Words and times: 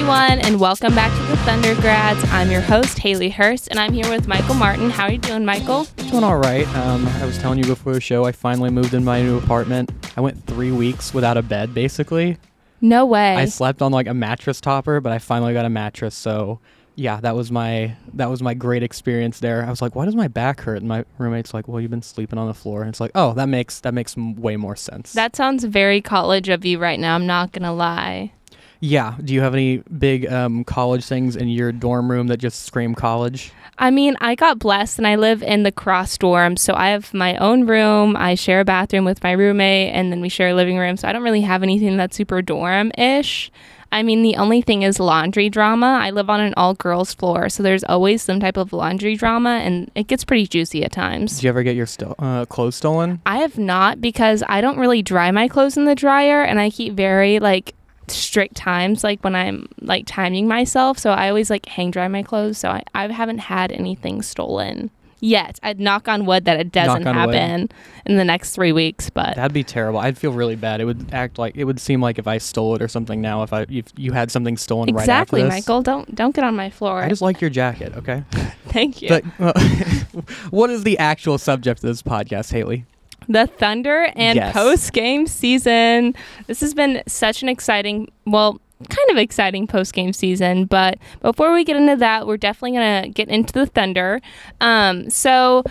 everyone, 0.00 0.40
and 0.40 0.58
welcome 0.58 0.94
back 0.94 1.14
to 1.14 1.26
the 1.26 1.36
Thundergrads. 1.42 2.26
I'm 2.32 2.50
your 2.50 2.62
host, 2.62 2.96
Haleigh 2.96 3.30
Hurst, 3.30 3.68
and 3.68 3.78
I'm 3.78 3.92
here 3.92 4.08
with 4.08 4.26
Michael 4.26 4.54
Martin. 4.54 4.88
How 4.88 5.04
are 5.04 5.12
you 5.12 5.18
doing, 5.18 5.44
Michael? 5.44 5.84
Doing 6.08 6.24
all 6.24 6.38
right. 6.38 6.66
Um, 6.74 7.06
I 7.06 7.26
was 7.26 7.36
telling 7.36 7.58
you 7.58 7.66
before 7.66 7.92
the 7.92 8.00
show, 8.00 8.24
I 8.24 8.32
finally 8.32 8.70
moved 8.70 8.94
in 8.94 9.04
my 9.04 9.20
new 9.20 9.36
apartment. 9.36 9.92
I 10.16 10.22
went 10.22 10.42
three 10.46 10.72
weeks 10.72 11.12
without 11.12 11.36
a 11.36 11.42
bed, 11.42 11.74
basically. 11.74 12.38
No 12.80 13.04
way. 13.04 13.36
I 13.36 13.44
slept 13.44 13.82
on 13.82 13.92
like 13.92 14.06
a 14.06 14.14
mattress 14.14 14.58
topper, 14.58 15.02
but 15.02 15.12
I 15.12 15.18
finally 15.18 15.52
got 15.52 15.66
a 15.66 15.70
mattress. 15.70 16.14
So 16.14 16.60
yeah, 16.94 17.20
that 17.20 17.36
was 17.36 17.52
my 17.52 17.94
that 18.14 18.30
was 18.30 18.42
my 18.42 18.54
great 18.54 18.82
experience 18.82 19.40
there. 19.40 19.66
I 19.66 19.68
was 19.68 19.82
like, 19.82 19.94
why 19.94 20.06
does 20.06 20.16
my 20.16 20.28
back 20.28 20.62
hurt? 20.62 20.78
And 20.78 20.88
my 20.88 21.04
roommate's 21.18 21.52
like, 21.52 21.68
well, 21.68 21.78
you've 21.78 21.90
been 21.90 22.00
sleeping 22.00 22.38
on 22.38 22.48
the 22.48 22.54
floor. 22.54 22.80
And 22.80 22.88
it's 22.88 23.00
like, 23.00 23.10
oh, 23.14 23.34
that 23.34 23.50
makes 23.50 23.80
that 23.80 23.92
makes 23.92 24.16
way 24.16 24.56
more 24.56 24.76
sense. 24.76 25.12
that 25.12 25.36
sounds 25.36 25.64
very 25.64 26.00
college 26.00 26.48
of 26.48 26.64
you 26.64 26.78
right 26.78 26.98
now. 26.98 27.14
I'm 27.14 27.26
not 27.26 27.52
gonna 27.52 27.74
lie. 27.74 28.32
Yeah. 28.80 29.14
Do 29.22 29.32
you 29.32 29.40
have 29.40 29.54
any 29.54 29.78
big 29.78 30.30
um, 30.30 30.64
college 30.64 31.04
things 31.04 31.36
in 31.36 31.48
your 31.48 31.70
dorm 31.72 32.10
room 32.10 32.26
that 32.28 32.38
just 32.38 32.64
scream 32.64 32.94
college? 32.94 33.52
I 33.78 33.90
mean, 33.90 34.16
I 34.20 34.34
got 34.34 34.58
blessed 34.58 34.98
and 34.98 35.06
I 35.06 35.16
live 35.16 35.42
in 35.42 35.62
the 35.62 35.72
cross 35.72 36.18
dorm, 36.18 36.56
so 36.56 36.74
I 36.74 36.88
have 36.88 37.14
my 37.14 37.36
own 37.36 37.66
room. 37.66 38.14
I 38.16 38.34
share 38.34 38.60
a 38.60 38.64
bathroom 38.64 39.06
with 39.06 39.22
my 39.22 39.32
roommate, 39.32 39.94
and 39.94 40.12
then 40.12 40.20
we 40.20 40.28
share 40.28 40.48
a 40.48 40.54
living 40.54 40.76
room. 40.76 40.98
So 40.98 41.08
I 41.08 41.12
don't 41.12 41.22
really 41.22 41.40
have 41.40 41.62
anything 41.62 41.96
that's 41.96 42.16
super 42.16 42.42
dorm 42.42 42.92
ish. 42.98 43.50
I 43.92 44.02
mean, 44.02 44.22
the 44.22 44.36
only 44.36 44.62
thing 44.62 44.82
is 44.82 45.00
laundry 45.00 45.48
drama. 45.48 45.98
I 46.00 46.10
live 46.10 46.30
on 46.30 46.40
an 46.40 46.54
all 46.56 46.74
girls 46.74 47.12
floor, 47.12 47.48
so 47.48 47.62
there's 47.62 47.82
always 47.84 48.22
some 48.22 48.38
type 48.38 48.56
of 48.56 48.72
laundry 48.72 49.16
drama, 49.16 49.60
and 49.64 49.90
it 49.94 50.06
gets 50.06 50.24
pretty 50.24 50.46
juicy 50.46 50.84
at 50.84 50.92
times. 50.92 51.36
Did 51.36 51.44
you 51.44 51.48
ever 51.48 51.62
get 51.62 51.74
your 51.74 51.86
sto- 51.86 52.14
uh, 52.18 52.44
clothes 52.44 52.76
stolen? 52.76 53.20
I 53.26 53.38
have 53.38 53.58
not 53.58 54.00
because 54.00 54.44
I 54.48 54.60
don't 54.60 54.78
really 54.78 55.02
dry 55.02 55.30
my 55.30 55.48
clothes 55.48 55.76
in 55.76 55.86
the 55.86 55.94
dryer 55.94 56.42
and 56.42 56.60
I 56.60 56.70
keep 56.70 56.94
very 56.94 57.40
like 57.40 57.74
strict 58.10 58.56
times 58.56 59.04
like 59.04 59.22
when 59.22 59.34
I'm 59.34 59.68
like 59.80 60.04
timing 60.06 60.48
myself. 60.48 60.98
So 60.98 61.10
I 61.10 61.28
always 61.28 61.50
like 61.50 61.66
hang 61.66 61.90
dry 61.90 62.08
my 62.08 62.22
clothes. 62.22 62.58
So 62.58 62.70
I, 62.70 62.82
I 62.94 63.06
haven't 63.08 63.38
had 63.38 63.72
anything 63.72 64.22
stolen 64.22 64.90
yet. 65.20 65.58
I'd 65.62 65.80
knock 65.80 66.08
on 66.08 66.26
wood 66.26 66.44
that 66.46 66.58
it 66.58 66.72
doesn't 66.72 67.06
on 67.06 67.26
wood. 67.26 67.34
happen 67.34 67.68
in 68.06 68.16
the 68.16 68.24
next 68.24 68.54
three 68.54 68.72
weeks, 68.72 69.10
but 69.10 69.36
That'd 69.36 69.52
be 69.52 69.64
terrible. 69.64 69.98
I'd 70.00 70.18
feel 70.18 70.32
really 70.32 70.56
bad. 70.56 70.80
It 70.80 70.84
would 70.84 71.12
act 71.12 71.38
like 71.38 71.56
it 71.56 71.64
would 71.64 71.80
seem 71.80 72.00
like 72.00 72.18
if 72.18 72.26
I 72.26 72.38
stole 72.38 72.74
it 72.74 72.82
or 72.82 72.88
something. 72.88 73.20
Now, 73.20 73.42
if 73.42 73.52
I 73.52 73.66
if 73.68 73.86
you 73.96 74.12
had 74.12 74.30
something 74.30 74.56
stolen 74.56 74.88
exactly, 74.88 75.42
right. 75.42 75.48
Michael. 75.48 75.82
Don't 75.82 76.14
don't 76.14 76.34
get 76.34 76.44
on 76.44 76.56
my 76.56 76.70
floor. 76.70 77.02
I 77.02 77.08
just 77.08 77.22
like 77.22 77.40
your 77.40 77.50
jacket. 77.50 77.94
Okay. 77.96 78.24
Thank 78.66 79.02
you. 79.02 79.08
But 79.08 79.24
what 80.50 80.70
is 80.70 80.84
the 80.84 80.98
actual 80.98 81.38
subject 81.38 81.82
of 81.82 81.88
this 81.88 82.02
podcast, 82.02 82.52
Haleigh? 82.52 82.84
The 83.28 83.46
Thunder 83.46 84.10
and 84.16 84.36
Yes. 84.36 84.52
post 84.52 84.92
game 84.92 85.26
season. 85.26 86.14
This 86.46 86.60
has 86.60 86.74
been 86.74 87.02
such 87.06 87.42
an 87.42 87.48
exciting, 87.48 88.10
well, 88.26 88.60
kind 88.88 89.10
of 89.10 89.18
exciting 89.18 89.66
post 89.66 89.92
game 89.92 90.12
season. 90.12 90.64
But 90.64 90.98
before 91.20 91.52
we 91.52 91.64
get 91.64 91.76
into 91.76 91.96
that, 91.96 92.26
we're 92.26 92.38
definitely 92.38 92.72
going 92.78 93.02
to 93.04 93.08
get 93.10 93.28
into 93.28 93.52
the 93.52 93.66
Thunder. 93.66 94.20
Um, 94.60 95.10
so, 95.10 95.62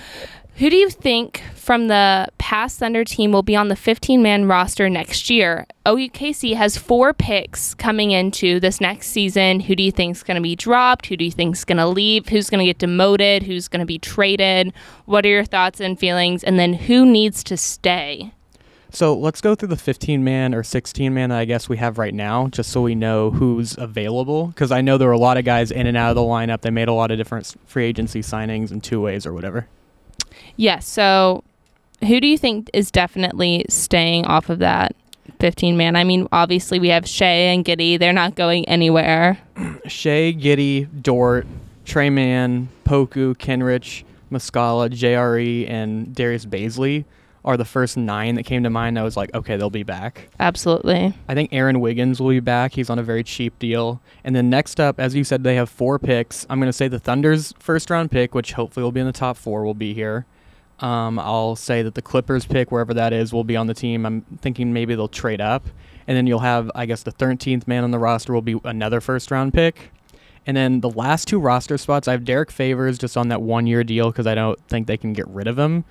who 0.59 0.69
do 0.69 0.75
you 0.75 0.89
think 0.89 1.41
from 1.55 1.87
the 1.87 2.27
past 2.37 2.79
Thunder 2.79 3.05
team 3.05 3.31
will 3.31 3.43
be 3.43 3.55
on 3.55 3.69
the 3.69 3.77
15 3.77 4.21
man 4.21 4.45
roster 4.45 4.89
next 4.89 5.29
year? 5.29 5.65
OKC 5.85 6.53
has 6.53 6.77
four 6.77 7.13
picks 7.13 7.73
coming 7.73 8.11
into 8.11 8.59
this 8.59 8.81
next 8.81 9.07
season. 9.07 9.61
Who 9.61 9.73
do 9.73 9.83
you 9.83 9.91
think 9.93 10.17
is 10.17 10.23
going 10.23 10.35
to 10.35 10.41
be 10.41 10.57
dropped? 10.57 11.05
Who 11.05 11.15
do 11.15 11.23
you 11.23 11.31
think 11.31 11.55
is 11.55 11.63
going 11.63 11.77
to 11.77 11.87
leave? 11.87 12.27
Who's 12.27 12.49
going 12.49 12.59
to 12.59 12.65
get 12.65 12.77
demoted? 12.77 13.43
Who's 13.43 13.69
going 13.69 13.79
to 13.79 13.85
be 13.85 13.99
traded? 13.99 14.73
What 15.05 15.25
are 15.25 15.29
your 15.29 15.45
thoughts 15.45 15.79
and 15.79 15.97
feelings? 15.97 16.43
And 16.43 16.59
then 16.59 16.73
who 16.73 17.05
needs 17.05 17.41
to 17.45 17.55
stay? 17.55 18.33
So 18.91 19.17
let's 19.17 19.39
go 19.39 19.55
through 19.55 19.69
the 19.69 19.77
15 19.77 20.25
man 20.25 20.53
or 20.53 20.63
16 20.63 21.13
man 21.13 21.29
that 21.29 21.39
I 21.39 21.45
guess 21.45 21.69
we 21.69 21.77
have 21.77 21.97
right 21.97 22.13
now, 22.13 22.49
just 22.49 22.69
so 22.71 22.81
we 22.81 22.95
know 22.95 23.31
who's 23.31 23.77
available. 23.77 24.47
Because 24.47 24.73
I 24.73 24.81
know 24.81 24.97
there 24.97 25.07
were 25.07 25.13
a 25.13 25.17
lot 25.17 25.37
of 25.37 25.45
guys 25.45 25.71
in 25.71 25.87
and 25.87 25.95
out 25.95 26.09
of 26.09 26.15
the 26.17 26.21
lineup. 26.21 26.61
They 26.61 26.69
made 26.69 26.89
a 26.89 26.93
lot 26.93 27.11
of 27.11 27.17
different 27.17 27.55
free 27.65 27.85
agency 27.85 28.19
signings 28.19 28.71
and 28.71 28.83
two 28.83 28.99
ways 28.99 29.25
or 29.25 29.31
whatever. 29.31 29.69
Yes. 30.59 30.85
so, 30.85 31.45
who 32.01 32.19
do 32.19 32.27
you 32.27 32.37
think 32.37 32.69
is 32.73 32.91
definitely 32.91 33.65
staying 33.69 34.25
off 34.25 34.49
of 34.49 34.59
that 34.59 34.93
15 35.39 35.77
man? 35.77 35.95
I 35.95 36.03
mean, 36.03 36.27
obviously, 36.33 36.79
we 36.79 36.89
have 36.89 37.07
Shai 37.07 37.25
and 37.25 37.63
Giddey. 37.63 37.97
They're 37.97 38.11
not 38.11 38.35
going 38.35 38.67
anywhere. 38.67 39.37
Shai, 39.85 40.33
Giddey, 40.33 40.87
Dort, 41.01 41.47
Tre 41.85 42.09
Mann, 42.09 42.67
Poku, 42.83 43.37
Kenrich, 43.37 44.03
Muscala, 44.29 44.89
JRE, 44.89 45.69
and 45.69 46.13
Darius 46.13 46.45
Bazley 46.45 47.05
are 47.45 47.55
the 47.55 47.63
first 47.63 47.95
nine 47.95 48.35
that 48.35 48.43
came 48.43 48.63
to 48.63 48.69
mind. 48.69 48.99
I 48.99 49.03
was 49.03 49.15
like, 49.15 49.33
okay, 49.33 49.55
they'll 49.55 49.69
be 49.69 49.83
back. 49.83 50.27
Absolutely. 50.41 51.13
I 51.29 51.33
think 51.33 51.53
Aaron 51.53 51.79
Wiggins 51.79 52.19
will 52.19 52.29
be 52.29 52.41
back. 52.41 52.73
He's 52.73 52.89
on 52.89 52.99
a 52.99 53.03
very 53.03 53.23
cheap 53.23 53.57
deal. 53.59 54.01
And 54.25 54.35
then 54.35 54.49
next 54.49 54.79
up, 54.79 54.99
as 54.99 55.15
you 55.15 55.23
said, 55.23 55.43
they 55.45 55.55
have 55.55 55.69
four 55.69 55.99
picks. 55.99 56.45
I'm 56.49 56.59
going 56.59 56.67
to 56.67 56.73
say 56.73 56.89
the 56.89 56.99
Thunder's 56.99 57.53
first 57.59 57.89
round 57.89 58.11
pick, 58.11 58.35
which 58.35 58.53
hopefully 58.53 58.83
will 58.83 58.91
be 58.91 58.99
in 58.99 59.07
the 59.07 59.13
top 59.13 59.37
four, 59.37 59.63
will 59.63 59.73
be 59.73 59.93
here. 59.93 60.25
Um, 60.79 61.19
I'll 61.19 61.55
say 61.55 61.81
that 61.81 61.95
the 61.95 62.01
Clippers 62.01 62.45
pick, 62.45 62.71
wherever 62.71 62.93
that 62.93 63.13
is, 63.13 63.33
will 63.33 63.43
be 63.43 63.55
on 63.55 63.67
the 63.67 63.73
team. 63.73 64.05
I'm 64.05 64.21
thinking 64.41 64.73
maybe 64.73 64.95
they'll 64.95 65.07
trade 65.07 65.41
up. 65.41 65.65
And 66.07 66.17
then 66.17 66.25
you'll 66.25 66.39
have, 66.39 66.71
I 66.73 66.85
guess, 66.85 67.03
the 67.03 67.11
13th 67.11 67.67
man 67.67 67.83
on 67.83 67.91
the 67.91 67.99
roster 67.99 68.33
will 68.33 68.41
be 68.41 68.59
another 68.63 69.01
first 69.01 69.29
round 69.29 69.53
pick. 69.53 69.91
And 70.47 70.57
then 70.57 70.79
the 70.79 70.89
last 70.89 71.27
two 71.27 71.39
roster 71.39 71.77
spots, 71.77 72.07
I 72.07 72.13
have 72.13 72.25
Derrick 72.25 72.49
Favors 72.49 72.97
just 72.97 73.15
on 73.17 73.27
that 73.27 73.41
one 73.41 73.67
year 73.67 73.83
deal 73.83 74.09
because 74.09 74.25
I 74.25 74.33
don't 74.35 74.59
think 74.67 74.87
they 74.87 74.97
can 74.97 75.13
get 75.13 75.27
rid 75.27 75.47
of 75.47 75.59
him 75.59 75.85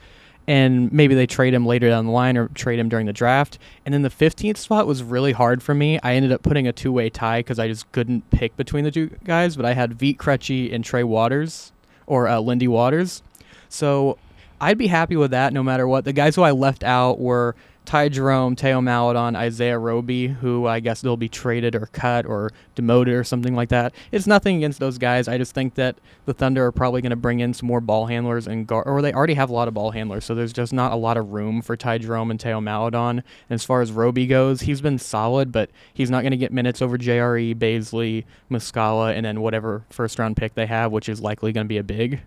and 0.49 0.91
maybe 0.91 1.15
they 1.15 1.27
trade 1.27 1.53
him 1.53 1.67
later 1.67 1.91
down 1.91 2.07
the 2.07 2.11
line 2.11 2.39
or 2.39 2.49
trade 2.49 2.79
him 2.79 2.89
during 2.89 3.05
the 3.05 3.13
draft. 3.13 3.59
And 3.85 3.93
then 3.93 4.01
the 4.01 4.09
15th 4.09 4.57
spot 4.57 4.87
was 4.87 5.03
really 5.03 5.33
hard 5.33 5.63
for 5.63 5.75
me. 5.75 6.01
I 6.03 6.15
ended 6.15 6.33
up 6.33 6.43
putting 6.43 6.67
a 6.67 6.73
two 6.73 6.91
way 6.91 7.11
tie 7.11 7.41
because 7.41 7.59
I 7.59 7.69
just 7.69 7.93
couldn't 7.93 8.29
pick 8.31 8.57
between 8.57 8.85
the 8.85 8.91
two 8.91 9.11
guys, 9.25 9.57
but 9.57 9.67
I 9.67 9.75
had 9.75 9.93
Vit 9.93 10.17
Krejci 10.17 10.75
and 10.75 10.83
Trey 10.83 11.05
Waters 11.05 11.73
or 12.07 12.27
uh, 12.27 12.41
Lindy 12.41 12.67
Waters. 12.67 13.23
So 13.69 14.17
I'd 14.61 14.79
be 14.79 14.89
happy 14.89 15.17
with 15.17 15.31
that 15.31 15.53
no 15.53 15.63
matter 15.63 15.87
what. 15.87 16.05
The 16.05 16.13
guys 16.13 16.37
who 16.37 16.43
I 16.43 16.51
left 16.51 16.83
out 16.83 17.21
were 17.21 17.55
Ty 17.89 18.11
Jerome, 18.11 18.55
Theo 18.55 18.83
Maledon, 18.83 19.35
Isaiah 19.35 19.79
Roby, 19.79 20.27
who 20.27 20.67
I 20.67 20.79
guess 20.81 21.01
they'll 21.01 21.17
be 21.17 21.31
traded 21.31 21.75
or 21.75 21.87
cut 21.87 22.27
or 22.27 22.51
demoted 22.75 23.15
or 23.15 23.25
something 23.25 23.55
like 23.55 23.71
that. 23.71 23.95
It's 24.13 24.27
nothing 24.27 24.59
against 24.59 24.79
those 24.79 24.99
guys. 24.99 25.27
I 25.27 25.39
just 25.39 25.55
think 25.55 25.75
that 25.77 25.97
the 26.27 26.35
Thunder 26.35 26.67
are 26.67 26.71
probably 26.71 27.01
going 27.01 27.11
to 27.11 27.17
bring 27.17 27.41
in 27.41 27.55
some 27.55 27.67
more 27.67 27.81
ball 27.81 28.05
handlers 28.05 28.47
and 28.47 28.67
guard, 28.67 28.87
or 28.87 29.01
they 29.01 29.15
already 29.15 29.33
have 29.33 29.49
a 29.49 29.55
lot 29.55 29.69
of 29.69 29.75
ball 29.75 29.93
handlers, 29.93 30.27
so 30.27 30.35
there's 30.35 30.53
just 30.53 30.71
not 30.71 30.93
a 30.93 30.97
lot 30.97 31.17
of 31.17 31.33
room 31.33 31.63
for 31.63 31.79
Ty 31.79 31.97
Jerome 31.97 32.31
and 32.31 32.39
Theo 32.39 32.61
Maledon. 32.61 33.19
And 33.19 33.25
as 33.49 33.65
far 33.65 33.81
as 33.81 33.91
Roby 33.91 34.27
goes, 34.27 34.61
he's 34.61 34.83
been 34.83 34.99
solid, 34.99 35.51
but 35.51 35.71
he's 35.95 36.11
not 36.11 36.21
going 36.21 36.33
to 36.33 36.37
get 36.37 36.53
minutes 36.53 36.83
over 36.83 36.99
JRE, 36.99 37.55
Bazley, 37.55 38.25
Muscala, 38.51 39.17
and 39.17 39.25
then 39.25 39.41
whatever 39.41 39.85
first 39.89 40.19
round 40.19 40.37
pick 40.37 40.53
they 40.53 40.67
have, 40.67 40.93
which 40.93 41.09
is 41.09 41.23
likely 41.23 41.53
going 41.53 41.65
to 41.65 41.69
be 41.69 41.79
a 41.79 41.83
big. 41.83 42.21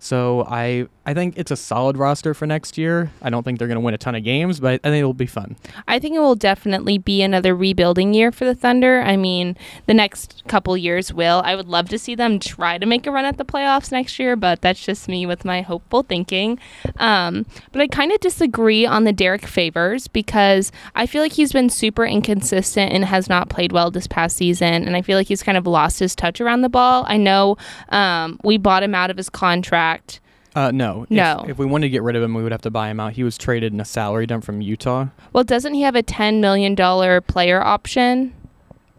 So 0.00 0.44
I 0.48 0.88
I 1.10 1.14
think 1.14 1.36
it's 1.36 1.50
a 1.50 1.56
solid 1.56 1.96
roster 1.96 2.34
for 2.34 2.46
next 2.46 2.78
year. 2.78 3.10
I 3.20 3.30
don't 3.30 3.42
think 3.42 3.58
they're 3.58 3.68
going 3.68 3.76
to 3.76 3.84
win 3.84 3.94
a 3.94 3.98
ton 3.98 4.14
of 4.14 4.22
games, 4.22 4.60
but 4.60 4.80
I 4.84 4.88
think 4.88 5.00
it'll 5.00 5.12
be 5.12 5.26
fun. 5.26 5.56
I 5.88 5.98
think 5.98 6.14
it 6.14 6.20
will 6.20 6.36
definitely 6.36 6.98
be 6.98 7.20
another 7.20 7.54
rebuilding 7.54 8.14
year 8.14 8.30
for 8.30 8.44
the 8.44 8.54
Thunder. 8.54 9.00
I 9.00 9.16
mean, 9.16 9.56
the 9.86 9.94
next 9.94 10.42
couple 10.46 10.76
years 10.76 11.12
will. 11.12 11.42
I 11.44 11.56
would 11.56 11.68
love 11.68 11.88
to 11.88 11.98
see 11.98 12.14
them 12.14 12.38
try 12.38 12.78
to 12.78 12.86
make 12.86 13.06
a 13.06 13.10
run 13.10 13.24
at 13.24 13.38
the 13.38 13.44
playoffs 13.44 13.90
next 13.90 14.18
year, 14.18 14.36
but 14.36 14.60
that's 14.60 14.84
just 14.84 15.08
me 15.08 15.26
with 15.26 15.44
my 15.44 15.62
hopeful 15.62 16.02
thinking. 16.02 16.60
Um, 16.96 17.44
but 17.72 17.82
I 17.82 17.88
kind 17.88 18.12
of 18.12 18.20
disagree 18.20 18.86
on 18.86 19.04
the 19.04 19.12
Derrick 19.12 19.46
Favors 19.46 20.06
because 20.06 20.70
I 20.94 21.06
feel 21.06 21.22
like 21.22 21.32
he's 21.32 21.52
been 21.52 21.70
super 21.70 22.06
inconsistent 22.06 22.92
and 22.92 23.04
has 23.04 23.28
not 23.28 23.48
played 23.48 23.72
well 23.72 23.90
this 23.90 24.06
past 24.06 24.36
season. 24.36 24.86
And 24.86 24.96
I 24.96 25.02
feel 25.02 25.18
like 25.18 25.28
he's 25.28 25.42
kind 25.42 25.58
of 25.58 25.66
lost 25.66 25.98
his 25.98 26.14
touch 26.14 26.40
around 26.40 26.60
the 26.60 26.68
ball. 26.68 27.04
I 27.08 27.16
know 27.16 27.56
um, 27.88 28.38
we 28.44 28.58
bought 28.58 28.82
him 28.84 28.94
out 28.94 29.10
of 29.10 29.16
his 29.16 29.28
contract. 29.28 29.89
Uh, 30.54 30.70
no, 30.72 31.02
If- 31.04 31.10
No. 31.10 31.44
If, 31.48 31.58
we 31.58 31.66
wanted 31.66 31.86
to 31.86 31.90
get 31.90 32.02
rid 32.02 32.16
of 32.16 32.22
him, 32.22 32.34
we 32.34 32.42
would 32.42 32.52
have 32.52 32.62
to 32.62 32.70
buy 32.70 32.90
him 32.90 32.98
out. 32.98 33.12
He 33.12 33.22
was 33.22 33.38
traded 33.38 33.72
in 33.72 33.80
a 33.80 33.84
salary 33.84 34.26
dump 34.26 34.44
from 34.44 34.60
Utah. 34.60 35.06
Well, 35.32 35.44
doesn't 35.44 35.74
he 35.74 35.82
have 35.82 35.94
a 35.94 36.02
$10 36.02 36.40
million 36.40 36.74
player 37.22 37.60
option? 37.62 38.34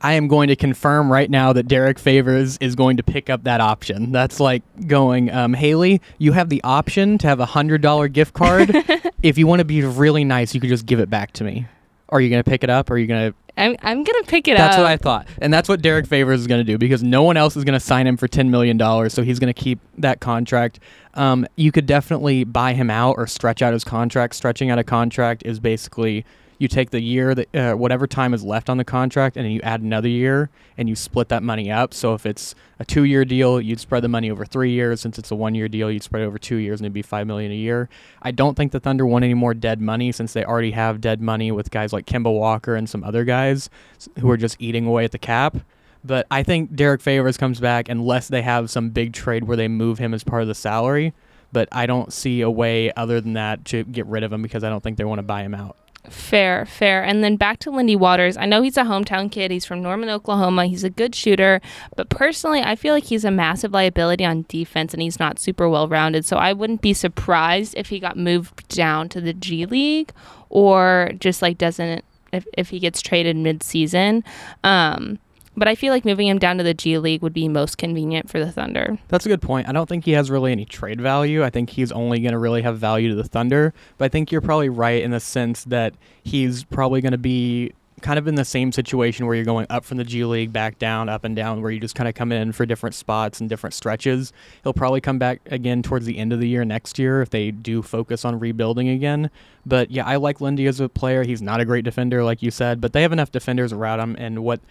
I 0.04 0.14
am 0.14 0.28
going 0.28 0.48
to 0.48 0.56
confirm 0.56 1.12
right 1.12 1.30
now 1.30 1.54
that 1.54 1.68
Derrick 1.68 2.00
Favors 2.00 2.58
is 2.60 2.76
going 2.76 2.98
to 2.98 3.04
pick 3.04 3.30
up 3.30 3.44
that 3.44 3.62
option. 3.62 4.12
That's 4.12 4.40
like 4.40 4.64
going, 4.88 5.30
um, 5.30 5.54
Haleigh, 5.54 6.00
you 6.18 6.32
have 6.32 6.50
the 6.50 6.64
option 6.64 7.18
to 7.20 7.28
have 7.28 7.40
a 7.40 7.46
hundred 7.46 7.82
dollar 7.82 8.08
gift 8.08 8.34
card. 8.34 8.72
if 9.22 9.38
you 9.38 9.46
want 9.46 9.60
to 9.60 9.66
be 9.66 9.84
really 9.84 10.24
nice, 10.24 10.56
you 10.56 10.60
could 10.62 10.70
just 10.72 10.88
give 10.88 11.00
it 11.00 11.10
back 11.10 11.34
to 11.34 11.44
me. 11.44 11.68
Are 12.12 12.20
you 12.20 12.30
going 12.30 12.44
to 12.44 12.50
pick 12.50 12.64
it 12.64 12.70
up? 12.70 12.90
Or 12.90 12.96
are 12.96 12.98
you 12.98 13.08
going 13.08 13.32
to 13.32 13.38
I'm, 13.58 13.76
I'm 13.82 14.04
going 14.04 14.24
to 14.24 14.30
pick 14.30 14.48
it 14.48 14.58
That's 14.58 14.62
up. 14.62 14.70
That's 14.72 14.78
what 14.80 14.88
I 14.88 14.98
thought. 14.98 15.28
And 15.42 15.54
that's 15.54 15.68
what 15.68 15.82
Derrick 15.82 16.08
Favors 16.08 16.40
is 16.40 16.48
going 16.48 16.60
to 16.60 16.72
do 16.72 16.78
because 16.78 17.04
no 17.04 17.24
one 17.24 17.38
else 17.38 17.56
is 17.56 17.64
going 17.64 17.74
to 17.74 17.80
sign 17.80 18.08
him 18.08 18.18
for 18.18 18.28
$10 18.28 18.50
million. 18.50 18.80
So 19.10 19.24
he's 19.24 19.40
going 19.40 19.54
to 19.54 19.60
keep 19.62 19.80
that 19.98 20.20
contract. 20.20 20.80
Um, 21.14 21.46
you 21.56 21.72
could 21.72 21.86
definitely 21.86 22.44
buy 22.44 22.74
him 22.74 22.90
out 22.90 23.16
or 23.18 23.28
stretch 23.28 23.62
out 23.62 23.74
his 23.74 23.84
contract. 23.84 24.36
Stretching 24.36 24.70
out 24.70 24.80
a 24.80 24.84
contract 24.84 25.44
is 25.46 25.60
basically 25.60 26.26
you 26.62 26.68
take 26.68 26.92
the 26.92 27.02
year 27.02 27.34
that 27.34 27.56
uh, 27.56 27.74
whatever 27.74 28.06
time 28.06 28.36
is 28.36 28.44
left 28.44 28.70
on 28.70 28.78
the 28.78 28.86
contract 28.86 29.36
and 29.36 29.44
then 29.44 29.52
you 29.52 29.60
add 29.64 29.82
another 29.82 30.08
year 30.08 30.52
and 30.78 30.88
you 30.88 30.96
split 30.96 31.28
that 31.30 31.42
money 31.42 31.72
up. 31.72 31.92
So 31.92 32.14
if 32.14 32.24
it's 32.24 32.54
a 32.78 32.86
two 32.86 33.04
year 33.04 33.26
deal, 33.26 33.60
you'd 33.60 33.80
spread 33.80 34.04
the 34.04 34.08
money 34.08 34.30
over 34.30 34.46
three 34.46 34.70
years. 34.70 35.02
Since 35.02 35.18
it's 35.18 35.32
a 35.32 35.36
one 35.36 35.56
year 35.56 35.68
deal, 35.68 35.90
you'd 35.90 36.04
spread 36.04 36.22
it 36.22 36.28
over 36.28 36.38
two 36.38 36.58
years 36.58 36.80
and 36.80 36.86
it'd 36.86 36.94
be 36.94 37.02
five 37.02 37.26
million 37.26 37.52
a 37.52 37.56
year. 37.56 37.90
I 38.22 38.30
don't 38.30 38.54
think 38.54 38.74
the 38.74 38.80
Thunder 38.80 39.08
want 39.08 39.26
any 39.26 39.34
more 39.34 39.56
dead 39.56 39.82
money 39.82 40.12
since 40.12 40.34
they 40.34 40.46
already 40.46 40.70
have 40.70 41.02
dead 41.02 41.20
money 41.20 41.52
with 41.52 41.72
guys 41.72 41.92
like 41.92 42.06
Kemba 42.06 42.32
Walker 42.32 42.76
and 42.76 42.88
some 42.88 43.04
other 43.04 43.24
guys 43.24 43.72
who 44.20 44.30
are 44.30 44.38
just 44.38 44.56
eating 44.60 44.86
away 44.86 45.04
at 45.04 45.12
the 45.14 45.18
cap. 45.18 45.58
But 46.04 46.28
I 46.30 46.44
think 46.44 46.76
Derrick 46.76 47.02
Favors 47.02 47.38
comes 47.38 47.60
back 47.60 47.90
unless 47.90 48.28
they 48.28 48.44
have 48.44 48.70
some 48.70 48.92
big 48.92 49.14
trade 49.14 49.46
where 49.46 49.58
they 49.58 49.68
move 49.68 49.98
him 49.98 50.14
as 50.14 50.24
part 50.24 50.44
of 50.44 50.48
the 50.48 50.56
salary. 50.56 51.14
But 51.52 51.70
I 51.72 51.88
don't 51.88 52.14
see 52.14 52.42
a 52.42 52.52
way 52.52 52.92
other 52.96 53.20
than 53.20 53.34
that 53.34 53.66
to 53.66 53.84
get 53.84 54.06
rid 54.06 54.24
of 54.24 54.32
him 54.32 54.44
because 54.44 54.64
I 54.64 54.70
don't 54.70 54.84
think 54.84 54.98
they 54.98 55.04
want 55.04 55.20
to 55.20 55.24
buy 55.24 55.42
him 55.42 55.56
out. 55.56 55.76
Fair, 56.10 56.66
fair. 56.66 57.04
And 57.04 57.24
then 57.24 57.36
back 57.36 57.60
to 57.60 57.72
Lindy 57.72 57.96
Waters. 57.96 58.36
I 58.36 58.46
know 58.46 58.62
he's 58.62 58.78
a 58.78 58.84
hometown 58.84 59.32
kid. 59.32 59.52
He's 59.52 59.66
from 59.66 59.82
Norman, 59.82 60.10
Oklahoma. 60.10 60.66
He's 60.66 60.84
a 60.84 60.90
good 60.90 61.14
shooter. 61.14 61.62
But 61.96 62.10
personally, 62.10 62.62
I 62.62 62.76
feel 62.76 62.94
like 62.94 63.06
he's 63.06 63.24
a 63.24 63.32
massive 63.32 63.72
liability 63.72 64.26
on 64.26 64.46
defense 64.48 64.94
and 64.94 65.02
he's 65.02 65.20
not 65.20 65.40
super 65.40 65.70
well 65.70 65.88
rounded. 65.88 66.26
So 66.26 66.38
I 66.38 66.54
wouldn't 66.54 66.82
be 66.82 66.94
surprised 66.94 67.76
if 67.78 67.90
he 67.90 68.00
got 68.00 68.18
moved 68.18 68.68
down 68.68 69.10
to 69.10 69.22
the 69.22 69.34
G 69.34 69.66
League 69.66 70.12
or 70.50 71.12
just 71.20 71.42
like 71.42 71.58
doesn't, 71.58 72.04
if, 72.34 72.48
if 72.58 72.70
he 72.70 72.80
gets 72.80 73.02
traded 73.02 73.36
mid 73.36 73.62
season. 73.62 74.24
Um, 74.64 75.20
but 75.56 75.68
I 75.68 75.76
feel 75.76 75.94
like 75.94 76.06
moving 76.06 76.28
him 76.28 76.40
down 76.40 76.58
to 76.58 76.64
the 76.64 76.74
G 76.74 76.98
League 76.98 77.22
would 77.22 77.34
be 77.34 77.48
most 77.48 77.78
convenient 77.78 78.30
for 78.30 78.40
the 78.40 78.52
Thunder. 78.52 78.98
That's 79.10 79.26
a 79.26 79.30
good 79.30 79.42
point. 79.42 79.68
I 79.68 79.72
don't 79.72 79.88
think 79.88 80.06
he 80.06 80.12
has 80.12 80.32
really 80.32 80.52
any 80.52 80.66
trade 80.66 81.02
value. 81.02 81.44
I 81.44 81.50
think 81.50 81.72
he's 81.72 81.92
only 81.92 82.20
going 82.20 82.34
to 82.34 82.40
really 82.40 82.62
have 82.62 82.78
value 82.78 83.10
to 83.10 83.16
the 83.16 83.24
Thunder. 83.24 83.74
But 83.98 84.06
I 84.06 84.10
think 84.10 84.32
you're 84.32 84.42
probably 84.42 84.70
right 84.70 85.02
in 85.02 85.12
the 85.12 85.20
sense 85.20 85.64
that 85.66 85.94
he's 86.24 86.64
probably 86.64 87.02
going 87.02 87.12
to 87.12 87.18
be 87.18 87.74
kind 88.02 88.18
of 88.18 88.28
in 88.28 88.36
the 88.36 88.46
same 88.46 88.72
situation 88.72 89.26
where 89.26 89.36
you're 89.36 89.46
going 89.46 89.68
up 89.70 89.86
from 89.86 89.98
the 89.98 90.04
G 90.04 90.26
League, 90.26 90.52
back 90.52 90.80
down, 90.80 91.08
up 91.08 91.24
and 91.24 91.36
down, 91.36 91.62
where 91.62 91.72
you 91.72 91.80
just 91.80 91.96
kind 91.96 92.08
of 92.08 92.16
come 92.16 92.32
in 92.32 92.52
for 92.52 92.66
different 92.66 92.96
spots 92.96 93.40
and 93.40 93.50
different 93.50 93.74
stretches. 93.74 94.34
He'll 94.64 94.74
probably 94.74 95.02
come 95.02 95.20
back 95.20 95.42
again 95.46 95.84
towards 95.84 96.06
the 96.06 96.18
end 96.18 96.34
of 96.34 96.40
the 96.40 96.48
year 96.48 96.66
next 96.66 96.98
year 96.98 97.22
if 97.22 97.30
they 97.30 97.52
do 97.52 97.82
focus 97.82 98.26
on 98.26 98.40
rebuilding 98.40 98.90
again. 98.90 99.30
But 99.66 99.92
yeah, 99.92 100.06
I 100.06 100.16
like 100.16 100.42
Lindy 100.42 100.66
as 100.66 100.80
a 100.80 100.90
player. 100.90 101.24
He's 101.24 101.42
not 101.42 101.60
a 101.60 101.66
great 101.66 101.86
defender, 101.86 102.24
like 102.24 102.42
you 102.42 102.52
said, 102.52 102.82
but 102.82 102.94
they 102.94 103.04
have 103.04 103.12
enough 103.12 103.32
defenders 103.32 103.72
around 103.72 104.00
him. 104.00 104.16
And 104.18 104.44
what 104.44 104.62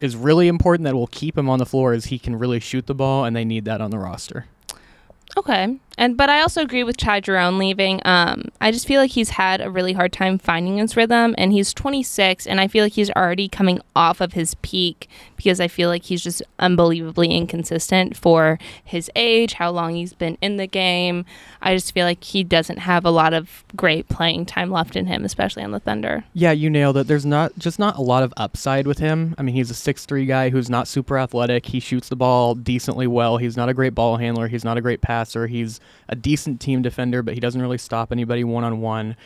is 0.00 0.16
really 0.16 0.48
important 0.48 0.84
that 0.84 0.94
will 0.94 1.06
keep 1.08 1.36
him 1.36 1.48
on 1.48 1.58
the 1.58 1.66
floor 1.66 1.94
is 1.94 2.06
he 2.06 2.18
can 2.18 2.36
really 2.36 2.60
shoot 2.60 2.86
the 2.86 2.94
ball, 2.94 3.24
and 3.24 3.34
they 3.34 3.44
need 3.44 3.64
that 3.64 3.80
on 3.80 3.90
the 3.90 3.98
roster. 3.98 4.46
Okay. 5.36 5.78
And 5.98 6.16
but 6.16 6.30
I 6.30 6.40
also 6.40 6.62
agree 6.62 6.84
with 6.84 6.96
Ty 6.96 7.20
Jerome 7.20 7.58
leaving. 7.58 8.00
Um, 8.04 8.44
I 8.60 8.70
just 8.70 8.86
feel 8.86 9.00
like 9.00 9.10
he's 9.10 9.30
had 9.30 9.60
a 9.60 9.70
really 9.70 9.92
hard 9.92 10.12
time 10.12 10.38
finding 10.38 10.78
his 10.78 10.96
rhythm, 10.96 11.34
and 11.38 11.52
he's 11.52 11.72
26, 11.74 12.46
and 12.46 12.60
I 12.60 12.68
feel 12.68 12.84
like 12.84 12.92
he's 12.94 13.10
already 13.10 13.48
coming 13.48 13.80
off 13.94 14.20
of 14.20 14.32
his 14.32 14.54
peak 14.56 15.08
because 15.36 15.60
I 15.60 15.68
feel 15.68 15.88
like 15.88 16.04
he's 16.04 16.22
just 16.22 16.42
unbelievably 16.58 17.28
inconsistent 17.28 18.16
for 18.16 18.58
his 18.84 19.10
age, 19.16 19.54
how 19.54 19.70
long 19.70 19.94
he's 19.94 20.12
been 20.12 20.38
in 20.40 20.56
the 20.56 20.68
game. 20.68 21.24
I 21.60 21.74
just 21.74 21.92
feel 21.92 22.06
like 22.06 22.22
he 22.22 22.44
doesn't 22.44 22.78
have 22.78 23.04
a 23.04 23.10
lot 23.10 23.34
of 23.34 23.64
great 23.74 24.08
playing 24.08 24.46
time 24.46 24.70
left 24.70 24.94
in 24.94 25.06
him, 25.06 25.24
especially 25.24 25.64
on 25.64 25.72
the 25.72 25.80
Thunder. 25.80 26.24
Yeah, 26.32 26.52
you 26.52 26.70
nailed 26.70 26.96
it. 26.96 27.06
There's 27.08 27.26
not 27.26 27.58
just 27.58 27.78
not 27.78 27.98
a 27.98 28.02
lot 28.02 28.22
of 28.22 28.32
upside 28.36 28.86
with 28.86 28.98
him. 28.98 29.34
I 29.36 29.42
mean, 29.42 29.54
he's 29.54 29.70
a 29.70 29.74
six-three 29.74 30.26
guy 30.26 30.50
who's 30.50 30.70
not 30.70 30.86
super 30.86 31.18
athletic. 31.18 31.66
He 31.66 31.80
shoots 31.80 32.08
the 32.08 32.16
ball 32.16 32.54
decently 32.54 33.06
well. 33.06 33.38
He's 33.38 33.56
not 33.56 33.68
a 33.68 33.74
great 33.74 33.94
ball 33.94 34.16
handler. 34.18 34.48
He's 34.48 34.64
not 34.64 34.76
a 34.76 34.80
great 34.80 35.00
passer. 35.00 35.48
He's 35.48 35.80
a 36.08 36.16
decent 36.16 36.60
team 36.60 36.82
defender, 36.82 37.22
but 37.22 37.34
he 37.34 37.40
doesn't 37.40 37.60
really 37.60 37.78
stop 37.78 38.12
anybody 38.12 38.44
one 38.44 38.64
on 38.64 38.80
one. 38.80 39.16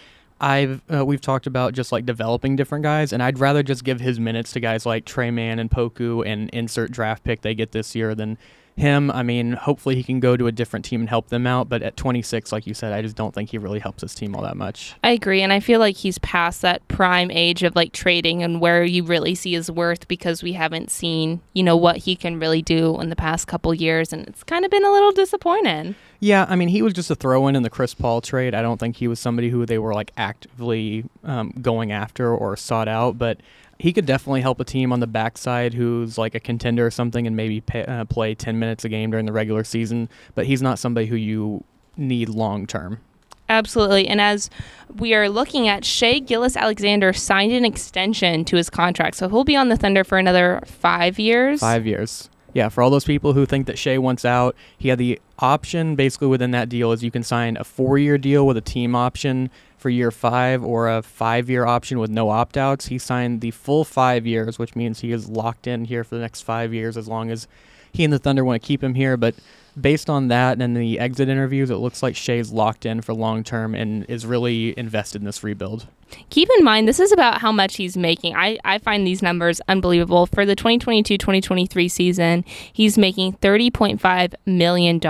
I've 0.40 0.82
uh, 0.92 1.04
we've 1.04 1.20
talked 1.20 1.46
about 1.46 1.72
just 1.72 1.92
like 1.92 2.04
developing 2.04 2.56
different 2.56 2.82
guys, 2.82 3.12
and 3.12 3.22
I'd 3.22 3.38
rather 3.38 3.62
just 3.62 3.84
give 3.84 4.00
his 4.00 4.20
minutes 4.20 4.52
to 4.52 4.60
guys 4.60 4.84
like 4.84 5.04
Trey 5.06 5.30
Mann 5.30 5.58
and 5.58 5.70
Poku 5.70 6.26
and 6.26 6.50
insert 6.50 6.90
draft 6.90 7.24
pick 7.24 7.40
they 7.40 7.54
get 7.54 7.72
this 7.72 7.94
year 7.94 8.14
than 8.14 8.36
him. 8.76 9.10
I 9.10 9.22
mean, 9.22 9.52
hopefully 9.52 9.96
he 9.96 10.02
can 10.02 10.20
go 10.20 10.36
to 10.36 10.46
a 10.46 10.52
different 10.52 10.84
team 10.84 11.00
and 11.00 11.08
help 11.08 11.28
them 11.28 11.46
out. 11.46 11.68
But 11.68 11.82
at 11.82 11.96
26, 11.96 12.52
like 12.52 12.66
you 12.66 12.74
said, 12.74 12.92
I 12.92 13.02
just 13.02 13.16
don't 13.16 13.34
think 13.34 13.50
he 13.50 13.58
really 13.58 13.78
helps 13.78 14.02
his 14.02 14.14
team 14.14 14.34
all 14.34 14.42
that 14.42 14.56
much. 14.56 14.94
I 15.02 15.10
agree, 15.10 15.42
and 15.42 15.52
I 15.52 15.60
feel 15.60 15.80
like 15.80 15.96
he's 15.96 16.18
past 16.18 16.62
that 16.62 16.86
prime 16.88 17.30
age 17.30 17.62
of 17.62 17.74
like 17.74 17.92
trading 17.92 18.42
and 18.42 18.60
where 18.60 18.84
you 18.84 19.02
really 19.04 19.34
see 19.34 19.52
his 19.52 19.70
worth 19.70 20.06
because 20.08 20.42
we 20.42 20.52
haven't 20.52 20.90
seen 20.90 21.40
you 21.52 21.62
know 21.62 21.76
what 21.76 21.98
he 21.98 22.16
can 22.16 22.38
really 22.38 22.62
do 22.62 23.00
in 23.00 23.08
the 23.08 23.16
past 23.16 23.46
couple 23.46 23.72
years, 23.74 24.12
and 24.12 24.26
it's 24.28 24.44
kind 24.44 24.64
of 24.64 24.70
been 24.70 24.84
a 24.84 24.92
little 24.92 25.12
disappointing. 25.12 25.94
Yeah, 26.20 26.46
I 26.48 26.56
mean, 26.56 26.68
he 26.68 26.82
was 26.82 26.92
just 26.94 27.10
a 27.10 27.14
throw 27.14 27.46
in 27.46 27.56
in 27.56 27.62
the 27.62 27.70
Chris 27.70 27.94
Paul 27.94 28.20
trade. 28.20 28.54
I 28.54 28.62
don't 28.62 28.78
think 28.78 28.96
he 28.96 29.08
was 29.08 29.20
somebody 29.20 29.50
who 29.50 29.66
they 29.66 29.78
were 29.78 29.94
like 29.94 30.12
actively 30.16 31.04
um, 31.24 31.52
going 31.60 31.92
after 31.92 32.34
or 32.34 32.56
sought 32.56 32.88
out, 32.88 33.18
but 33.18 33.38
he 33.78 33.92
could 33.92 34.06
definitely 34.06 34.40
help 34.40 34.60
a 34.60 34.64
team 34.64 34.92
on 34.92 35.00
the 35.00 35.06
backside 35.06 35.74
who's 35.74 36.16
like 36.16 36.34
a 36.34 36.40
contender 36.40 36.86
or 36.86 36.90
something 36.90 37.26
and 37.26 37.36
maybe 37.36 37.60
pay, 37.60 37.84
uh, 37.84 38.04
play 38.04 38.34
10 38.34 38.58
minutes 38.58 38.84
a 38.84 38.88
game 38.88 39.10
during 39.10 39.26
the 39.26 39.32
regular 39.32 39.64
season, 39.64 40.08
but 40.34 40.46
he's 40.46 40.62
not 40.62 40.78
somebody 40.78 41.06
who 41.06 41.16
you 41.16 41.64
need 41.96 42.28
long 42.28 42.66
term. 42.66 43.00
Absolutely. 43.48 44.08
And 44.08 44.20
as 44.20 44.50
we 44.96 45.14
are 45.14 45.28
looking 45.28 45.68
at, 45.68 45.84
Shai 45.84 46.18
Gilgeous-Alexander 46.18 47.12
signed 47.12 47.52
an 47.52 47.64
extension 47.64 48.44
to 48.46 48.56
his 48.56 48.68
contract. 48.68 49.16
So 49.16 49.28
he'll 49.28 49.44
be 49.44 49.54
on 49.56 49.68
the 49.68 49.76
Thunder 49.76 50.02
for 50.02 50.18
another 50.18 50.62
five 50.66 51.18
years. 51.18 51.60
Five 51.60 51.86
years. 51.86 52.28
Yeah, 52.56 52.70
for 52.70 52.82
all 52.82 52.88
those 52.88 53.04
people 53.04 53.34
who 53.34 53.44
think 53.44 53.66
that 53.66 53.78
Shai 53.78 53.98
wants 53.98 54.24
out, 54.24 54.56
he 54.78 54.88
had 54.88 54.96
the 54.96 55.20
option 55.38 55.94
basically 55.94 56.28
within 56.28 56.52
that 56.52 56.70
deal 56.70 56.90
is 56.90 57.04
you 57.04 57.10
can 57.10 57.22
sign 57.22 57.58
a 57.58 57.64
four 57.64 57.98
year 57.98 58.16
deal 58.16 58.46
with 58.46 58.56
a 58.56 58.62
team 58.62 58.94
option 58.94 59.50
for 59.76 59.90
year 59.90 60.10
five 60.10 60.64
or 60.64 60.88
a 60.88 61.02
five 61.02 61.50
year 61.50 61.66
option 61.66 61.98
with 61.98 62.08
no 62.08 62.30
opt 62.30 62.56
outs. 62.56 62.86
He 62.86 62.96
signed 62.96 63.42
the 63.42 63.50
full 63.50 63.84
five 63.84 64.26
years, 64.26 64.58
which 64.58 64.74
means 64.74 65.00
he 65.00 65.12
is 65.12 65.28
locked 65.28 65.66
in 65.66 65.84
here 65.84 66.02
for 66.02 66.14
the 66.14 66.22
next 66.22 66.44
five 66.44 66.72
years 66.72 66.96
as 66.96 67.06
long 67.06 67.30
as 67.30 67.46
he 67.92 68.04
and 68.04 68.12
the 68.12 68.18
Thunder 68.18 68.42
want 68.42 68.62
to 68.62 68.66
keep 68.66 68.82
him 68.82 68.94
here. 68.94 69.18
But 69.18 69.34
based 69.78 70.08
on 70.08 70.28
that 70.28 70.58
and 70.58 70.74
the 70.74 70.98
exit 70.98 71.28
interviews, 71.28 71.68
it 71.68 71.76
looks 71.76 72.02
like 72.02 72.16
Shai's 72.16 72.52
locked 72.52 72.86
in 72.86 73.02
for 73.02 73.12
long 73.12 73.44
term 73.44 73.74
and 73.74 74.06
is 74.08 74.24
really 74.24 74.72
invested 74.78 75.20
in 75.20 75.26
this 75.26 75.44
rebuild. 75.44 75.88
Keep 76.30 76.48
in 76.58 76.64
mind, 76.64 76.88
this 76.88 76.98
is 77.00 77.12
about 77.12 77.40
how 77.40 77.52
much 77.52 77.76
he's 77.76 77.96
making. 77.96 78.34
I, 78.36 78.58
I 78.64 78.78
find 78.78 79.06
these 79.06 79.22
numbers 79.22 79.60
unbelievable. 79.68 80.26
For 80.26 80.44
the 80.46 80.56
2022 80.56 81.18
2023 81.18 81.88
season, 81.88 82.44
he's 82.72 82.98
making 82.98 83.34
$30.5 83.34 84.34
million. 84.44 85.00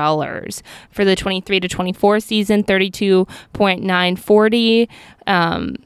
For 0.90 1.04
the 1.04 1.16
23 1.16 1.60
to 1.60 1.68
24 1.68 2.20
season, 2.20 2.64
32.940. 2.64 4.88
Um, 5.26 5.76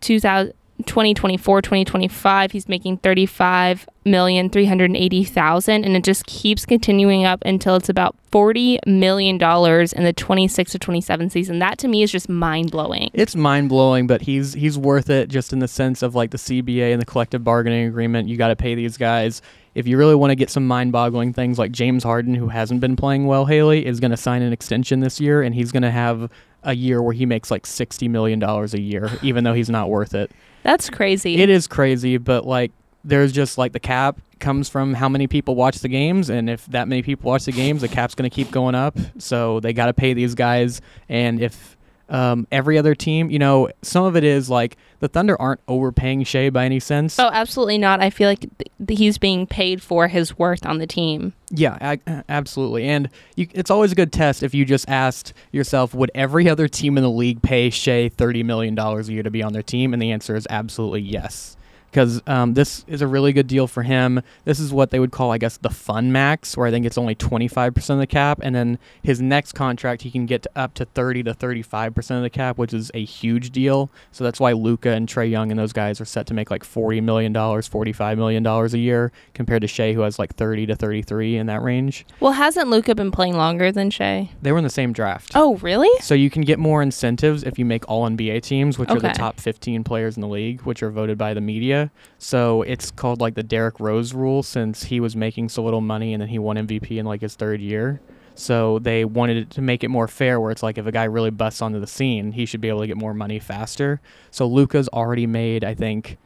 2000, 0.00 0.52
2024 0.82 1.62
2025 1.62 2.52
he's 2.52 2.68
making 2.68 2.96
35 2.98 3.88
million 4.04 4.48
380,000 4.48 5.84
and 5.84 5.96
it 5.96 6.04
just 6.04 6.24
keeps 6.26 6.64
continuing 6.64 7.24
up 7.24 7.42
until 7.44 7.76
it's 7.76 7.88
about 7.88 8.16
40 8.30 8.80
million 8.86 9.38
dollars 9.38 9.92
in 9.92 10.04
the 10.04 10.12
26 10.12 10.72
to 10.72 10.78
27 10.78 11.30
season 11.30 11.58
that 11.58 11.78
to 11.78 11.88
me 11.88 12.02
is 12.02 12.10
just 12.10 12.28
mind-blowing 12.28 13.10
It's 13.12 13.36
mind-blowing, 13.36 14.06
but 14.06 14.22
he's 14.22 14.54
he's 14.54 14.78
worth 14.78 15.10
it 15.10 15.28
just 15.28 15.52
in 15.52 15.58
the 15.58 15.68
sense 15.68 16.02
of 16.02 16.14
like 16.14 16.30
the 16.30 16.38
CBA 16.38 16.92
and 16.92 17.00
the 17.00 17.06
collective 17.06 17.44
bargaining 17.44 17.86
agreement. 17.86 18.28
You 18.28 18.36
got 18.36 18.48
to 18.48 18.56
pay 18.56 18.74
these 18.74 18.96
guys. 18.96 19.42
If 19.74 19.86
you 19.86 19.96
really 19.96 20.14
want 20.14 20.30
to 20.32 20.34
get 20.34 20.50
some 20.50 20.66
mind-boggling 20.66 21.32
things 21.32 21.58
like 21.58 21.70
James 21.70 22.02
Harden 22.02 22.34
who 22.34 22.48
hasn't 22.48 22.80
been 22.80 22.96
playing 22.96 23.26
well, 23.26 23.46
Haleigh 23.46 23.84
is 23.84 24.00
going 24.00 24.10
to 24.10 24.16
sign 24.16 24.42
an 24.42 24.52
extension 24.52 25.00
this 25.00 25.20
year 25.20 25.42
and 25.42 25.54
he's 25.54 25.70
going 25.70 25.82
to 25.84 25.90
have 25.90 26.30
a 26.62 26.74
year 26.74 27.00
where 27.02 27.12
he 27.12 27.26
makes 27.26 27.50
like 27.50 27.66
60 27.66 28.08
million 28.08 28.38
dollars 28.38 28.74
a 28.74 28.80
year 28.80 29.10
even 29.22 29.44
though 29.44 29.54
he's 29.54 29.70
not 29.70 29.88
worth 29.88 30.14
it. 30.14 30.30
that's 30.62 30.90
crazy 30.90 31.40
It 31.40 31.48
is 31.50 31.66
crazy, 31.66 32.16
but 32.18 32.46
like 32.46 32.72
there's 33.04 33.32
just 33.32 33.56
like 33.58 33.72
the 33.72 33.80
cap 33.80 34.20
comes 34.40 34.68
from 34.68 34.94
how 34.94 35.08
many 35.08 35.26
people 35.26 35.54
watch 35.54 35.78
the 35.80 35.88
games, 35.88 36.28
and 36.30 36.48
if 36.50 36.66
that 36.66 36.88
many 36.88 37.02
people 37.02 37.30
watch 37.30 37.44
the 37.44 37.52
games, 37.52 37.80
the 37.82 37.88
cap's 37.88 38.14
going 38.14 38.28
to 38.28 38.34
keep 38.34 38.50
going 38.50 38.74
up. 38.74 38.96
So 39.18 39.60
they 39.60 39.72
got 39.72 39.86
to 39.86 39.92
pay 39.94 40.12
these 40.14 40.34
guys, 40.34 40.80
and 41.08 41.40
if 41.40 41.76
um, 42.10 42.46
every 42.52 42.76
other 42.76 42.94
team, 42.94 43.30
you 43.30 43.38
know, 43.38 43.68
some 43.82 44.04
of 44.04 44.16
it 44.16 44.24
is 44.24 44.50
like 44.50 44.76
the 44.98 45.08
Thunder 45.08 45.40
aren't 45.40 45.60
overpaying 45.68 46.24
Shai 46.24 46.50
by 46.50 46.64
any 46.66 46.80
sense. 46.80 47.18
oh 47.18 47.30
absolutely 47.32 47.78
not 47.78 48.00
i 48.02 48.10
feel 48.10 48.28
like 48.28 48.40
th- 48.58 48.98
he's 48.98 49.16
being 49.16 49.46
paid 49.46 49.80
for 49.82 50.08
his 50.08 50.38
worth 50.38 50.66
on 50.66 50.76
the 50.78 50.86
team 50.86 51.32
Yeah, 51.52 51.78
a- 52.06 52.24
absolutely. 52.28 52.84
And 52.88 53.08
you, 53.36 53.46
it's 53.52 53.70
always 53.70 53.92
a 53.92 53.94
good 53.94 54.12
test 54.12 54.42
if 54.42 54.54
you 54.54 54.64
just 54.64 54.88
asked 54.88 55.32
yourself, 55.52 55.94
would 55.94 56.10
every 56.14 56.48
other 56.48 56.68
team 56.68 56.96
in 56.98 57.02
the 57.02 57.10
league 57.10 57.40
pay 57.42 57.70
Shai 57.70 58.08
$30 58.10 58.44
million 58.44 58.78
a 58.78 59.02
year 59.02 59.22
to 59.22 59.30
be 59.30 59.42
on 59.42 59.52
their 59.52 59.62
team? 59.62 59.92
And 59.92 60.00
the 60.02 60.10
answer 60.12 60.36
is 60.36 60.46
absolutely 60.50 61.00
yes. 61.00 61.56
Because 61.90 62.22
um, 62.26 62.54
this 62.54 62.84
is 62.86 63.02
a 63.02 63.06
really 63.06 63.32
good 63.32 63.46
deal 63.46 63.66
for 63.66 63.82
him. 63.82 64.22
This 64.44 64.60
is 64.60 64.72
what 64.72 64.90
they 64.90 65.00
would 65.00 65.10
call, 65.10 65.32
I 65.32 65.38
guess, 65.38 65.56
the 65.56 65.70
fun 65.70 66.12
max, 66.12 66.56
where 66.56 66.66
I 66.66 66.70
think 66.70 66.86
it's 66.86 66.98
only 66.98 67.14
25% 67.14 67.90
of 67.90 67.98
the 67.98 68.06
cap. 68.06 68.40
And 68.42 68.54
then 68.54 68.78
his 69.02 69.20
next 69.20 69.52
contract, 69.52 70.02
he 70.02 70.10
can 70.10 70.26
get 70.26 70.42
to 70.42 70.50
up 70.54 70.74
to 70.74 70.84
30 70.84 71.24
to 71.24 71.34
35% 71.34 72.16
of 72.16 72.22
the 72.22 72.30
cap, 72.30 72.58
which 72.58 72.72
is 72.72 72.90
a 72.94 73.04
huge 73.04 73.50
deal. 73.50 73.90
So 74.12 74.24
that's 74.24 74.38
why 74.40 74.52
Luka 74.52 74.90
and 74.90 75.08
Trae 75.08 75.30
Young 75.30 75.50
and 75.50 75.58
those 75.58 75.72
guys 75.72 76.00
are 76.00 76.04
set 76.04 76.26
to 76.28 76.34
make 76.34 76.50
like 76.50 76.64
$40 76.64 77.02
million, 77.02 77.32
$45 77.32 78.16
million 78.16 78.46
a 78.46 78.66
year, 78.76 79.12
compared 79.34 79.62
to 79.62 79.68
Shai, 79.68 79.92
who 79.92 80.02
has 80.02 80.18
like 80.18 80.34
30 80.36 80.66
to 80.66 80.76
33 80.76 81.36
in 81.36 81.46
that 81.46 81.62
range. 81.62 82.06
well 82.20 82.32
hasn't 82.32 82.68
luka 82.68 82.94
been 82.94 83.10
playing 83.10 83.36
longer 83.36 83.72
than 83.72 83.90
Shai? 83.90 84.30
They 84.42 84.52
were 84.52 84.58
in 84.58 84.64
the 84.64 84.70
same 84.70 84.92
draft. 84.92 85.32
oh 85.34 85.56
really 85.56 85.90
So 86.00 86.14
you 86.14 86.30
can 86.30 86.42
get 86.42 86.58
more 86.58 86.82
incentives 86.82 87.42
if 87.42 87.58
you 87.58 87.64
make 87.64 87.88
all 87.88 88.08
NBA 88.08 88.42
teams, 88.42 88.78
which 88.78 88.90
are 88.90 89.00
the 89.00 89.10
top 89.10 89.40
15 89.40 89.84
players 89.84 90.16
in 90.16 90.20
the 90.20 90.28
league, 90.28 90.60
which 90.62 90.82
are 90.82 90.90
voted 90.90 91.16
by 91.18 91.34
the 91.34 91.40
media. 91.40 91.79
So 92.18 92.62
it's 92.62 92.90
called 92.90 93.20
like 93.20 93.34
the 93.34 93.42
Derrick 93.42 93.80
Rose 93.80 94.12
rule 94.12 94.42
since 94.42 94.84
he 94.84 95.00
was 95.00 95.14
making 95.14 95.48
so 95.48 95.62
little 95.62 95.80
money 95.80 96.12
and 96.12 96.20
then 96.20 96.28
he 96.28 96.38
won 96.38 96.56
MVP 96.56 96.98
in 96.98 97.06
like 97.06 97.20
his 97.20 97.36
third 97.36 97.60
year. 97.60 98.00
So 98.34 98.78
they 98.78 99.04
wanted 99.04 99.50
to 99.50 99.60
make 99.60 99.84
it 99.84 99.88
more 99.88 100.08
fair 100.08 100.40
where 100.40 100.50
it's 100.50 100.62
like 100.62 100.78
if 100.78 100.86
a 100.86 100.92
guy 100.92 101.04
really 101.04 101.30
busts 101.30 101.62
onto 101.62 101.80
the 101.80 101.86
scene, 101.86 102.32
he 102.32 102.46
should 102.46 102.60
be 102.60 102.68
able 102.68 102.80
to 102.80 102.86
get 102.86 102.96
more 102.96 103.14
money 103.14 103.38
faster. 103.38 104.00
So 104.30 104.46
Luka's 104.46 104.88
already 104.88 105.26
made, 105.26 105.64
I 105.64 105.74
think, 105.74 106.18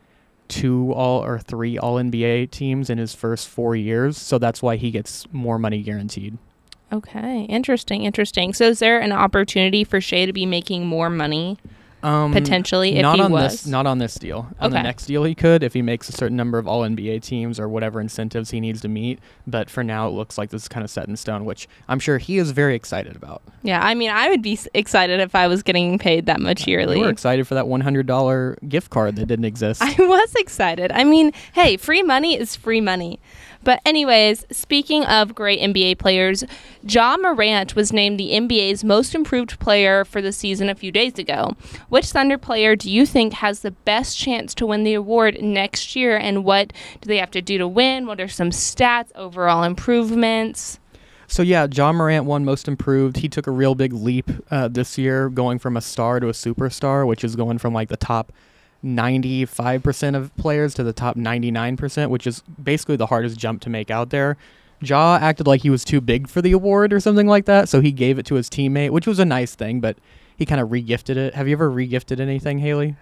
two 0.49 0.93
all 0.93 1.25
or 1.25 1.39
three 1.39 1.79
all 1.79 1.97
NBA 1.97 2.51
teams 2.51 2.91
in 2.91 2.99
his 2.99 3.15
first 3.15 3.49
four 3.49 3.75
years, 3.75 4.17
so 4.17 4.39
that's 4.39 4.63
why 4.63 4.77
he 4.77 4.91
gets 4.91 5.27
more 5.33 5.59
money 5.59 5.83
guaranteed. 5.83 6.39
Okay, 6.93 7.43
interesting, 7.45 8.05
interesting. 8.05 8.53
So, 8.53 8.67
is 8.67 8.79
there 8.79 9.01
an 9.01 9.11
opportunity 9.11 9.85
for 9.85 10.01
Shai 10.01 10.27
to 10.27 10.33
be 10.33 10.47
making 10.47 10.87
more 10.87 11.11
money 11.11 11.59
Um, 12.05 12.33
potentially 12.33 12.97
if 12.97 13.03
not 13.03 13.17
he 13.17 13.23
on 13.23 13.33
was? 13.33 13.53
this, 13.53 13.67
not 13.67 13.87
on 13.87 13.97
this 13.99 14.17
deal. 14.17 14.47
On 14.61 14.71
the 14.71 14.83
next 14.83 15.07
deal, 15.07 15.25
he 15.25 15.35
could 15.35 15.63
if 15.63 15.73
he 15.73 15.81
makes 15.81 16.09
a 16.09 16.13
certain 16.13 16.37
number 16.37 16.59
of 16.59 16.69
All 16.69 16.83
NBA 16.83 17.23
teams 17.23 17.59
or 17.59 17.67
whatever 17.67 17.99
incentives 17.99 18.51
he 18.51 18.61
needs 18.61 18.83
to 18.83 18.89
meet. 18.89 19.21
But 19.47 19.71
for 19.71 19.83
now, 19.83 20.07
it 20.09 20.11
looks 20.11 20.37
like 20.37 20.51
this 20.51 20.63
is 20.63 20.69
kind 20.69 20.85
of 20.85 20.91
set 20.91 21.09
in 21.09 21.17
stone, 21.17 21.47
which 21.47 21.67
I'm 21.89 21.99
sure 21.99 22.19
he 22.19 22.37
is 22.37 22.51
very 22.51 22.75
excited 22.75 23.17
about. 23.17 23.43
yeah, 23.63 23.81
I 23.83 23.95
mean, 23.95 24.11
I 24.11 24.29
would 24.29 24.43
be 24.43 24.59
excited 24.75 25.21
if 25.21 25.35
I 25.35 25.49
was 25.49 25.63
getting 25.63 25.99
paid 25.99 26.27
that 26.27 26.41
much 26.41 26.67
yearly. 26.67 26.97
We 26.99 27.05
were 27.05 27.11
excited 27.11 27.49
for 27.49 27.55
that 27.55 27.65
$100 27.65 28.69
gift 28.69 28.91
card 28.91 29.17
that 29.17 29.27
didn't 29.27 29.47
exist. 29.47 29.81
I 29.83 29.95
was 29.99 30.35
excited. 30.35 30.93
I 30.93 31.05
mean, 31.05 31.33
hey, 31.55 31.79
free 31.79 32.03
money 32.03 32.39
is 32.39 32.55
free 32.55 32.83
money. 32.83 33.19
But 33.65 33.81
anyways, 33.87 34.45
speaking 34.51 35.05
of 35.05 35.35
great 35.35 35.61
NBA 35.61 35.99
players, 35.99 36.45
Ja 36.87 37.17
Morant 37.17 37.75
was 37.75 37.93
named 37.93 38.21
the 38.21 38.33
NBA's 38.33 38.85
most 38.85 39.15
improved 39.15 39.59
player 39.59 40.05
for 40.05 40.21
the 40.21 40.33
season 40.33 40.69
a 40.69 40.75
few 40.75 40.93
days 40.93 41.19
ago. 41.19 41.57
Which 41.89 42.07
Thunder 42.07 42.39
player 42.39 42.77
do 42.77 42.91
you 42.91 43.07
think 43.07 43.33
has 43.35 43.61
the 43.61 43.71
best 43.71 44.19
chance 44.19 44.55
to 44.57 44.67
win 44.67 44.85
the 44.85 44.95
award 44.95 45.43
next 45.43 45.97
year 45.97 46.17
and 46.17 46.45
what 46.45 46.73
do 47.01 47.09
they 47.09 47.19
have 47.19 47.31
to 47.33 47.43
do 47.43 47.59
to 47.59 47.67
win? 47.67 48.07
What 48.07 48.21
are 48.21 48.29
some 48.29 48.51
stats, 48.51 49.11
overall 49.15 49.65
improvements? 49.65 50.79
So 51.27 51.43
yeah, 51.43 51.67
Ja 51.73 51.91
Morant 51.91 52.27
won 52.27 52.45
Most 52.45 52.69
Improved. 52.69 53.17
He 53.17 53.29
took 53.29 53.47
a 53.47 53.51
real 53.51 53.75
big 53.75 53.95
leap 53.95 54.31
uh, 54.51 54.69
this 54.69 54.99
year, 54.99 55.31
going 55.31 55.59
from 55.59 55.77
a 55.77 55.81
star 55.81 56.21
to 56.21 56.29
a 56.29 56.33
superstar, 56.33 57.07
which 57.07 57.25
is 57.25 57.35
going 57.35 57.59
from 57.59 57.73
like 57.73 57.89
the 57.89 57.97
top 57.97 58.31
95% 58.85 60.15
of 60.15 60.37
players 60.37 60.75
to 60.75 60.83
the 60.83 60.93
top 60.93 61.17
99%, 61.17 62.11
which 62.11 62.27
is 62.27 62.43
basically 62.63 62.97
the 62.97 63.07
hardest 63.07 63.39
jump 63.39 63.61
to 63.63 63.71
make 63.71 63.91
out 63.91 64.11
there. 64.11 64.37
Ja 64.81 65.19
acted 65.21 65.47
like 65.47 65.63
he 65.63 65.71
was 65.71 65.85
too 65.85 66.01
big 66.01 66.29
for 66.29 66.43
the 66.43 66.53
award 66.53 66.93
or 66.93 67.01
something 67.01 67.27
like 67.27 67.47
that, 67.47 67.69
so 67.69 67.81
he 67.81 67.91
gave 67.91 68.19
it 68.19 68.27
to 68.27 68.35
his 68.35 68.51
teammate, 68.51 68.91
which 68.91 69.07
was 69.07 69.19
a 69.19 69.25
nice 69.25 69.55
thing, 69.55 69.81
but 69.81 69.97
he 70.37 70.45
kind 70.45 70.61
of 70.61 70.69
regifted 70.69 71.17
it. 71.17 71.35
Have 71.35 71.49
you 71.49 71.55
ever 71.55 71.71
regifted 71.71 72.21
anything, 72.21 72.59
Haleigh? 72.59 72.97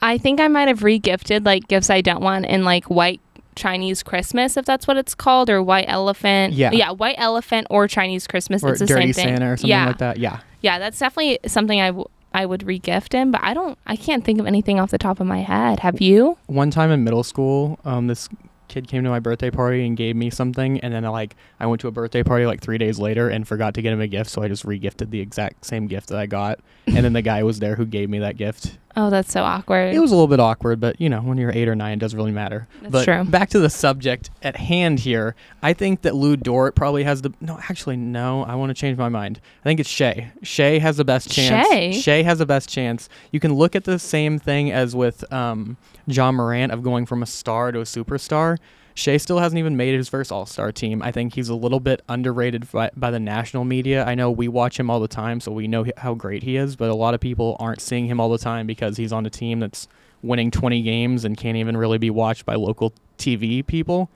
I 0.00 0.18
think 0.18 0.40
I 0.40 0.48
might 0.48 0.68
have 0.68 0.80
regifted 0.80 1.44
like 1.44 1.68
gifts 1.68 1.90
I 1.90 2.00
don't 2.00 2.22
want 2.22 2.46
in 2.46 2.64
like 2.64 2.84
white 2.86 3.20
Chinese 3.54 4.02
Christmas, 4.02 4.56
if 4.56 4.64
that's 4.64 4.86
what 4.86 4.96
it's 4.96 5.14
called, 5.14 5.50
or 5.50 5.62
white 5.62 5.84
elephant. 5.88 6.54
Yeah. 6.54 6.72
Yeah, 6.72 6.90
white 6.90 7.16
elephant 7.18 7.66
or 7.70 7.86
Chinese 7.86 8.26
Christmas. 8.26 8.62
Or 8.64 8.70
it's 8.70 8.80
the 8.80 8.86
Dirty 8.86 9.12
same 9.12 9.24
thing. 9.24 9.36
Santa 9.36 9.52
or 9.52 9.56
something 9.56 9.70
yeah. 9.70 9.86
like 9.86 9.98
that? 9.98 10.16
Yeah. 10.18 10.40
Yeah, 10.62 10.78
that's 10.78 10.98
definitely 10.98 11.38
something 11.46 11.80
I, 11.80 11.88
w- 11.88 12.08
I 12.34 12.46
would 12.46 12.60
regift 12.60 13.12
him, 13.12 13.30
but 13.30 13.40
I 13.42 13.54
don't, 13.54 13.78
I 13.86 13.96
can't 13.96 14.24
think 14.24 14.40
of 14.40 14.46
anything 14.46 14.80
off 14.80 14.90
the 14.90 14.98
top 14.98 15.20
of 15.20 15.26
my 15.26 15.40
head. 15.40 15.80
Have 15.80 16.00
you? 16.00 16.38
one 16.46 16.70
time 16.70 16.90
in 16.90 17.04
middle 17.04 17.22
school, 17.22 17.78
um, 17.84 18.06
this 18.06 18.28
kid 18.68 18.88
came 18.88 19.04
to 19.04 19.10
my 19.10 19.20
birthday 19.20 19.50
party 19.50 19.86
and 19.86 19.96
gave 19.96 20.16
me 20.16 20.30
something, 20.30 20.80
and 20.80 20.94
then 20.94 21.04
I, 21.04 21.08
like 21.08 21.36
I 21.60 21.66
went 21.66 21.80
to 21.82 21.88
a 21.88 21.90
birthday 21.90 22.22
party 22.22 22.46
like 22.46 22.60
three 22.60 22.78
days 22.78 22.98
later 22.98 23.28
and 23.28 23.46
forgot 23.46 23.74
to 23.74 23.82
get 23.82 23.92
him 23.92 24.00
a 24.00 24.06
gift, 24.06 24.30
so 24.30 24.42
I 24.42 24.48
just 24.48 24.64
regifted 24.64 25.10
the 25.10 25.20
exact 25.20 25.64
same 25.66 25.86
gift 25.86 26.08
that 26.08 26.18
I 26.18 26.26
got, 26.26 26.60
and 26.86 27.04
then 27.04 27.12
the 27.12 27.22
guy 27.22 27.42
was 27.42 27.58
there 27.58 27.76
who 27.76 27.84
gave 27.84 28.08
me 28.08 28.18
that 28.20 28.36
gift. 28.36 28.78
Oh, 28.96 29.10
that's 29.10 29.32
so 29.32 29.42
awkward. 29.42 29.94
It 29.94 30.00
was 30.00 30.10
a 30.10 30.14
little 30.14 30.28
bit 30.28 30.40
awkward, 30.40 30.80
but 30.80 31.00
you 31.00 31.08
know 31.08 31.20
when 31.20 31.38
you're 31.38 31.52
eight 31.52 31.68
or 31.68 31.74
nine, 31.74 31.94
it 31.94 32.00
doesn't 32.00 32.16
really 32.16 32.32
matter. 32.32 32.68
That's 32.82 32.92
but 32.92 33.04
true. 33.04 33.24
back 33.24 33.50
to 33.50 33.58
the 33.58 33.70
subject 33.70 34.30
at 34.42 34.56
hand 34.56 35.00
here, 35.00 35.34
I 35.62 35.72
think 35.72 36.02
that 36.02 36.14
Lu 36.14 36.36
Dort 36.36 36.74
probably 36.74 37.04
has 37.04 37.22
the 37.22 37.32
no. 37.40 37.58
Actually, 37.68 37.96
no. 37.96 38.44
I 38.44 38.54
want 38.54 38.70
to 38.70 38.74
change 38.74 38.98
my 38.98 39.08
mind. 39.08 39.40
I 39.62 39.64
think 39.64 39.80
it's 39.80 39.88
Shai. 39.88 40.32
Shai 40.42 40.78
has 40.78 40.96
the 40.98 41.04
best 41.04 41.30
chance. 41.30 41.68
Shai? 41.68 41.90
Shai 41.92 42.22
has 42.22 42.38
the 42.38 42.46
best 42.46 42.68
chance. 42.68 43.08
You 43.30 43.40
can 43.40 43.54
look 43.54 43.74
at 43.74 43.84
the 43.84 43.98
same 43.98 44.38
thing 44.38 44.70
as 44.70 44.94
with 44.94 45.30
um, 45.32 45.76
Ja 46.06 46.30
Morant 46.30 46.72
of 46.72 46.82
going 46.82 47.06
from 47.06 47.22
a 47.22 47.26
star 47.26 47.72
to 47.72 47.80
a 47.80 47.84
superstar. 47.84 48.58
Shai 48.94 49.16
still 49.16 49.38
hasn't 49.38 49.58
even 49.58 49.76
made 49.76 49.94
his 49.94 50.08
first 50.08 50.30
All 50.30 50.46
Star 50.46 50.72
team. 50.72 51.02
I 51.02 51.12
think 51.12 51.34
he's 51.34 51.48
a 51.48 51.54
little 51.54 51.80
bit 51.80 52.02
underrated 52.08 52.70
by, 52.70 52.90
by 52.96 53.10
the 53.10 53.20
national 53.20 53.64
media. 53.64 54.04
I 54.04 54.14
know 54.14 54.30
we 54.30 54.48
watch 54.48 54.78
him 54.78 54.90
all 54.90 55.00
the 55.00 55.08
time, 55.08 55.40
so 55.40 55.52
we 55.52 55.66
know 55.66 55.86
how 55.96 56.14
great 56.14 56.42
he 56.42 56.56
is, 56.56 56.76
but 56.76 56.90
a 56.90 56.94
lot 56.94 57.14
of 57.14 57.20
people 57.20 57.56
aren't 57.58 57.80
seeing 57.80 58.06
him 58.06 58.20
all 58.20 58.28
the 58.28 58.38
time 58.38 58.66
because 58.66 58.96
he's 58.96 59.12
on 59.12 59.26
a 59.26 59.30
team 59.30 59.60
that's 59.60 59.88
winning 60.22 60.50
20 60.50 60.82
games 60.82 61.24
and 61.24 61.36
can't 61.36 61.56
even 61.56 61.76
really 61.76 61.98
be 61.98 62.10
watched 62.10 62.46
by 62.46 62.54
local 62.54 62.92
TV 63.18 63.66
people. 63.66 64.10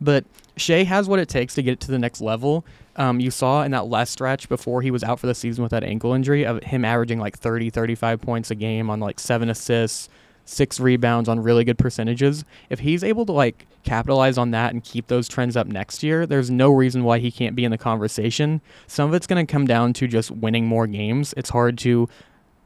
But 0.00 0.24
Shai 0.56 0.84
has 0.84 1.08
what 1.08 1.18
it 1.18 1.28
takes 1.28 1.54
to 1.54 1.62
get 1.62 1.80
to 1.80 1.90
the 1.90 1.98
next 1.98 2.20
level. 2.20 2.64
Um, 2.96 3.20
you 3.20 3.30
saw 3.30 3.62
in 3.62 3.70
that 3.72 3.86
last 3.86 4.12
stretch 4.12 4.48
before 4.48 4.82
he 4.82 4.90
was 4.90 5.02
out 5.02 5.20
for 5.20 5.26
the 5.26 5.34
season 5.34 5.62
with 5.62 5.70
that 5.70 5.84
ankle 5.84 6.12
injury 6.12 6.44
of 6.44 6.62
him 6.62 6.84
averaging 6.84 7.18
like 7.18 7.38
30, 7.38 7.70
35 7.70 8.20
points 8.20 8.50
a 8.50 8.54
game 8.54 8.90
on 8.90 9.00
like 9.00 9.18
seven 9.20 9.48
assists, 9.48 10.08
six 10.46 10.80
rebounds 10.80 11.28
on 11.28 11.40
really 11.40 11.64
good 11.64 11.76
percentages. 11.76 12.44
If 12.70 12.78
he's 12.80 13.04
able 13.04 13.26
to 13.26 13.32
like 13.32 13.66
capitalize 13.82 14.38
on 14.38 14.52
that 14.52 14.72
and 14.72 14.82
keep 14.82 15.08
those 15.08 15.28
trends 15.28 15.56
up 15.56 15.66
next 15.66 16.02
year, 16.02 16.26
there's 16.26 16.50
no 16.50 16.70
reason 16.70 17.04
why 17.04 17.18
he 17.18 17.30
can't 17.30 17.54
be 17.54 17.64
in 17.64 17.70
the 17.70 17.78
conversation. 17.78 18.62
Some 18.86 19.10
of 19.10 19.14
it's 19.14 19.26
going 19.26 19.44
to 19.44 19.50
come 19.50 19.66
down 19.66 19.92
to 19.94 20.06
just 20.06 20.30
winning 20.30 20.66
more 20.66 20.86
games. 20.86 21.34
It's 21.36 21.50
hard 21.50 21.76
to 21.78 22.08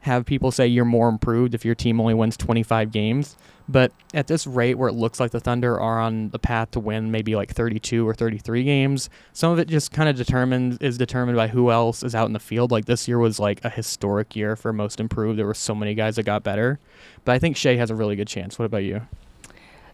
have 0.01 0.25
people 0.25 0.51
say 0.51 0.67
you're 0.67 0.85
more 0.85 1.09
improved 1.09 1.53
if 1.53 1.63
your 1.63 1.75
team 1.75 1.99
only 2.01 2.13
wins 2.13 2.37
25 2.37 2.91
games. 2.91 3.35
But 3.69 3.93
at 4.13 4.27
this 4.27 4.45
rate, 4.45 4.73
where 4.73 4.89
it 4.89 4.93
looks 4.93 5.19
like 5.19 5.31
the 5.31 5.39
Thunder 5.39 5.79
are 5.79 5.99
on 5.99 6.29
the 6.29 6.39
path 6.39 6.71
to 6.71 6.79
win 6.79 7.11
maybe 7.11 7.35
like 7.35 7.53
32 7.53 8.07
or 8.07 8.13
33 8.13 8.63
games, 8.63 9.09
some 9.31 9.51
of 9.51 9.59
it 9.59 9.67
just 9.67 9.91
kind 9.91 10.09
of 10.09 10.15
determined 10.15 10.81
is 10.81 10.97
determined 10.97 11.37
by 11.37 11.47
who 11.47 11.71
else 11.71 12.03
is 12.03 12.13
out 12.13 12.25
in 12.25 12.33
the 12.33 12.39
field. 12.39 12.71
Like 12.71 12.85
this 12.85 13.07
year 13.07 13.19
was 13.19 13.39
like 13.39 13.63
a 13.63 13.69
historic 13.69 14.35
year 14.35 14.55
for 14.55 14.73
most 14.73 14.99
improved. 14.99 15.39
There 15.39 15.45
were 15.45 15.53
so 15.53 15.75
many 15.75 15.93
guys 15.93 16.17
that 16.17 16.23
got 16.23 16.43
better, 16.43 16.79
but 17.23 17.33
I 17.33 17.39
think 17.39 17.55
Shai 17.55 17.75
has 17.75 17.89
a 17.89 17.95
really 17.95 18.15
good 18.15 18.27
chance. 18.27 18.59
What 18.59 18.65
about 18.65 18.83
you? 18.83 19.01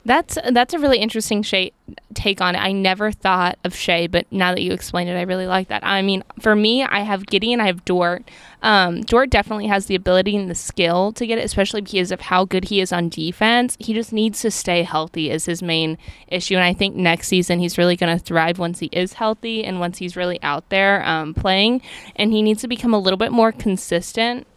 That's 0.06 0.38
that's 0.51 0.74
a 0.74 0.80
really 0.80 1.00
interesting 1.00 1.44
Shai 1.44 1.72
take 2.13 2.42
on 2.42 2.56
it. 2.56 2.60
I 2.60 2.72
never 2.72 3.12
thought 3.12 3.58
of 3.63 3.75
Shai, 3.75 4.08
but 4.08 4.25
now 4.32 4.54
that 4.54 4.62
you 4.62 4.72
explained 4.72 5.10
it, 5.10 5.16
I 5.16 5.22
really 5.24 5.48
like 5.48 5.68
that. 5.68 5.84
I 5.84 6.01
mean, 6.01 6.24
for 6.39 6.56
me, 6.56 6.84
I 6.84 7.01
have 7.01 7.25
Gideon, 7.25 7.60
I 7.60 7.68
have 7.68 7.86
Dort. 7.86 8.30
Um, 8.63 9.01
Dort 9.01 9.30
definitely 9.30 9.68
has 9.68 9.86
the 9.86 9.96
ability 9.96 10.36
and 10.36 10.50
the 10.50 10.56
skill 10.56 11.12
to 11.13 11.27
get 11.27 11.38
it, 11.38 11.46
especially 11.46 11.82
because 11.82 12.12
of 12.12 12.22
how 12.22 12.46
good 12.46 12.66
he 12.66 12.82
is 12.82 12.92
on 12.92 13.10
defense. 13.10 13.77
He 13.80 13.94
just 13.94 14.12
needs 14.12 14.42
to 14.42 14.51
stay 14.51 14.84
healthy 14.84 15.30
is 15.30 15.46
his 15.46 15.62
main 15.62 15.98
issue, 16.27 16.56
and 16.56 16.63
I 16.63 16.74
think 16.74 16.96
next 16.96 17.27
season 17.27 17.60
he's 17.60 17.77
really 17.77 17.96
going 17.96 18.18
to 18.18 18.24
thrive 18.24 18.60
once 18.60 18.80
he 18.80 18.88
is 18.92 19.13
healthy 19.13 19.63
and 19.63 19.80
once 19.80 19.98
he's 19.98 20.16
really 20.16 20.42
out 20.42 20.68
there 20.70 21.06
um, 21.08 21.34
playing. 21.34 21.82
And 22.16 22.32
he 22.32 22.42
needs 22.42 22.62
to 22.62 22.68
become 22.68 22.94
a 22.94 23.00
little 23.00 23.18
bit 23.18 23.32
more 23.32 23.51
consistent 23.51 24.48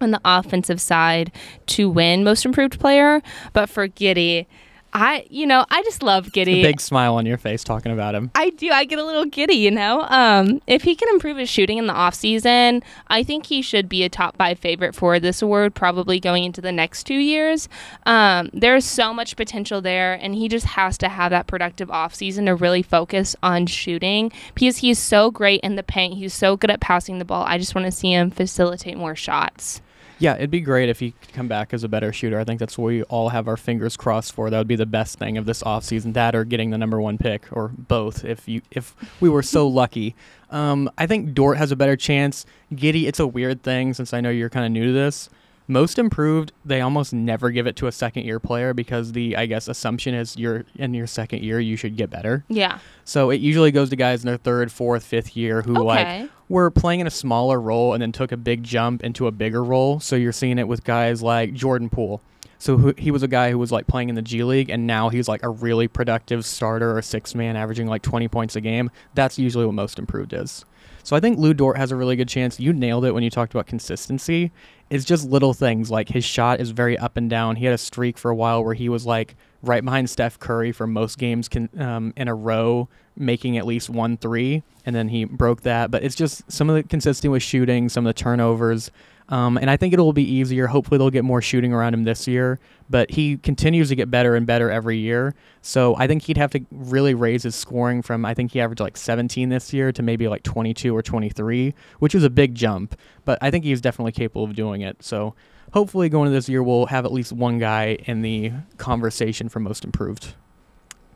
on 0.00 0.10
the 0.10 0.20
offensive 0.24 0.80
side 0.80 1.32
to 1.66 1.88
win 1.88 2.24
most 2.24 2.44
improved 2.44 2.78
player. 2.78 3.22
But 3.52 3.68
for 3.68 3.88
Giddey, 3.88 4.46
I 4.92 5.26
you 5.28 5.46
know 5.46 5.64
I 5.70 5.82
just 5.82 6.02
love 6.02 6.28
A 6.28 6.30
Giddey. 6.30 6.62
big 6.62 6.80
smile 6.80 7.14
on 7.16 7.26
your 7.26 7.38
face 7.38 7.62
talking 7.62 7.92
about 7.92 8.14
him. 8.14 8.30
I 8.34 8.50
do. 8.50 8.70
I 8.70 8.84
get 8.84 8.98
a 8.98 9.04
little 9.04 9.24
giddy, 9.26 9.54
you 9.54 9.70
know. 9.70 10.02
Um, 10.08 10.60
if 10.66 10.82
he 10.82 10.94
can 10.94 11.08
improve 11.10 11.36
his 11.36 11.48
shooting 11.48 11.78
in 11.78 11.86
the 11.86 11.92
off 11.92 12.14
season, 12.14 12.82
I 13.08 13.22
think 13.22 13.46
he 13.46 13.62
should 13.62 13.88
be 13.88 14.02
a 14.02 14.08
top 14.08 14.36
five 14.36 14.58
favorite 14.58 14.94
for 14.94 15.20
this 15.20 15.42
award, 15.42 15.74
probably 15.74 16.18
going 16.20 16.44
into 16.44 16.60
the 16.60 16.72
next 16.72 17.04
two 17.04 17.18
years. 17.18 17.68
Um, 18.06 18.50
there's 18.52 18.84
so 18.84 19.12
much 19.12 19.36
potential 19.36 19.80
there, 19.80 20.14
and 20.14 20.34
he 20.34 20.48
just 20.48 20.66
has 20.66 20.96
to 20.98 21.08
have 21.08 21.30
that 21.30 21.46
productive 21.46 21.90
off 21.90 22.14
season 22.14 22.46
to 22.46 22.54
really 22.54 22.82
focus 22.82 23.36
on 23.42 23.66
shooting 23.66 24.32
because 24.54 24.78
he's 24.78 24.98
so 24.98 25.30
great 25.30 25.60
in 25.60 25.76
the 25.76 25.82
paint. 25.82 26.14
He's 26.14 26.34
so 26.34 26.56
good 26.56 26.70
at 26.70 26.80
passing 26.80 27.18
the 27.18 27.24
ball. 27.24 27.44
I 27.44 27.58
just 27.58 27.74
want 27.74 27.84
to 27.84 27.92
see 27.92 28.12
him 28.12 28.30
facilitate 28.30 28.96
more 28.96 29.14
shots. 29.16 29.80
Yeah, 30.20 30.34
it'd 30.34 30.50
be 30.50 30.60
great 30.60 30.88
if 30.88 30.98
he 30.98 31.12
could 31.12 31.32
come 31.32 31.46
back 31.46 31.72
as 31.72 31.84
a 31.84 31.88
better 31.88 32.12
shooter. 32.12 32.40
I 32.40 32.44
think 32.44 32.58
that's 32.58 32.76
what 32.76 32.86
we 32.86 33.02
all 33.04 33.28
have 33.28 33.46
our 33.46 33.56
fingers 33.56 33.96
crossed 33.96 34.32
for. 34.32 34.50
That 34.50 34.58
would 34.58 34.66
be 34.66 34.76
the 34.76 34.86
best 34.86 35.18
thing 35.18 35.38
of 35.38 35.46
this 35.46 35.62
offseason. 35.62 36.14
That 36.14 36.34
or 36.34 36.44
getting 36.44 36.70
the 36.70 36.78
number 36.78 37.00
one 37.00 37.18
pick, 37.18 37.46
or 37.52 37.68
both, 37.68 38.24
if 38.24 38.48
you 38.48 38.62
if 38.70 38.96
we 39.20 39.28
were 39.28 39.42
so 39.42 39.68
lucky. 39.68 40.16
Um, 40.50 40.90
I 40.98 41.06
think 41.06 41.34
Dort 41.34 41.58
has 41.58 41.70
a 41.70 41.76
better 41.76 41.96
chance. 41.96 42.46
Giddey, 42.72 43.06
it's 43.06 43.20
a 43.20 43.26
weird 43.26 43.62
thing 43.62 43.94
since 43.94 44.12
I 44.12 44.20
know 44.20 44.30
you're 44.30 44.48
kind 44.48 44.66
of 44.66 44.72
new 44.72 44.86
to 44.86 44.92
this. 44.92 45.28
Most 45.70 45.98
improved, 45.98 46.52
they 46.64 46.80
almost 46.80 47.12
never 47.12 47.50
give 47.50 47.66
it 47.66 47.76
to 47.76 47.86
a 47.86 47.92
second 47.92 48.24
year 48.24 48.40
player 48.40 48.72
because 48.72 49.12
the 49.12 49.36
I 49.36 49.44
guess 49.44 49.68
assumption 49.68 50.14
is 50.14 50.34
you're 50.36 50.64
in 50.76 50.94
your 50.94 51.06
second 51.06 51.42
year 51.42 51.60
you 51.60 51.76
should 51.76 51.94
get 51.96 52.08
better. 52.08 52.44
Yeah. 52.48 52.78
So 53.04 53.28
it 53.28 53.40
usually 53.42 53.70
goes 53.70 53.90
to 53.90 53.96
guys 53.96 54.22
in 54.22 54.28
their 54.28 54.38
third, 54.38 54.72
fourth, 54.72 55.04
fifth 55.04 55.36
year 55.36 55.60
who 55.60 55.74
like 55.74 56.30
were 56.48 56.70
playing 56.70 57.00
in 57.00 57.06
a 57.06 57.10
smaller 57.10 57.60
role 57.60 57.92
and 57.92 58.00
then 58.00 58.12
took 58.12 58.32
a 58.32 58.36
big 58.38 58.62
jump 58.62 59.04
into 59.04 59.26
a 59.26 59.30
bigger 59.30 59.62
role. 59.62 60.00
So 60.00 60.16
you're 60.16 60.32
seeing 60.32 60.58
it 60.58 60.66
with 60.66 60.84
guys 60.84 61.22
like 61.22 61.52
Jordan 61.52 61.90
Poole. 61.90 62.22
So 62.58 62.76
who, 62.76 62.94
he 62.98 63.10
was 63.10 63.22
a 63.22 63.28
guy 63.28 63.50
who 63.50 63.58
was 63.58 63.70
like 63.70 63.86
playing 63.86 64.08
in 64.08 64.16
the 64.16 64.22
G 64.22 64.42
League, 64.42 64.68
and 64.68 64.84
now 64.86 65.10
he's 65.10 65.28
like 65.28 65.44
a 65.44 65.48
really 65.48 65.86
productive 65.86 66.44
starter 66.44 66.96
or 66.96 67.02
six 67.02 67.34
man, 67.34 67.56
averaging 67.56 67.86
like 67.86 68.02
20 68.02 68.26
points 68.28 68.56
a 68.56 68.60
game. 68.60 68.90
That's 69.14 69.38
usually 69.38 69.64
what 69.64 69.74
most 69.74 69.98
improved 69.98 70.32
is. 70.32 70.64
So 71.04 71.16
I 71.16 71.20
think 71.20 71.38
Lu 71.38 71.54
Dort 71.54 71.78
has 71.78 71.90
a 71.90 71.96
really 71.96 72.16
good 72.16 72.28
chance. 72.28 72.60
You 72.60 72.72
nailed 72.72 73.04
it 73.04 73.12
when 73.12 73.22
you 73.22 73.30
talked 73.30 73.54
about 73.54 73.66
consistency. 73.66 74.50
It's 74.90 75.04
just 75.04 75.28
little 75.28 75.52
things 75.52 75.90
like 75.90 76.08
his 76.08 76.24
shot 76.24 76.60
is 76.60 76.70
very 76.70 76.96
up 76.96 77.16
and 77.16 77.28
down. 77.28 77.56
He 77.56 77.64
had 77.66 77.74
a 77.74 77.78
streak 77.78 78.16
for 78.16 78.30
a 78.30 78.34
while 78.34 78.64
where 78.64 78.74
he 78.74 78.88
was 78.88 79.04
like 79.04 79.36
right 79.62 79.84
behind 79.84 80.08
Steph 80.08 80.38
Curry 80.38 80.72
for 80.72 80.86
most 80.86 81.18
games 81.18 81.48
can, 81.48 81.68
um, 81.78 82.14
in 82.16 82.28
a 82.28 82.34
row, 82.34 82.88
making 83.16 83.58
at 83.58 83.66
least 83.66 83.90
one 83.90 84.16
three, 84.16 84.62
and 84.86 84.96
then 84.96 85.08
he 85.08 85.24
broke 85.24 85.62
that. 85.62 85.90
But 85.90 86.04
it's 86.04 86.14
just 86.14 86.50
some 86.50 86.70
of 86.70 86.76
the 86.76 86.82
consistency 86.82 87.28
with 87.28 87.42
shooting, 87.42 87.88
some 87.88 88.06
of 88.06 88.14
the 88.14 88.18
turnovers. 88.18 88.90
Um, 89.30 89.58
and 89.58 89.70
I 89.70 89.76
think 89.76 89.92
it'll 89.92 90.12
be 90.12 90.22
easier. 90.22 90.66
Hopefully, 90.66 90.98
they'll 90.98 91.10
get 91.10 91.24
more 91.24 91.42
shooting 91.42 91.72
around 91.72 91.94
him 91.94 92.04
this 92.04 92.26
year. 92.26 92.58
But 92.90 93.10
he 93.10 93.36
continues 93.36 93.90
to 93.90 93.96
get 93.96 94.10
better 94.10 94.34
and 94.34 94.46
better 94.46 94.70
every 94.70 94.96
year. 94.96 95.34
So 95.60 95.94
I 95.96 96.06
think 96.06 96.22
he'd 96.22 96.38
have 96.38 96.50
to 96.52 96.64
really 96.70 97.14
raise 97.14 97.42
his 97.42 97.54
scoring 97.54 98.00
from, 98.00 98.24
I 98.24 98.32
think 98.32 98.52
he 98.52 98.60
averaged 98.60 98.80
like 98.80 98.96
17 98.96 99.50
this 99.50 99.72
year 99.74 99.92
to 99.92 100.02
maybe 100.02 100.28
like 100.28 100.42
22 100.42 100.96
or 100.96 101.02
23, 101.02 101.74
which 101.98 102.14
is 102.14 102.24
a 102.24 102.30
big 102.30 102.54
jump. 102.54 102.98
But 103.26 103.38
I 103.42 103.50
think 103.50 103.64
he's 103.64 103.82
definitely 103.82 104.12
capable 104.12 104.44
of 104.44 104.54
doing 104.54 104.80
it. 104.80 105.02
So 105.02 105.34
hopefully, 105.72 106.08
going 106.08 106.28
into 106.28 106.36
this 106.36 106.48
year, 106.48 106.62
we'll 106.62 106.86
have 106.86 107.04
at 107.04 107.12
least 107.12 107.32
one 107.32 107.58
guy 107.58 107.98
in 108.06 108.22
the 108.22 108.52
conversation 108.78 109.48
for 109.48 109.60
most 109.60 109.84
improved. 109.84 110.34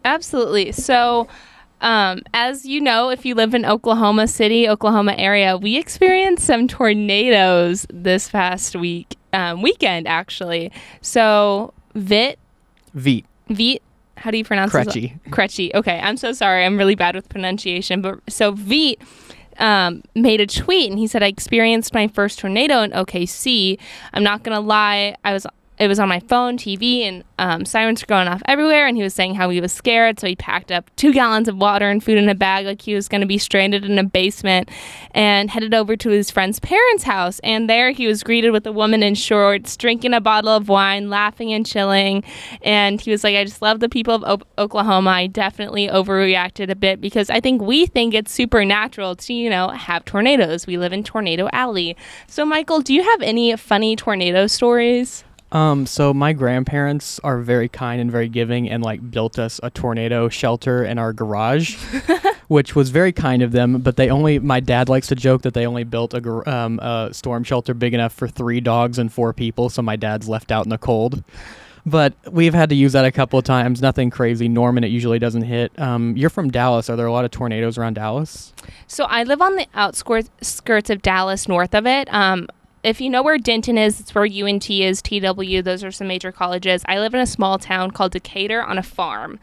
Absolutely. 0.05 0.73
So, 0.73 1.29
um, 1.83 2.23
as 2.33 2.65
you 2.65 2.81
know, 2.81 3.11
if 3.11 3.27
you 3.27 3.35
live 3.35 3.55
in 3.55 3.65
Oklahoma 3.65 4.29
City, 4.29 4.69
Oklahoma 4.69 5.15
area, 5.19 5.57
we 5.57 5.77
experienced 5.77 6.47
some 6.47 6.69
tornadoes 6.69 7.87
this 7.93 8.29
past 8.29 8.77
week, 8.77 9.17
um, 9.33 9.61
weekend 9.63 10.09
actually. 10.09 10.73
So, 11.01 11.75
Vit, 11.95 12.39
Veet. 12.97 13.25
Veet, 13.51 13.81
how 14.17 14.31
do 14.31 14.39
you 14.39 14.45
pronounce 14.45 14.73
it? 14.75 14.87
Krejci. 15.31 15.75
Okay, 15.75 15.99
I'm 15.99 16.17
so 16.17 16.33
sorry. 16.33 16.65
I'm 16.65 16.79
really 16.79 16.95
bad 16.95 17.15
with 17.15 17.29
pronunciation. 17.29 18.01
But 18.01 18.21
so 18.29 18.53
Veet 18.53 18.97
um, 19.59 20.03
made 20.15 20.41
a 20.41 20.47
tweet 20.47 20.91
and 20.91 20.99
he 20.99 21.07
said, 21.07 21.23
I 21.23 21.27
experienced 21.27 21.93
my 21.93 22.09
first 22.09 22.39
tornado 22.39 22.83
in 22.83 22.93
OKC. 22.93 23.79
I'm 24.13 24.23
not 24.23 24.43
going 24.43 24.55
to 24.55 24.61
lie. 24.61 25.17
I 25.25 25.33
was 25.33 25.47
it 25.83 25.89
was 25.89 25.99
on 25.99 26.09
my 26.09 26.21
phone, 26.21 26.57
TV, 26.57 27.01
and 27.01 27.25
um, 27.41 27.65
sirens 27.65 28.01
were 28.01 28.07
going 28.07 28.29
off 28.29 28.41
everywhere. 28.47 28.87
And 28.87 28.97
he 28.97 29.03
was 29.03 29.15
saying 29.15 29.35
how 29.35 29.51
he 29.51 29.61
was 29.61 29.73
scared, 29.73 30.21
so 30.21 30.29
he 30.29 30.37
packed 30.37 30.71
up 30.71 30.89
two 30.95 31.13
gallons 31.13 31.49
of 31.49 31.57
water 31.57 31.89
and 31.89 32.03
food 32.05 32.19
in 32.19 32.29
a 32.29 32.37
bag, 32.37 32.67
like 32.67 32.81
he 32.81 32.95
was 32.95 33.09
going 33.09 33.21
to 33.21 33.27
be 33.27 33.37
stranded 33.37 33.85
in 33.85 33.99
a 33.99 34.05
basement, 34.05 34.71
and 35.11 35.51
headed 35.51 35.75
over 35.75 35.97
to 35.97 36.11
his 36.11 36.31
friend's 36.31 36.61
parents' 36.61 37.03
house. 37.03 37.41
And 37.41 37.69
there 37.69 37.91
he 37.91 38.07
was 38.07 38.23
greeted 38.23 38.53
with 38.53 38.65
a 38.65 38.71
woman 38.71 39.03
in 39.03 39.17
shorts, 39.17 39.77
drinking 39.77 40.15
a 40.15 40.21
bottle 40.21 40.51
of 40.51 40.69
wine, 40.69 41.11
laughing 41.11 41.53
and 41.53 41.67
chilling. 41.67 42.23
And 42.63 43.01
he 43.01 43.11
was 43.11 43.25
like, 43.25 43.35
"I 43.35 43.43
just 43.43 43.61
love 43.61 43.81
the 43.81 43.89
people 43.89 44.15
of 44.15 44.23
o- 44.25 44.63
Oklahoma. 44.63 45.11
I 45.11 45.27
definitely 45.27 45.89
overreacted 45.89 46.71
a 46.71 46.77
bit 46.77 47.01
because 47.01 47.29
I 47.29 47.41
think 47.41 47.61
we 47.61 47.87
think 47.87 48.15
it's 48.15 48.31
supernatural 48.33 49.17
to 49.17 49.35
you 49.35 49.51
know 49.51 49.71
have 49.71 50.05
tornadoes. 50.05 50.65
We 50.65 50.79
live 50.79 50.93
in 50.93 51.03
Tornado 51.03 51.49
Alley. 51.53 51.97
So, 52.29 52.45
Michael, 52.45 52.83
do 52.83 52.95
you 52.95 53.03
have 53.03 53.21
any 53.21 53.57
funny 53.57 53.97
tornado 53.97 54.47
stories?" 54.47 55.25
Um, 55.53 55.85
so 55.85 56.15
my 56.15 56.33
grandparents 56.33 57.21
are 57.21 57.39
very 57.39 57.69
kind 57.69 58.01
and 58.01 58.11
very 58.11 58.29
giving 58.29 58.69
and 58.71 58.83
like 58.83 59.11
built 59.11 59.39
us 59.39 59.61
a 59.63 59.71
tornado 59.71 60.29
shelter 60.31 60.83
in 60.83 60.99
our 60.99 61.13
garage, 61.13 61.77
which 62.49 62.75
was 62.75 62.89
very 62.89 63.13
kind 63.13 63.43
of 63.43 63.53
them. 63.53 63.81
But 63.83 63.97
they 63.97 64.09
only, 64.09 64.39
my 64.39 64.61
dad 64.61 64.89
likes 64.89 65.09
to 65.09 65.15
joke 65.15 65.43
that 65.43 65.53
they 65.53 65.67
only 65.67 65.85
built 65.85 66.15
a, 66.15 66.21
gar- 66.23 66.49
um, 66.49 66.79
a 66.81 67.11
storm 67.13 67.45
shelter 67.45 67.75
big 67.75 67.93
enough 67.93 68.15
for 68.15 68.27
three 68.27 68.61
dogs 68.61 68.99
and 68.99 69.13
four 69.13 69.35
people. 69.35 69.69
So 69.69 69.83
my 69.83 69.97
dad's 69.97 70.27
left 70.27 70.51
out 70.51 70.65
in 70.65 70.71
the 70.71 70.79
cold. 70.79 71.23
But 71.85 72.15
we've 72.31 72.55
had 72.55 72.69
to 72.69 72.77
use 72.77 72.93
that 72.93 73.05
a 73.05 73.11
couple 73.11 73.39
of 73.39 73.45
times. 73.45 73.83
Nothing 73.83 74.09
crazy. 74.09 74.49
Norman, 74.49 74.85
it 74.85 74.89
usually 74.89 75.19
doesn't 75.19 75.43
hit. 75.43 75.77
Um, 75.79 76.17
you're 76.17 76.31
from 76.31 76.51
Dallas. 76.51 76.89
Are 76.89 76.97
there 76.97 77.07
a 77.07 77.13
lot 77.13 77.25
of 77.25 77.33
tornadoes 77.33 77.77
around 77.77 77.95
Dallas? 77.95 78.53
So 78.87 79.05
I 79.05 79.25
live 79.25 79.43
on 79.43 79.57
the 79.57 79.67
outskirts 79.75 80.91
of 80.91 81.03
Dallas, 81.03 81.49
north 81.49 81.75
of 81.75 81.87
it. 81.87 82.13
Um, 82.15 82.47
if 82.83 83.01
you 83.01 83.09
know 83.11 83.23
where 83.23 83.39
Denton 83.39 83.79
is, 83.79 84.01
it's 84.01 84.15
where 84.15 84.25
UNT 84.25 84.69
is, 84.71 85.03
TW. 85.03 85.63
Those 85.63 85.85
are 85.85 85.93
some 85.93 86.09
major 86.09 86.33
colleges. 86.33 86.83
I 86.87 86.99
live 86.99 87.15
in 87.15 87.21
a 87.21 87.27
small 87.27 87.59
town 87.59 87.91
called 87.93 88.13
Decatur 88.13 88.63
on 88.63 88.79
a 88.79 88.83
farm. 88.83 89.39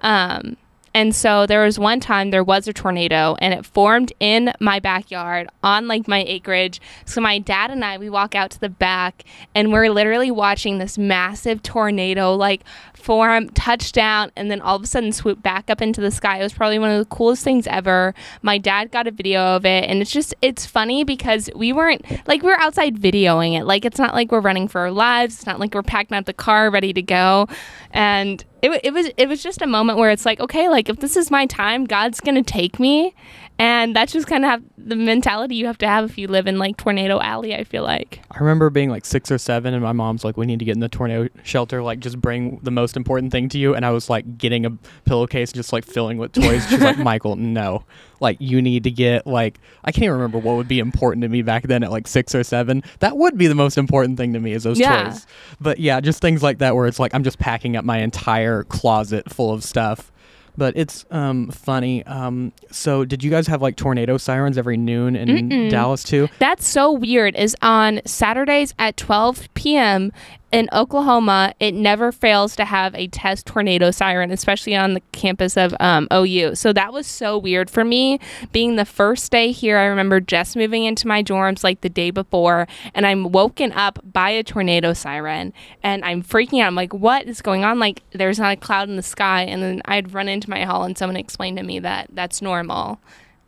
Um, 0.00 0.56
and 0.96 1.14
so 1.14 1.44
there 1.44 1.64
was 1.64 1.76
one 1.76 1.98
time 1.98 2.30
there 2.30 2.44
was 2.44 2.68
a 2.68 2.72
tornado 2.72 3.34
and 3.40 3.52
it 3.52 3.66
formed 3.66 4.12
in 4.20 4.52
my 4.60 4.78
backyard 4.78 5.48
on 5.64 5.88
like 5.88 6.06
my 6.06 6.22
acreage. 6.22 6.80
So 7.04 7.20
my 7.20 7.40
dad 7.40 7.72
and 7.72 7.84
I 7.84 7.98
we 7.98 8.08
walk 8.08 8.36
out 8.36 8.52
to 8.52 8.60
the 8.60 8.68
back 8.68 9.24
and 9.56 9.72
we're 9.72 9.90
literally 9.90 10.30
watching 10.30 10.78
this 10.78 10.96
massive 10.96 11.64
tornado 11.64 12.34
like 12.36 12.62
form, 13.04 13.50
touch 13.50 13.92
down, 13.92 14.32
and 14.34 14.50
then 14.50 14.62
all 14.62 14.76
of 14.76 14.82
a 14.82 14.86
sudden 14.86 15.12
swoop 15.12 15.42
back 15.42 15.68
up 15.68 15.82
into 15.82 16.00
the 16.00 16.10
sky. 16.10 16.38
It 16.38 16.42
was 16.42 16.54
probably 16.54 16.78
one 16.78 16.90
of 16.90 16.98
the 16.98 17.14
coolest 17.14 17.44
things 17.44 17.66
ever. 17.66 18.14
My 18.40 18.56
dad 18.56 18.90
got 18.90 19.06
a 19.06 19.10
video 19.10 19.40
of 19.42 19.66
it 19.66 19.84
and 19.84 20.00
it's 20.00 20.10
just 20.10 20.34
it's 20.40 20.64
funny 20.64 21.04
because 21.04 21.50
we 21.54 21.72
weren't 21.72 22.02
like 22.26 22.42
we 22.42 22.48
were 22.48 22.58
outside 22.58 22.96
videoing 22.96 23.58
it. 23.58 23.64
Like 23.64 23.84
it's 23.84 23.98
not 23.98 24.14
like 24.14 24.32
we're 24.32 24.40
running 24.40 24.68
for 24.68 24.80
our 24.80 24.90
lives. 24.90 25.34
It's 25.34 25.46
not 25.46 25.60
like 25.60 25.74
we're 25.74 25.82
packing 25.82 26.16
up 26.16 26.24
the 26.24 26.32
car 26.32 26.70
ready 26.70 26.94
to 26.94 27.02
go. 27.02 27.46
And 27.90 28.42
it, 28.64 28.80
it 28.82 28.92
was 28.92 29.10
it 29.16 29.28
was 29.28 29.42
just 29.42 29.60
a 29.62 29.66
moment 29.66 29.98
where 29.98 30.10
it's 30.10 30.24
like 30.24 30.40
okay 30.40 30.68
like 30.68 30.88
if 30.88 30.98
this 30.98 31.16
is 31.16 31.30
my 31.30 31.46
time 31.46 31.84
god's 31.84 32.20
gonna 32.20 32.42
take 32.42 32.80
me 32.80 33.14
and 33.58 33.94
that's 33.94 34.12
just 34.12 34.26
kind 34.26 34.44
of 34.44 34.62
the 34.78 34.96
mentality 34.96 35.54
you 35.54 35.66
have 35.66 35.78
to 35.78 35.86
have 35.86 36.10
if 36.10 36.18
you 36.18 36.26
live 36.26 36.46
in 36.46 36.58
like 36.58 36.76
tornado 36.76 37.20
alley 37.20 37.54
i 37.54 37.62
feel 37.62 37.82
like 37.82 38.20
I 38.34 38.40
remember 38.40 38.68
being 38.68 38.90
like 38.90 39.04
six 39.04 39.30
or 39.30 39.38
seven, 39.38 39.74
and 39.74 39.82
my 39.82 39.92
mom's 39.92 40.24
like, 40.24 40.36
"We 40.36 40.44
need 40.44 40.58
to 40.58 40.64
get 40.64 40.74
in 40.74 40.80
the 40.80 40.88
tornado 40.88 41.28
shelter. 41.44 41.84
Like, 41.84 42.00
just 42.00 42.20
bring 42.20 42.58
the 42.64 42.72
most 42.72 42.96
important 42.96 43.30
thing 43.30 43.48
to 43.50 43.58
you." 43.58 43.76
And 43.76 43.86
I 43.86 43.90
was 43.90 44.10
like, 44.10 44.38
getting 44.38 44.66
a 44.66 44.70
pillowcase, 45.04 45.52
just 45.52 45.72
like 45.72 45.84
filling 45.84 46.18
with 46.18 46.32
toys. 46.32 46.68
She's 46.68 46.80
like, 46.80 46.98
"Michael, 47.12 47.36
no. 47.36 47.84
Like, 48.20 48.36
you 48.40 48.62
need 48.62 48.84
to 48.84 48.90
get 48.90 49.26
like 49.26 49.58
I 49.84 49.92
can't 49.92 50.04
even 50.04 50.14
remember 50.14 50.38
what 50.38 50.56
would 50.56 50.68
be 50.68 50.78
important 50.78 51.22
to 51.22 51.28
me 51.28 51.42
back 51.42 51.64
then 51.64 51.82
at 51.82 51.90
like 51.90 52.06
six 52.06 52.34
or 52.34 52.44
seven. 52.44 52.82
That 53.00 53.16
would 53.16 53.36
be 53.36 53.46
the 53.46 53.54
most 53.54 53.76
important 53.78 54.16
thing 54.18 54.32
to 54.32 54.40
me 54.40 54.52
is 54.52 54.62
those 54.64 54.78
Yeah. 54.78 55.04
toys. 55.10 55.26
But 55.60 55.78
yeah, 55.80 56.00
just 56.00 56.20
things 56.20 56.42
like 56.42 56.58
that 56.58 56.74
where 56.76 56.86
it's 56.86 56.98
like 56.98 57.14
I'm 57.14 57.24
just 57.24 57.38
packing 57.38 57.76
up 57.76 57.84
my 57.84 57.98
entire 57.98 58.64
closet 58.64 59.30
full 59.32 59.52
of 59.52 59.62
stuff." 59.64 60.10
But 60.56 60.76
it's 60.76 61.04
um, 61.10 61.50
funny. 61.50 62.06
Um, 62.06 62.52
so, 62.70 63.04
did 63.04 63.24
you 63.24 63.30
guys 63.30 63.48
have 63.48 63.60
like 63.60 63.74
tornado 63.74 64.16
sirens 64.18 64.56
every 64.56 64.76
noon 64.76 65.16
in 65.16 65.26
Mm-mm. 65.28 65.68
Dallas 65.68 66.04
too? 66.04 66.28
that's 66.38 66.64
so 66.68 66.92
weird 66.92 67.34
is 67.34 67.56
on 67.60 68.00
saturdays 68.06 68.72
at 68.78 68.96
12 68.96 69.48
p.m 69.54 70.12
in 70.54 70.68
oklahoma 70.72 71.52
it 71.60 71.74
never 71.74 72.12
fails 72.12 72.56
to 72.56 72.64
have 72.64 72.94
a 72.94 73.08
test 73.08 73.46
tornado 73.46 73.90
siren 73.90 74.30
especially 74.30 74.74
on 74.74 74.94
the 74.94 75.00
campus 75.12 75.56
of 75.56 75.74
um, 75.80 76.08
ou 76.12 76.54
so 76.54 76.72
that 76.72 76.92
was 76.92 77.06
so 77.06 77.36
weird 77.38 77.68
for 77.68 77.84
me 77.84 78.18
being 78.52 78.76
the 78.76 78.84
first 78.84 79.30
day 79.30 79.52
here. 79.52 79.78
I 79.78 79.84
remember 79.84 80.20
just 80.20 80.56
moving 80.56 80.84
into 80.84 81.06
my 81.06 81.22
dorms 81.22 81.64
like 81.64 81.80
the 81.80 81.88
day 81.88 82.10
before 82.10 82.66
and 82.94 83.06
i'm 83.06 83.32
woken 83.32 83.72
up 83.72 83.98
by 84.04 84.30
a 84.30 84.42
tornado 84.42 84.92
siren 84.92 85.52
and 85.82 86.04
i'm 86.04 86.22
freaking 86.22 86.60
out. 86.60 86.68
I'm 86.68 86.74
like 86.74 86.92
what 86.92 87.26
is 87.26 87.42
going 87.42 87.64
on? 87.64 87.78
Like 87.78 88.02
there's 88.12 88.38
not 88.38 88.52
a 88.52 88.56
cloud 88.56 88.88
in 88.88 88.96
the 88.96 89.02
sky 89.02 89.42
and 89.42 89.62
then 89.62 89.82
i'd 89.86 90.12
run 90.12 90.28
into 90.28 90.50
my 90.50 90.64
hall 90.64 90.84
and 90.84 90.96
someone 90.96 91.16
explained 91.16 91.58
to 91.58 91.62
me 91.62 91.78
that 91.80 92.08
that's 92.12 92.40
normal 92.40 93.00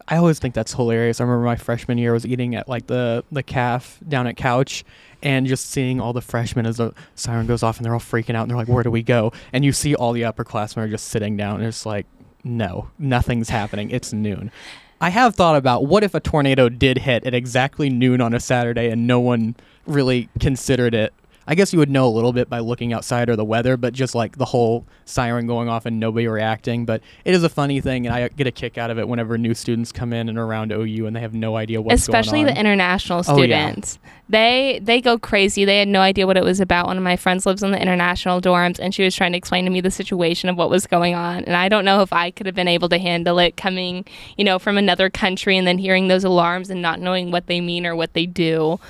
I 0.09 0.17
always 0.17 0.39
think 0.39 0.55
that's 0.55 0.73
hilarious. 0.73 1.21
I 1.21 1.25
remember 1.25 1.45
my 1.45 1.57
freshman 1.57 1.99
year 1.99 2.11
I 2.11 2.15
was 2.15 2.27
eating 2.27 2.55
at 2.55 2.69
like 2.69 2.87
the 2.87 3.25
the 3.33 3.43
calf 3.43 3.99
down 4.07 4.27
at 4.27 4.37
Couch 4.37 4.85
and 5.23 5.47
just 5.47 5.71
seeing 5.71 6.01
all 6.01 6.13
the 6.13 6.21
freshmen 6.21 6.67
as 6.67 6.77
the 6.77 6.95
siren 7.15 7.47
goes 7.47 7.63
off 7.63 7.79
and 7.79 7.85
they're 7.85 7.95
all 7.95 8.01
freaking 8.01 8.35
out 8.35 8.43
and 8.43 8.51
they're 8.51 8.57
like, 8.57 8.69
Where 8.69 8.85
do 8.85 8.91
we 8.91 9.03
go? 9.03 9.33
And 9.53 9.65
you 9.65 9.73
see 9.73 9.95
all 9.95 10.13
the 10.13 10.23
upperclassmen 10.23 10.79
are 10.79 10.89
just 10.89 11.09
sitting 11.09 11.37
down 11.37 11.57
and 11.57 11.67
it's 11.67 11.85
like, 11.85 12.07
No, 12.45 12.91
nothing's 12.99 13.49
happening. 13.49 13.91
It's 13.91 14.13
noon. 14.13 14.53
I 15.01 15.11
have 15.11 15.35
thought 15.35 15.57
about 15.57 15.87
what 15.87 16.05
if 16.05 16.15
a 16.15 16.21
tornado 16.21 16.69
did 16.69 16.99
hit 16.99 17.27
at 17.27 17.35
exactly 17.35 17.91
noon 17.91 18.21
on 18.21 18.33
a 18.33 18.41
Saturday 18.41 18.89
and 18.89 19.07
no 19.07 19.21
one 19.21 19.57
really 19.87 20.29
considered 20.39 20.95
it. 20.95 21.13
I 21.47 21.55
guess 21.55 21.73
you 21.73 21.79
would 21.79 21.91
know 21.91 22.07
a 22.07 22.11
little 22.11 22.33
bit 22.33 22.49
by 22.49 22.59
looking 22.59 22.93
outside 22.93 23.29
or 23.29 23.37
the 23.37 23.45
weather, 23.45 23.77
but 23.77 23.93
just 23.93 24.15
like 24.15 24.37
the 24.37 24.45
whole 24.47 24.85
siren 25.05 25.47
going 25.47 25.69
off 25.69 25.87
and 25.87 26.01
nobody 26.01 26.27
reacting. 26.27 26.85
But 26.85 27.03
it 27.25 27.35
is 27.35 27.45
a 27.45 27.49
funny 27.49 27.81
thing, 27.81 28.07
and 28.07 28.15
I 28.15 28.29
get 28.29 28.47
a 28.47 28.51
kick 28.51 28.79
out 28.79 28.91
of 28.91 28.99
it 28.99 29.09
whenever 29.09 29.39
new 29.39 29.55
students 29.55 29.93
come 29.93 30.13
in 30.13 30.29
and 30.29 30.39
around 30.39 30.73
OU 30.73 31.07
and 31.07 31.15
they 31.15 31.21
have 31.21 31.35
no 31.35 31.57
idea 31.57 31.81
what's 31.81 32.01
especially 32.03 32.41
going 32.41 32.47
on. 32.47 32.49
Especially 32.51 32.55
the 32.55 32.61
international 32.61 33.23
Oh, 33.29 33.43
yeah. 33.43 33.69
students 33.71 33.99
they 34.29 34.81
they 34.83 35.01
go 35.01 35.17
crazy 35.17 35.65
they 35.65 35.79
had 35.79 35.87
no 35.87 36.01
idea 36.01 36.27
what 36.27 36.37
it 36.37 36.43
was 36.43 36.59
about 36.59 36.87
one 36.87 36.97
of 36.97 37.03
my 37.05 37.15
friends 37.17 37.47
lives 37.47 37.63
in 37.63 37.71
the 37.71 37.81
international 37.81 38.41
dorms 38.41 38.79
and 38.81 38.93
she 38.93 39.05
was 39.05 39.15
trying 39.15 39.31
to 39.31 39.39
explain 39.39 39.65
to 39.65 39.71
me 39.71 39.81
the 39.81 39.91
situation 39.91 40.49
of 40.51 40.57
what 40.57 40.69
was 40.69 40.85
going 40.85 41.15
on 41.15 41.45
and 41.45 41.55
i 41.55 41.69
don't 41.69 41.85
know 41.85 42.03
if 42.03 42.13
i 42.13 42.29
could 42.33 42.45
have 42.45 42.55
been 42.55 42.67
able 42.67 42.89
to 42.89 42.99
handle 42.99 43.39
it 43.39 43.57
coming 43.57 44.05
you 44.37 44.45
know 44.45 44.59
from 44.59 44.77
another 44.77 45.09
country 45.09 45.57
and 45.57 45.65
then 45.65 45.79
hearing 45.79 46.09
those 46.09 46.25
alarms 46.25 46.71
and 46.71 46.83
not 46.83 46.99
knowing 47.01 47.31
what 47.31 47.47
they 47.47 47.61
mean 47.61 47.87
or 47.87 47.95
what 47.95 48.15
they 48.15 48.27
do 48.27 48.81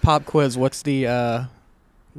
Pop 0.00 0.26
quiz: 0.26 0.56
What's 0.56 0.82
the 0.82 1.06
uh, 1.06 1.44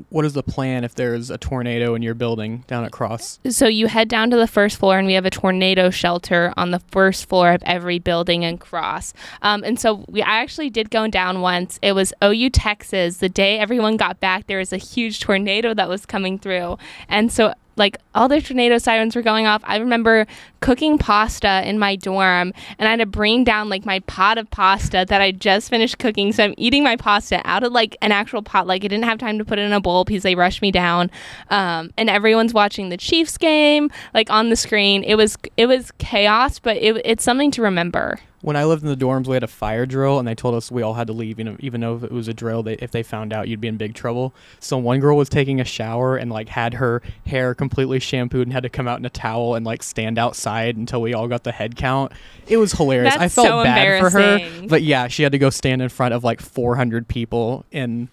what 0.09 0.25
is 0.25 0.33
the 0.33 0.43
plan 0.43 0.83
if 0.83 0.95
there's 0.95 1.29
a 1.29 1.37
tornado 1.37 1.95
in 1.95 2.01
your 2.01 2.13
building 2.13 2.63
down 2.67 2.83
at 2.83 2.91
Cross? 2.91 3.39
so 3.49 3.67
you 3.67 3.87
head 3.87 4.07
down 4.07 4.29
to 4.29 4.37
the 4.37 4.47
first 4.47 4.77
floor 4.77 4.97
and 4.97 5.07
we 5.07 5.13
have 5.13 5.25
a 5.25 5.29
tornado 5.29 5.89
shelter 5.89 6.53
on 6.57 6.71
the 6.71 6.79
first 6.91 7.27
floor 7.27 7.51
of 7.51 7.63
every 7.65 7.99
building 7.99 8.43
and 8.43 8.59
cross. 8.59 9.13
Um, 9.41 9.63
and 9.63 9.79
so 9.79 10.05
we 10.07 10.21
I 10.21 10.41
actually 10.41 10.69
did 10.69 10.89
go 10.89 11.07
down 11.07 11.41
once. 11.41 11.79
It 11.81 11.93
was 11.93 12.13
ou 12.21 12.49
texas. 12.49 13.17
The 13.17 13.29
day 13.29 13.59
everyone 13.59 13.97
got 13.97 14.19
back 14.19 14.47
there 14.47 14.59
was 14.59 14.73
a 14.73 14.77
huge 14.77 15.19
tornado 15.19 15.73
that 15.73 15.89
was 15.89 16.05
coming 16.05 16.39
through. 16.39 16.77
And 17.07 17.31
so 17.31 17.53
like 17.75 17.97
all 18.13 18.27
the 18.27 18.41
tornado 18.41 18.77
sirens 18.77 19.15
were 19.15 19.21
going 19.21 19.45
off. 19.45 19.61
I 19.65 19.77
remember 19.77 20.25
cooking 20.61 20.97
pasta 20.97 21.67
in 21.67 21.77
my 21.77 21.95
dorm 21.95 22.51
and 22.79 22.87
i 22.87 22.89
had 22.89 22.99
to 22.99 23.05
bring 23.05 23.43
down 23.43 23.69
like 23.69 23.85
my 23.85 23.99
pot 24.01 24.39
of 24.39 24.49
pasta 24.49 25.05
that 25.07 25.21
i 25.21 25.31
just 25.31 25.69
finished 25.69 25.99
cooking. 25.99 26.31
So 26.31 26.43
i'm 26.43 26.53
eating 26.57 26.83
my 26.83 26.95
pasta 26.95 27.41
out 27.45 27.63
of 27.63 27.71
like 27.71 27.95
an 28.01 28.11
actual 28.11 28.41
pot. 28.41 28.67
Like 28.67 28.83
i 28.83 28.87
didn't 28.87 29.05
have 29.05 29.17
time 29.17 29.37
to 29.37 29.45
put 29.45 29.59
it 29.59 29.63
in 29.63 29.73
a 29.73 29.81
bowl 29.81 30.03
because 30.03 30.23
they 30.23 30.35
rushed 30.35 30.61
me 30.61 30.71
down. 30.71 31.11
Um, 31.49 31.91
and 31.97 32.09
everyone's 32.09 32.53
watching 32.53 32.89
the 32.89 32.97
chiefs 32.97 33.37
game 33.37 33.91
like 34.13 34.29
on 34.29 34.49
the 34.49 34.55
screen. 34.55 35.03
It 35.03 35.15
was 35.15 35.37
it 35.57 35.67
was 35.67 35.91
chaos 35.97 36.59
but 36.59 36.77
it, 36.77 37.01
it's 37.05 37.23
something 37.23 37.51
to 37.51 37.61
remember 37.61 38.19
when 38.45 38.55
I 38.55 38.63
lived 38.63 38.83
in 38.83 38.89
the 38.89 38.95
dorms, 38.95 39.25
we 39.25 39.33
had 39.33 39.41
a 39.41 39.47
fire 39.47 39.87
drill, 39.87 40.19
and 40.19 40.27
they 40.27 40.35
told 40.35 40.53
us 40.53 40.71
we 40.71 40.83
all 40.83 40.93
had 40.93 41.07
to 41.07 41.13
leave. 41.13 41.39
You 41.39 41.45
know, 41.45 41.55
even 41.61 41.81
though 41.81 41.95
if 41.95 42.03
it 42.03 42.11
was 42.11 42.27
a 42.27 42.33
drill, 42.33 42.61
they, 42.61 42.73
if 42.75 42.91
they 42.91 43.01
found 43.01 43.33
out, 43.33 43.47
you'd 43.47 43.59
be 43.59 43.67
in 43.67 43.75
big 43.75 43.95
trouble. 43.95 44.35
So 44.59 44.77
one 44.77 44.99
girl 44.99 45.17
was 45.17 45.29
taking 45.29 45.59
a 45.59 45.65
shower 45.65 46.15
and 46.15 46.31
like 46.31 46.49
had 46.49 46.75
her 46.75 47.01
hair 47.25 47.55
completely 47.55 47.99
shampooed 47.99 48.45
and 48.45 48.53
had 48.53 48.61
to 48.61 48.69
come 48.69 48.87
out 48.87 48.99
in 48.99 49.05
a 49.05 49.09
towel 49.09 49.55
and 49.55 49.65
like 49.65 49.81
stand 49.81 50.19
outside 50.19 50.77
until 50.77 51.01
we 51.01 51.15
all 51.15 51.27
got 51.27 51.43
the 51.43 51.51
head 51.51 51.75
count. 51.75 52.11
It 52.45 52.57
was 52.57 52.73
hilarious. 52.73 53.15
That's 53.15 53.23
I 53.23 53.29
felt 53.29 53.47
so 53.47 53.63
bad 53.63 53.99
for 53.99 54.11
her, 54.11 54.67
but 54.67 54.83
yeah, 54.83 55.07
she 55.07 55.23
had 55.23 55.31
to 55.31 55.39
go 55.39 55.49
stand 55.49 55.81
in 55.81 55.89
front 55.89 56.13
of 56.13 56.23
like 56.23 56.39
400 56.39 57.07
people, 57.07 57.65
and 57.71 58.09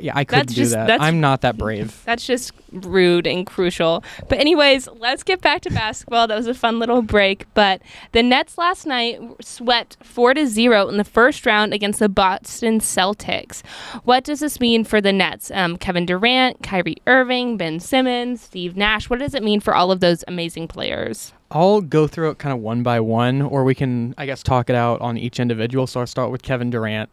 yeah, 0.00 0.12
I 0.14 0.24
couldn't 0.24 0.46
That's 0.46 0.54
do 0.54 0.60
just- 0.62 0.72
that. 0.72 1.00
I'm 1.00 1.20
not 1.20 1.40
that 1.42 1.58
brave. 1.58 2.02
That's 2.04 2.26
just 2.26 2.52
rude 2.72 3.26
and 3.26 3.46
crucial. 3.46 4.02
But 4.28 4.38
anyways, 4.38 4.88
let's 4.96 5.22
get 5.22 5.40
back 5.40 5.62
to 5.62 5.70
basketball. 5.70 6.26
That 6.26 6.36
was 6.36 6.46
a 6.46 6.54
fun 6.54 6.78
little 6.78 7.02
break. 7.02 7.46
But 7.54 7.82
the 8.12 8.22
Nets 8.22 8.56
last 8.58 8.86
night 8.86 9.20
swept 9.40 9.96
four 10.02 10.34
to 10.34 10.46
zero 10.46 10.88
in 10.88 10.96
the 10.96 11.04
first 11.04 11.44
round 11.44 11.74
against 11.74 11.98
the 11.98 12.08
Boston 12.08 12.80
Celtics. 12.80 13.62
What 14.04 14.24
does 14.24 14.40
this 14.40 14.60
mean 14.60 14.84
for 14.84 15.00
the 15.00 15.12
Nets? 15.12 15.50
Um, 15.52 15.76
Kevin 15.76 16.06
Durant, 16.06 16.62
Kyrie 16.62 16.96
Irving, 17.06 17.56
Ben 17.56 17.80
Simmons, 17.80 18.40
Steve 18.42 18.76
Nash. 18.76 19.10
What 19.10 19.18
does 19.18 19.34
it 19.34 19.42
mean 19.42 19.60
for 19.60 19.74
all 19.74 19.90
of 19.90 20.00
those 20.00 20.24
amazing 20.28 20.68
players? 20.68 21.32
I'll 21.50 21.82
go 21.82 22.06
through 22.06 22.30
it 22.30 22.38
kind 22.38 22.54
of 22.54 22.60
one 22.60 22.82
by 22.82 23.00
one, 23.00 23.42
or 23.42 23.64
we 23.64 23.74
can, 23.74 24.14
I 24.16 24.24
guess, 24.24 24.42
talk 24.42 24.70
it 24.70 24.76
out 24.76 25.02
on 25.02 25.18
each 25.18 25.38
individual. 25.38 25.86
So 25.86 26.00
I'll 26.00 26.06
start 26.06 26.30
with 26.30 26.42
Kevin 26.42 26.70
Durant. 26.70 27.10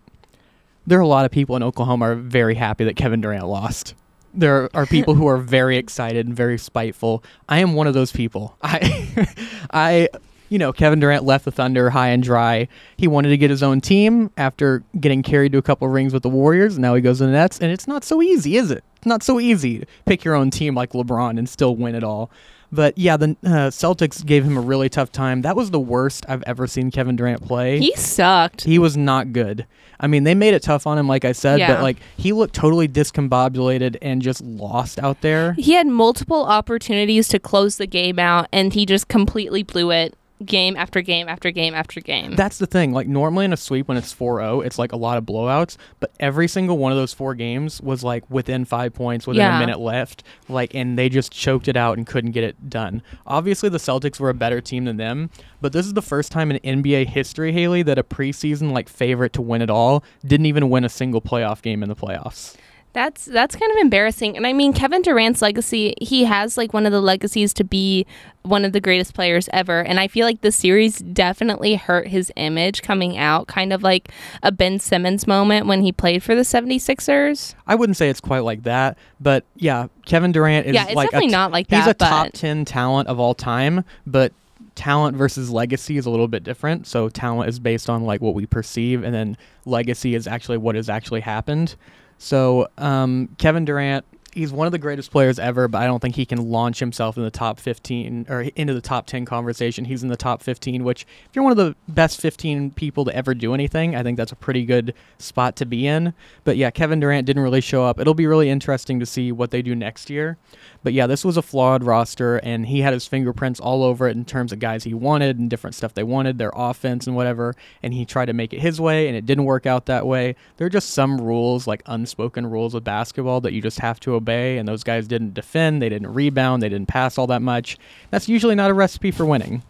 There 0.90 0.98
are 0.98 1.04
a 1.04 1.08
lot 1.08 1.24
of 1.24 1.30
people 1.30 1.56
in 1.56 1.62
Oklahoma 1.62 2.06
are 2.06 2.16
very 2.16 2.56
happy 2.56 2.84
that 2.86 2.96
Kevin 2.96 3.22
Durant 3.22 3.46
lost. 3.46 3.94
There 4.34 4.72
are 4.74 4.88
people 4.88 5.14
who 5.14 5.28
are 5.28 5.38
very 5.58 5.78
excited 5.78 6.26
and 6.26 6.36
very 6.36 6.58
spiteful. 6.58 7.24
I 7.48 7.60
am 7.60 7.76
one 7.76 7.86
of 7.86 7.94
those 7.94 8.12
people. 8.12 8.58
I, 8.64 9.28
I, 9.72 10.10
you 10.50 10.58
know, 10.58 10.74
Kevin 10.74 11.00
Durant 11.00 11.26
left 11.26 11.46
the 11.46 11.52
Thunder 11.52 11.92
high 11.92 12.08
and 12.08 12.24
dry. 12.24 12.68
He 12.98 13.08
wanted 13.08 13.30
to 13.30 13.38
get 13.38 13.52
his 13.52 13.62
own 13.62 13.82
team 13.82 14.32
after 14.36 14.84
getting 15.00 15.22
carried 15.22 15.52
to 15.52 15.60
a 15.60 15.62
couple 15.62 15.88
rings 15.88 16.12
with 16.12 16.24
the 16.24 16.30
Warriors. 16.30 16.80
Now 16.80 16.96
he 16.96 17.02
goes 17.02 17.20
to 17.20 17.28
the 17.28 17.34
Nets, 17.34 17.60
and 17.60 17.72
it's 17.72 17.88
not 17.88 18.04
so 18.04 18.20
easy, 18.24 18.58
is 18.58 18.72
it? 18.72 18.84
It's 18.96 19.06
not 19.06 19.22
so 19.22 19.40
easy 19.40 19.82
to 19.82 19.86
pick 20.08 20.24
your 20.24 20.34
own 20.34 20.50
team 20.50 20.74
like 20.74 20.94
LeBron 20.94 21.38
and 21.38 21.48
still 21.48 21.76
win 21.76 21.94
it 21.94 22.04
all. 22.04 22.32
But 22.72 22.98
yeah, 22.98 23.18
the 23.18 23.32
uh, 23.44 23.70
Celtics 23.72 24.24
gave 24.26 24.44
him 24.44 24.56
a 24.58 24.62
really 24.62 24.90
tough 24.90 25.12
time. 25.12 25.42
That 25.42 25.56
was 25.56 25.72
the 25.72 25.80
worst 25.80 26.26
I've 26.30 26.44
ever 26.44 26.68
seen 26.68 26.92
Kevin 26.92 27.16
Durant 27.16 27.42
play. 27.42 27.80
He 27.80 27.96
sucked. 27.96 28.64
He 28.64 28.78
was 28.78 28.96
not 28.96 29.34
good. 29.34 29.66
I 30.00 30.08
mean, 30.08 30.24
they 30.24 30.36
made 30.36 30.54
it 30.54 30.62
tough 30.64 30.88
on 30.88 30.98
him, 30.98 31.08
like 31.08 31.26
I 31.26 31.32
said, 31.34 31.60
Yeah. 31.60 31.74
but 31.74 31.82
like 31.84 31.98
he 32.16 32.32
looked 32.32 32.54
totally 32.54 32.88
discombobulated 32.88 33.98
and 34.02 34.22
just 34.22 34.42
lost 34.42 35.00
out 35.00 35.22
there. 35.22 35.54
He 35.54 35.74
had 35.74 35.88
multiple 35.88 36.46
opportunities 36.46 37.28
to 37.30 37.40
close 37.40 37.78
the 37.78 37.88
game 37.88 38.20
out, 38.20 38.48
and 38.54 38.74
he 38.74 38.86
just 38.86 39.08
completely 39.08 39.64
blew 39.64 39.92
it 39.92 40.16
game 40.46 40.78
after 40.78 41.02
game 41.02 41.28
after 41.28 41.52
game 41.52 41.74
after 41.74 42.00
game. 42.00 42.36
That's 42.36 42.58
the 42.58 42.66
thing. 42.66 42.94
Like 42.94 43.08
normally 43.08 43.46
in 43.46 43.54
a 43.54 43.58
sweep 43.58 43.88
when 43.88 43.98
it's 43.98 44.14
4-0, 44.14 44.66
it's 44.66 44.80
like 44.80 44.92
a 44.94 44.96
lot 44.98 45.18
of 45.18 45.26
blowouts, 45.26 45.76
but 46.00 46.12
every 46.20 46.48
single 46.48 46.78
one 46.78 46.92
of 46.92 46.98
those 46.98 47.14
four 47.14 47.36
games 47.36 47.82
was 47.82 48.04
like 48.04 48.30
within 48.30 48.64
5 48.66 48.94
points 48.94 49.28
within 49.28 49.42
Yeah. 49.42 49.58
a 49.58 49.60
minute 49.60 49.80
left, 49.80 50.24
like 50.48 50.74
and 50.74 50.98
they 50.98 51.10
just 51.10 51.32
choked 51.32 51.68
it 51.68 51.76
out 51.76 51.98
and 51.98 52.08
couldn't 52.08 52.32
get 52.32 52.44
it 52.44 52.70
done. 52.70 53.02
Obviously 53.28 53.70
the 53.70 53.78
Celtics 53.80 54.20
were 54.20 54.30
a 54.30 54.34
better 54.34 54.62
team 54.62 54.86
than 54.86 54.98
them, 54.98 55.30
but 55.60 55.74
this 55.74 55.86
is 55.86 55.94
the 55.94 56.02
first 56.02 56.32
time 56.32 56.52
in 56.52 56.58
NBA 56.80 57.08
history, 57.08 57.52
Haleigh, 57.54 57.84
that 57.86 57.98
a 58.00 58.04
preseason 58.04 58.72
like 58.72 58.88
favorite 58.88 59.34
to 59.34 59.42
win 59.42 59.62
it 59.62 59.70
all 59.70 60.04
didn't 60.26 60.46
even 60.46 60.70
win 60.70 60.86
a 60.86 60.90
single 60.90 61.22
playoff 61.22 61.62
game 61.62 61.84
in 61.84 61.90
the 61.90 61.96
playoffs. 61.96 62.56
That's 62.94 63.26
that's 63.26 63.56
kind 63.56 63.72
of 63.72 63.78
embarrassing. 63.78 64.36
And 64.36 64.48
I 64.48 64.54
mean 64.54 64.74
Kevin 64.74 65.02
Durant's 65.02 65.42
legacy, 65.42 65.94
he 66.02 66.24
has 66.24 66.58
like 66.58 66.74
one 66.74 66.86
of 66.86 66.92
the 66.92 67.02
legacies 67.02 67.54
to 67.56 67.64
be 67.64 68.06
one 68.42 68.66
of 68.66 68.74
the 68.74 68.82
greatest 68.82 69.14
players 69.14 69.48
ever. 69.54 69.82
And 69.82 70.00
I 70.00 70.08
feel 70.08 70.26
like 70.26 70.42
the 70.42 70.52
series 70.52 70.98
definitely 71.00 71.76
hurt 71.76 72.08
his 72.08 72.32
image 72.36 72.82
coming 72.82 73.18
out, 73.18 73.48
kind 73.48 73.72
of 73.72 73.84
like 73.84 74.10
a 74.42 74.52
Ben 74.52 74.80
Simmons 74.80 75.28
moment 75.28 75.68
when 75.68 75.82
he 75.82 75.92
played 75.92 76.24
for 76.24 76.34
the 76.34 76.42
76ers. 76.42 77.54
I 77.68 77.76
wouldn't 77.76 77.98
say 77.98 78.10
it's 78.10 78.22
quite 78.22 78.40
like 78.40 78.64
that, 78.64 78.98
but 79.20 79.46
yeah, 79.56 79.88
Kevin 80.06 80.32
Durant 80.32 80.66
is 80.66 80.74
Yeah, 80.74 80.86
it's 80.86 80.96
like 80.96 81.12
definitely 81.12 81.28
t- 81.28 81.34
not 81.34 81.52
like 81.52 81.70
He's 81.70 81.86
that, 81.86 81.92
a 81.92 81.94
top 81.94 82.32
10 82.34 82.66
talent 82.66 83.08
of 83.08 83.20
all 83.20 83.36
time, 83.36 83.86
but 84.08 84.34
talent 84.80 85.16
versus 85.16 85.52
legacy 85.52 85.98
is 85.98 86.06
a 86.06 86.10
little 86.10 86.28
bit 86.28 86.44
different. 86.44 86.88
So 86.88 87.10
talent 87.10 87.50
is 87.50 87.60
based 87.60 87.90
on 87.90 88.04
like 88.06 88.22
what 88.22 88.34
we 88.34 88.46
perceive 88.46 89.04
and 89.04 89.14
then 89.14 89.38
legacy 89.66 90.16
is 90.16 90.26
actually 90.26 90.58
what 90.58 90.76
has 90.76 90.90
actually 90.90 91.22
happened. 91.22 91.76
So 92.20 92.68
um, 92.78 93.30
Kevin 93.38 93.66
Durant, 93.66 94.06
he's 94.34 94.52
one 94.52 94.68
of 94.68 94.72
the 94.72 94.78
greatest 94.78 95.10
players 95.10 95.40
ever, 95.40 95.68
but 95.68 95.82
I 95.82 95.88
don't 95.88 96.02
think 96.02 96.16
he 96.16 96.26
can 96.26 96.50
launch 96.50 96.80
himself 96.80 97.18
in 97.18 97.24
the 97.24 97.32
top 97.32 97.60
15 97.60 98.28
or 98.30 98.42
into 98.56 98.74
the 98.74 98.82
top 98.82 99.08
10 99.08 99.26
conversation. 99.26 99.86
He's 99.86 100.04
in 100.04 100.10
the 100.10 100.18
top 100.18 100.44
15, 100.44 100.84
which 100.84 101.04
if 101.04 101.30
you're 101.34 101.44
one 101.44 101.52
of 101.52 101.58
the 101.58 101.76
best 101.88 102.22
15 102.22 102.72
people 102.72 103.06
to 103.06 103.16
ever 103.16 103.34
do 103.34 103.54
anything, 103.54 103.96
I 103.96 104.04
think 104.04 104.18
that's 104.18 104.34
a 104.34 104.36
pretty 104.36 104.66
good 104.66 104.94
spot 105.18 105.56
to 105.58 105.66
be 105.66 105.88
in. 105.88 106.14
But 106.44 106.58
yeah, 106.58 106.72
Kevin 106.72 107.00
Durant 107.00 107.26
didn't 107.26 107.42
really 107.42 107.62
show 107.62 107.86
up. 107.86 108.00
It'll 108.00 108.14
be 108.14 108.28
really 108.28 108.50
interesting 108.50 109.00
to 109.00 109.06
see 109.06 109.32
what 109.32 109.52
they 109.52 109.62
do 109.62 109.74
next 109.74 110.10
year. 110.10 110.38
But 110.82 110.94
yeah, 110.94 111.08
this 111.08 111.26
was 111.26 111.36
a 111.36 111.42
flawed 111.42 111.84
roster, 111.84 112.38
and 112.38 112.66
he 112.66 112.82
had 112.82 112.94
his 112.94 113.06
fingerprints 113.06 113.60
all 113.60 113.84
over 113.84 114.08
it 114.08 114.16
in 114.16 114.24
terms 114.24 114.54
of 114.54 114.60
guys 114.60 114.86
he 114.86 114.94
wanted 114.94 115.38
and 115.38 115.50
different 115.50 115.76
stuff 115.76 115.94
they 115.94 116.04
wanted, 116.04 116.38
their 116.38 116.54
offense 116.56 117.06
and 117.06 117.16
whatever. 117.16 117.54
And 117.84 117.94
he 117.94 118.06
tried 118.06 118.28
to 118.28 118.34
make 118.34 118.54
it 118.54 118.60
his 118.60 118.80
way, 118.80 119.08
and 119.08 119.18
it 119.18 119.26
didn't 119.26 119.44
work 119.44 119.66
out 119.66 119.88
that 119.88 120.08
way. 120.08 120.36
There 120.58 120.68
are 120.68 120.70
just 120.70 120.92
some 120.92 121.20
rules, 121.20 121.68
like 121.68 121.84
unspoken 121.86 122.46
rules 122.46 122.74
of 122.74 122.84
basketball, 122.84 123.42
that 123.42 123.54
you 123.54 123.62
just 123.62 123.80
have 123.80 124.00
to 124.02 124.14
obey. 124.14 124.58
And 124.58 124.68
those 124.68 124.84
guys 124.84 125.08
didn't 125.08 125.34
defend, 125.34 125.82
they 125.82 125.90
didn't 125.90 126.14
rebound, 126.14 126.64
they 126.64 126.70
didn't 126.70 126.88
pass 126.88 127.18
all 127.18 127.28
that 127.28 127.42
much. 127.42 127.78
That's 128.10 128.30
usually 128.30 128.56
not 128.56 128.72
a 128.72 128.74
recipe 128.74 129.12
for 129.12 129.26
winning. 129.26 129.64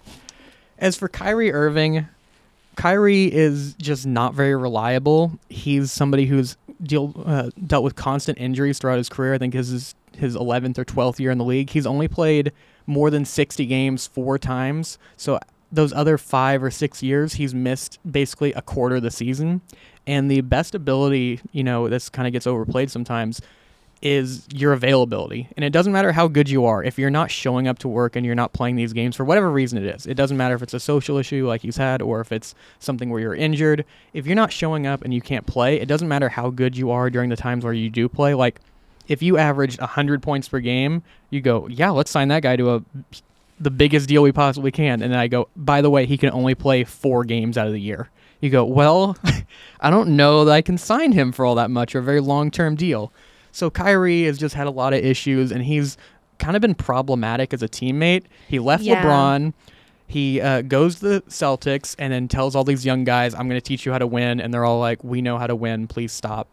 As 0.78 0.96
for 0.96 1.10
Kyrie 1.10 1.52
Irving, 1.52 2.08
Kyrie 2.76 3.34
is 3.34 3.74
just 3.74 4.06
not 4.06 4.34
very 4.34 4.56
reliable. 4.56 5.38
He's 5.50 5.92
somebody 5.92 6.28
who's 6.28 6.56
deal, 6.82 7.14
uh, 7.26 7.50
dealt 7.68 7.84
with 7.84 7.96
constant 7.96 8.38
injuries 8.38 8.80
throughout 8.80 8.98
his 8.98 9.10
career. 9.10 9.34
I 9.34 9.38
think 9.38 9.54
this 9.54 9.70
is 9.70 9.96
his 10.20 10.36
11th 10.36 10.78
or 10.78 10.86
12th 10.86 11.20
year 11.20 11.32
in 11.32 11.38
the 11.38 11.46
league. 11.46 11.70
He's 11.70 11.86
only 11.86 12.08
played 12.08 12.52
more 12.86 13.10
than 13.10 13.26
60 13.26 13.66
games 13.66 14.08
four 14.08 14.38
times. 14.38 14.98
So 15.18 15.40
those 15.72 15.94
other 15.94 16.18
five 16.18 16.64
or 16.64 16.72
six 16.72 17.04
years, 17.04 17.34
he's 17.34 17.54
missed 17.54 18.00
basically 18.10 18.54
a 18.54 18.62
quarter 18.62 18.98
of 18.98 19.04
the 19.04 19.12
season. 19.12 19.62
And 20.08 20.30
the 20.30 20.42
best 20.42 20.74
ability, 20.74 21.42
you 21.52 21.64
know, 21.64 21.88
this 21.88 22.10
kind 22.10 22.28
of 22.28 22.34
gets 22.34 22.48
overplayed 22.48 22.90
sometimes, 22.90 23.42
is 24.02 24.48
your 24.54 24.74
availability. 24.74 25.50
And 25.56 25.66
it 25.66 25.72
doesn't 25.72 25.92
matter 25.92 26.12
how 26.14 26.28
good 26.28 26.50
you 26.50 26.66
are. 26.66 26.84
If 26.84 26.98
you're 26.98 27.10
not 27.10 27.30
showing 27.30 27.68
up 27.68 27.80
to 27.80 27.88
work 27.88 28.16
and 28.16 28.26
you're 28.26 28.34
not 28.34 28.54
playing 28.54 28.78
these 28.78 28.94
games 28.94 29.16
for 29.16 29.26
whatever 29.26 29.52
reason 29.52 29.78
it 29.78 29.94
is, 29.94 30.06
it 30.06 30.14
doesn't 30.14 30.38
matter 30.38 30.56
if 30.56 30.62
it's 30.62 30.74
a 30.74 30.80
social 30.80 31.18
issue 31.18 31.48
like 31.48 31.62
he's 31.62 31.78
had 31.78 32.02
or 32.02 32.22
if 32.22 32.32
it's 32.32 32.56
something 32.80 33.10
where 33.10 33.20
you're 33.20 33.36
injured. 33.36 33.86
If 34.14 34.26
you're 34.26 34.36
not 34.36 34.54
showing 34.54 34.88
up 34.88 35.04
and 35.04 35.14
you 35.14 35.22
can't 35.22 35.46
play, 35.46 35.80
it 35.80 35.88
doesn't 35.88 36.08
matter 36.08 36.30
how 36.30 36.50
good 36.50 36.78
you 36.78 36.92
are 36.92 37.10
during 37.10 37.30
the 37.30 37.36
times 37.36 37.64
where 37.64 37.74
you 37.74 37.90
do 37.90 38.08
play. 38.08 38.34
Like 38.34 38.62
if 39.10 39.22
you 39.22 39.38
averaged 39.38 39.80
100 39.82 40.22
points 40.22 40.48
per 40.48 40.60
game, 40.62 41.04
you 41.30 41.42
go, 41.42 41.68
"Yeah, 41.68 41.90
let's 41.90 42.10
sign 42.12 42.30
that 42.30 42.44
guy 42.44 42.56
to 42.56 42.76
a 42.76 42.84
the 43.60 43.72
biggest 43.72 44.08
deal 44.08 44.24
we 44.24 44.32
possibly 44.32 44.72
can." 44.72 45.02
And 45.02 45.12
then 45.12 45.20
I 45.20 45.28
go, 45.28 45.50
"By 45.58 45.82
the 45.82 45.90
way, 45.90 46.06
he 46.06 46.18
can 46.18 46.30
only 46.32 46.56
play 46.56 46.86
4 46.86 47.26
games 47.26 47.58
out 47.58 47.68
of 47.68 47.74
the 47.74 47.82
year." 47.82 48.10
You 48.40 48.50
go, 48.50 48.64
"Well, 48.64 49.18
I 49.82 49.90
don't 49.90 50.16
know 50.16 50.46
that 50.46 50.54
I 50.54 50.62
can 50.62 50.78
sign 50.78 51.12
him 51.12 51.34
for 51.34 51.44
all 51.44 51.56
that 51.56 51.70
much 51.70 51.94
or 51.94 52.00
a 52.00 52.04
very 52.04 52.22
long-term 52.22 52.76
deal." 52.76 53.12
So 53.52 53.70
Kyrie 53.70 54.24
has 54.26 54.38
just 54.38 54.56
had 54.56 54.68
a 54.68 54.72
lot 54.72 54.94
of 54.94 55.04
issues, 55.04 55.52
and 55.52 55.64
he's 55.64 55.98
kind 56.38 56.56
of 56.56 56.62
been 56.62 56.76
problematic 56.76 57.54
as 57.54 57.62
a 57.62 57.68
teammate. 57.68 58.24
He 58.48 58.60
left 58.60 58.84
Yeah. 58.84 59.04
LeBron. 59.04 59.54
He 60.08 60.40
uh, 60.42 60.62
goes 60.62 60.96
to 61.00 61.08
the 61.08 61.22
Celtics 61.30 61.96
and 62.00 62.14
then 62.14 62.28
tells 62.28 62.56
all 62.56 62.64
these 62.64 62.86
young 62.86 63.04
guys, 63.04 63.34
"I'm 63.34 63.48
going 63.50 63.60
to 63.60 63.68
teach 63.68 63.86
you 63.86 63.92
how 63.92 63.98
to 64.00 64.08
win," 64.08 64.40
and 64.40 64.54
they're 64.54 64.66
all 64.66 64.80
like, 64.80 65.04
"We 65.04 65.22
know 65.22 65.38
how 65.38 65.48
to 65.48 65.56
win. 65.56 65.88
Please 65.88 66.12
stop." 66.12 66.48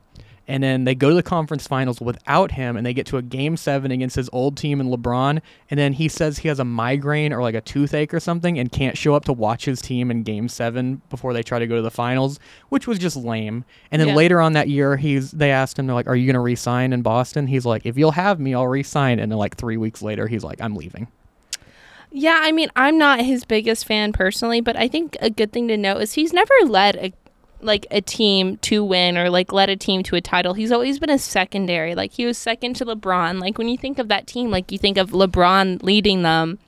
And 0.48 0.62
then 0.62 0.84
they 0.84 0.94
go 0.94 1.08
to 1.08 1.14
the 1.14 1.22
conference 1.24 1.66
finals 1.66 2.00
without 2.00 2.52
him, 2.52 2.76
and 2.76 2.86
they 2.86 2.94
get 2.94 3.04
to 3.06 3.16
a 3.16 3.22
game 3.22 3.56
seven 3.56 3.90
against 3.90 4.14
his 4.14 4.30
old 4.32 4.56
team 4.56 4.80
and 4.80 4.88
LeBron. 4.92 5.40
And 5.70 5.78
then 5.80 5.92
he 5.94 6.06
says 6.08 6.38
he 6.38 6.48
has 6.48 6.60
a 6.60 6.64
migraine 6.64 7.32
or 7.32 7.42
like 7.42 7.56
a 7.56 7.60
toothache 7.60 8.14
or 8.14 8.20
something, 8.20 8.56
and 8.58 8.70
can't 8.70 8.96
show 8.96 9.14
up 9.14 9.24
to 9.24 9.32
watch 9.32 9.64
his 9.64 9.80
team 9.82 10.10
in 10.10 10.22
game 10.22 10.48
seven 10.48 11.02
before 11.10 11.32
they 11.32 11.42
try 11.42 11.58
to 11.58 11.66
go 11.66 11.74
to 11.76 11.82
the 11.82 11.90
finals, 11.90 12.38
which 12.68 12.86
was 12.86 12.98
just 12.98 13.16
lame. 13.16 13.64
And 13.90 14.00
then 14.00 14.08
Yeah. 14.08 14.14
later 14.14 14.40
on 14.40 14.52
that 14.52 14.68
year, 14.68 14.96
he's 14.96 15.32
they 15.32 15.50
asked 15.50 15.78
him, 15.78 15.86
they're 15.86 15.94
like, 15.94 16.06
"Are 16.06 16.14
you 16.16 16.26
going 16.26 16.34
to 16.34 16.40
resign 16.40 16.92
in 16.92 17.02
Boston?" 17.02 17.48
He's 17.48 17.66
like, 17.66 17.84
"If 17.84 17.98
you'll 17.98 18.12
have 18.12 18.38
me, 18.38 18.54
I'll 18.54 18.68
resign." 18.68 19.18
And 19.18 19.32
then 19.32 19.38
like 19.38 19.56
three 19.56 19.76
weeks 19.76 20.00
later, 20.00 20.28
he's 20.28 20.44
like, 20.44 20.60
"I'm 20.60 20.74
leaving." 20.76 21.08
Yeah, 22.12 22.38
I 22.40 22.52
mean, 22.52 22.70
I'm 22.76 22.96
not 22.98 23.20
his 23.20 23.44
biggest 23.44 23.84
fan 23.84 24.12
personally, 24.12 24.60
but 24.60 24.76
I 24.76 24.86
think 24.88 25.16
a 25.20 25.28
good 25.28 25.52
thing 25.52 25.66
to 25.68 25.76
note 25.76 25.98
is 26.02 26.12
he's 26.14 26.32
never 26.32 26.54
led 26.64 26.96
a 26.96 27.12
like 27.60 27.86
a 27.90 28.00
team 28.00 28.56
to 28.58 28.84
win 28.84 29.16
or 29.16 29.30
like 29.30 29.52
led 29.52 29.68
a 29.68 29.76
team 29.76 30.02
to 30.04 30.16
a 30.16 30.20
title. 30.20 30.54
He's 30.54 30.72
always 30.72 30.98
been 30.98 31.10
a 31.10 31.18
secondary. 31.18 31.94
Like 31.94 32.12
he 32.12 32.26
was 32.26 32.38
second 32.38 32.74
to 32.76 32.86
LeBron. 32.86 33.40
Like 33.40 33.58
when 33.58 33.68
you 33.68 33.78
think 33.78 33.98
of 33.98 34.08
that 34.08 34.26
team, 34.26 34.50
like 34.50 34.70
you 34.70 34.78
think 34.78 34.98
of 34.98 35.10
LeBron 35.10 35.82
leading 35.82 36.22
them, 36.22 36.58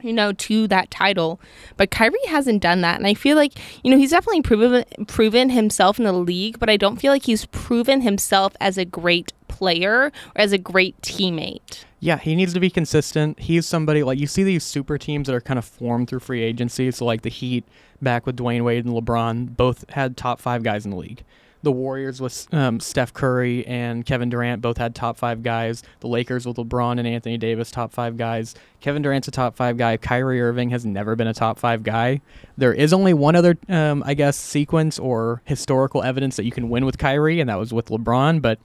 you 0.00 0.12
know, 0.12 0.32
to 0.32 0.66
that 0.68 0.90
title. 0.90 1.40
But 1.76 1.90
Kyrie 1.90 2.18
hasn't 2.28 2.62
done 2.62 2.80
that, 2.80 2.96
and 2.96 3.06
I 3.06 3.14
feel 3.14 3.36
like 3.36 3.58
you 3.84 3.90
know 3.90 3.98
he's 3.98 4.10
definitely 4.10 4.42
proven 4.42 4.84
proven 5.06 5.50
himself 5.50 5.98
in 5.98 6.04
the 6.04 6.12
league, 6.12 6.58
but 6.58 6.70
I 6.70 6.76
don't 6.76 6.96
feel 6.96 7.12
like 7.12 7.24
he's 7.24 7.46
proven 7.46 8.00
himself 8.00 8.54
as 8.60 8.78
a 8.78 8.84
great 8.84 9.32
player 9.48 10.06
or 10.06 10.12
as 10.36 10.52
a 10.52 10.58
great 10.58 11.00
teammate. 11.02 11.84
Yeah, 12.02 12.16
he 12.16 12.34
needs 12.34 12.54
to 12.54 12.60
be 12.60 12.70
consistent. 12.70 13.38
He's 13.38 13.66
somebody 13.66 14.02
like 14.02 14.18
you 14.18 14.26
see 14.26 14.42
these 14.42 14.64
super 14.64 14.96
teams 14.96 15.26
that 15.26 15.34
are 15.34 15.40
kind 15.40 15.58
of 15.58 15.66
formed 15.66 16.08
through 16.08 16.20
free 16.20 16.42
agency. 16.42 16.90
So 16.90 17.04
like 17.04 17.20
the 17.22 17.28
Heat 17.28 17.64
back 18.00 18.24
with 18.24 18.38
Dwyane 18.38 18.64
Wade 18.64 18.86
and 18.86 18.94
LeBron 18.94 19.54
both 19.54 19.88
had 19.90 20.16
top 20.16 20.40
five 20.40 20.62
guys 20.62 20.86
in 20.86 20.90
the 20.92 20.96
league. 20.96 21.22
The 21.62 21.70
Warriors 21.70 22.22
with 22.22 22.52
um, 22.54 22.80
Steph 22.80 23.12
Curry 23.12 23.66
and 23.66 24.06
Kevin 24.06 24.30
Durant 24.30 24.62
both 24.62 24.78
had 24.78 24.94
top 24.94 25.18
five 25.18 25.42
guys. 25.42 25.82
The 26.00 26.08
Lakers 26.08 26.46
with 26.46 26.56
LeBron 26.56 26.98
and 26.98 27.06
Anthony 27.06 27.36
Davis 27.36 27.70
top 27.70 27.92
five 27.92 28.16
guys. 28.16 28.54
Kevin 28.80 29.02
Durant's 29.02 29.28
a 29.28 29.30
top 29.30 29.56
five 29.56 29.76
guy. 29.76 29.98
Kyrie 29.98 30.40
Irving 30.40 30.70
has 30.70 30.86
never 30.86 31.16
been 31.16 31.26
a 31.26 31.34
top 31.34 31.58
five 31.58 31.82
guy. 31.82 32.22
There 32.56 32.72
is 32.72 32.94
only 32.94 33.12
one 33.12 33.36
other, 33.36 33.58
um, 33.68 34.02
I 34.06 34.14
guess, 34.14 34.38
sequence 34.38 34.98
or 34.98 35.42
historical 35.44 36.02
evidence 36.02 36.36
that 36.36 36.46
you 36.46 36.52
can 36.52 36.70
win 36.70 36.86
with 36.86 36.96
Kyrie, 36.96 37.40
and 37.40 37.50
that 37.50 37.58
was 37.58 37.74
with 37.74 37.88
LeBron. 37.88 38.40
But 38.40 38.58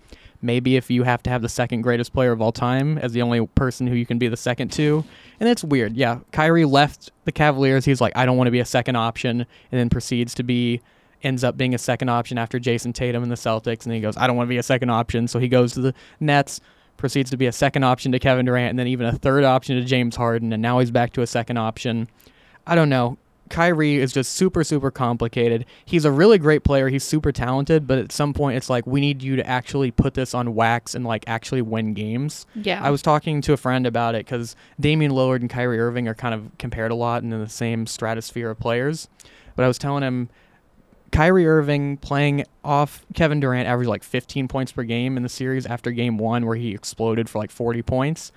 maybe 0.46 0.76
if 0.76 0.90
you 0.90 1.04
have 1.04 1.24
to 1.24 1.30
have 1.30 1.42
the 1.42 1.50
second 1.50 1.82
greatest 1.82 2.14
player 2.14 2.32
of 2.32 2.42
all 2.42 2.52
time 2.52 2.98
as 2.98 3.14
the 3.14 3.22
only 3.22 3.46
person 3.48 3.88
who 3.88 3.96
you 3.96 4.06
can 4.06 4.18
be 4.18 4.28
the 4.28 4.38
second 4.38 4.72
to. 4.74 5.04
And 5.40 5.50
it's 5.50 5.64
weird. 5.64 5.98
Yeah, 5.98 6.20
Kyrie 6.32 6.66
left 6.66 7.12
the 7.26 7.32
Cavaliers. 7.32 7.84
He's 7.84 8.00
like, 8.00 8.14
I 8.16 8.26
don't 8.26 8.38
want 8.38 8.48
to 8.48 8.52
be 8.52 8.60
a 8.60 8.66
second 8.66 8.96
option, 8.96 9.42
and 9.42 9.80
then 9.80 9.90
proceeds 9.90 10.34
to 10.36 10.44
be 10.44 10.82
ends 11.24 11.44
up 11.44 11.58
being 11.58 11.74
a 11.74 11.78
second 11.78 12.10
option 12.10 12.38
after 12.38 12.60
Jayson 12.60 12.94
Tatum 12.94 13.24
and 13.24 13.32
the 13.32 13.36
Celtics, 13.36 13.86
and 13.86 13.94
he 13.94 14.00
goes, 14.00 14.16
I 14.16 14.28
don't 14.28 14.36
want 14.36 14.48
to 14.48 14.50
be 14.50 14.58
a 14.58 14.64
second 14.64 14.92
option. 14.92 15.28
So 15.28 15.40
he 15.40 15.48
goes 15.48 15.74
to 15.74 15.82
the 15.82 15.94
Nets, 16.20 16.62
proceeds 16.98 17.32
to 17.32 17.38
be 17.38 17.48
a 17.48 17.52
second 17.52 17.84
option 17.84 18.12
to 18.12 18.20
Kevin 18.20 18.46
Durant, 18.46 18.70
and 18.70 18.80
then 18.80 18.88
even 18.88 19.08
a 19.08 19.14
third 19.14 19.44
option 19.44 19.76
to 19.76 19.84
James 19.84 20.16
Harden, 20.16 20.54
and 20.54 20.62
now 20.62 20.80
he's 20.80 20.92
back 20.92 21.14
to 21.14 21.22
a 21.22 21.28
second 21.28 21.58
option. 21.58 22.08
I 22.68 22.76
don't 22.76 22.90
know. 22.90 23.18
Kyrie 23.50 23.98
is 23.98 24.12
just 24.12 24.34
super, 24.34 24.64
super 24.64 24.92
complicated. 24.92 25.66
He's 25.86 26.06
a 26.06 26.12
really 26.12 26.38
great 26.38 26.64
player. 26.64 26.90
He's 26.90 27.04
super 27.04 27.32
talented, 27.32 27.86
but 27.88 28.00
at 28.00 28.12
some 28.12 28.34
point, 28.34 28.58
it's 28.58 28.70
like 28.70 28.88
we 28.88 29.00
need 29.00 29.22
you 29.22 29.36
to 29.36 29.48
actually 29.48 29.92
put 29.92 30.16
this 30.16 30.34
on 30.34 30.56
wax 30.56 30.96
and 30.96 31.06
like 31.06 31.24
actually 31.28 31.62
win 31.62 31.94
games. 31.94 32.46
Yeah. 32.56 32.84
I 32.84 32.90
was 32.90 33.02
talking 33.02 33.42
to 33.42 33.54
a 33.54 33.58
friend 33.58 33.86
about 33.86 34.16
it 34.16 34.26
because 34.26 34.56
Damian 34.80 35.12
Lillard 35.12 35.42
and 35.42 35.50
Kyrie 35.50 35.80
Irving 35.80 36.08
are 36.08 36.16
kind 36.16 36.34
of 36.34 36.50
compared 36.58 36.92
a 36.92 36.96
lot 36.96 37.24
and 37.24 37.34
in 37.34 37.40
the 37.40 37.50
same 37.50 37.86
stratosphere 37.86 38.50
of 38.50 38.60
players. 38.60 39.08
But 39.56 39.64
I 39.64 39.68
was 39.68 39.78
telling 39.78 40.04
him 40.04 40.30
Kyrie 41.12 41.48
Irving 41.48 41.98
playing 41.98 42.46
off 42.64 43.06
Kevin 43.14 43.40
Durant 43.40 43.68
averaged 43.68 43.90
like 43.90 44.04
15 44.04 44.48
points 44.48 44.72
per 44.72 44.84
game 44.84 45.18
in 45.18 45.24
the 45.24 45.30
series 45.30 45.66
after 45.66 45.92
game 45.92 46.18
one, 46.18 46.46
where 46.46 46.58
he 46.58 46.74
exploded 46.74 47.30
for 47.30 47.38
like 47.38 47.52
40 47.52 47.82
points. 47.84 48.32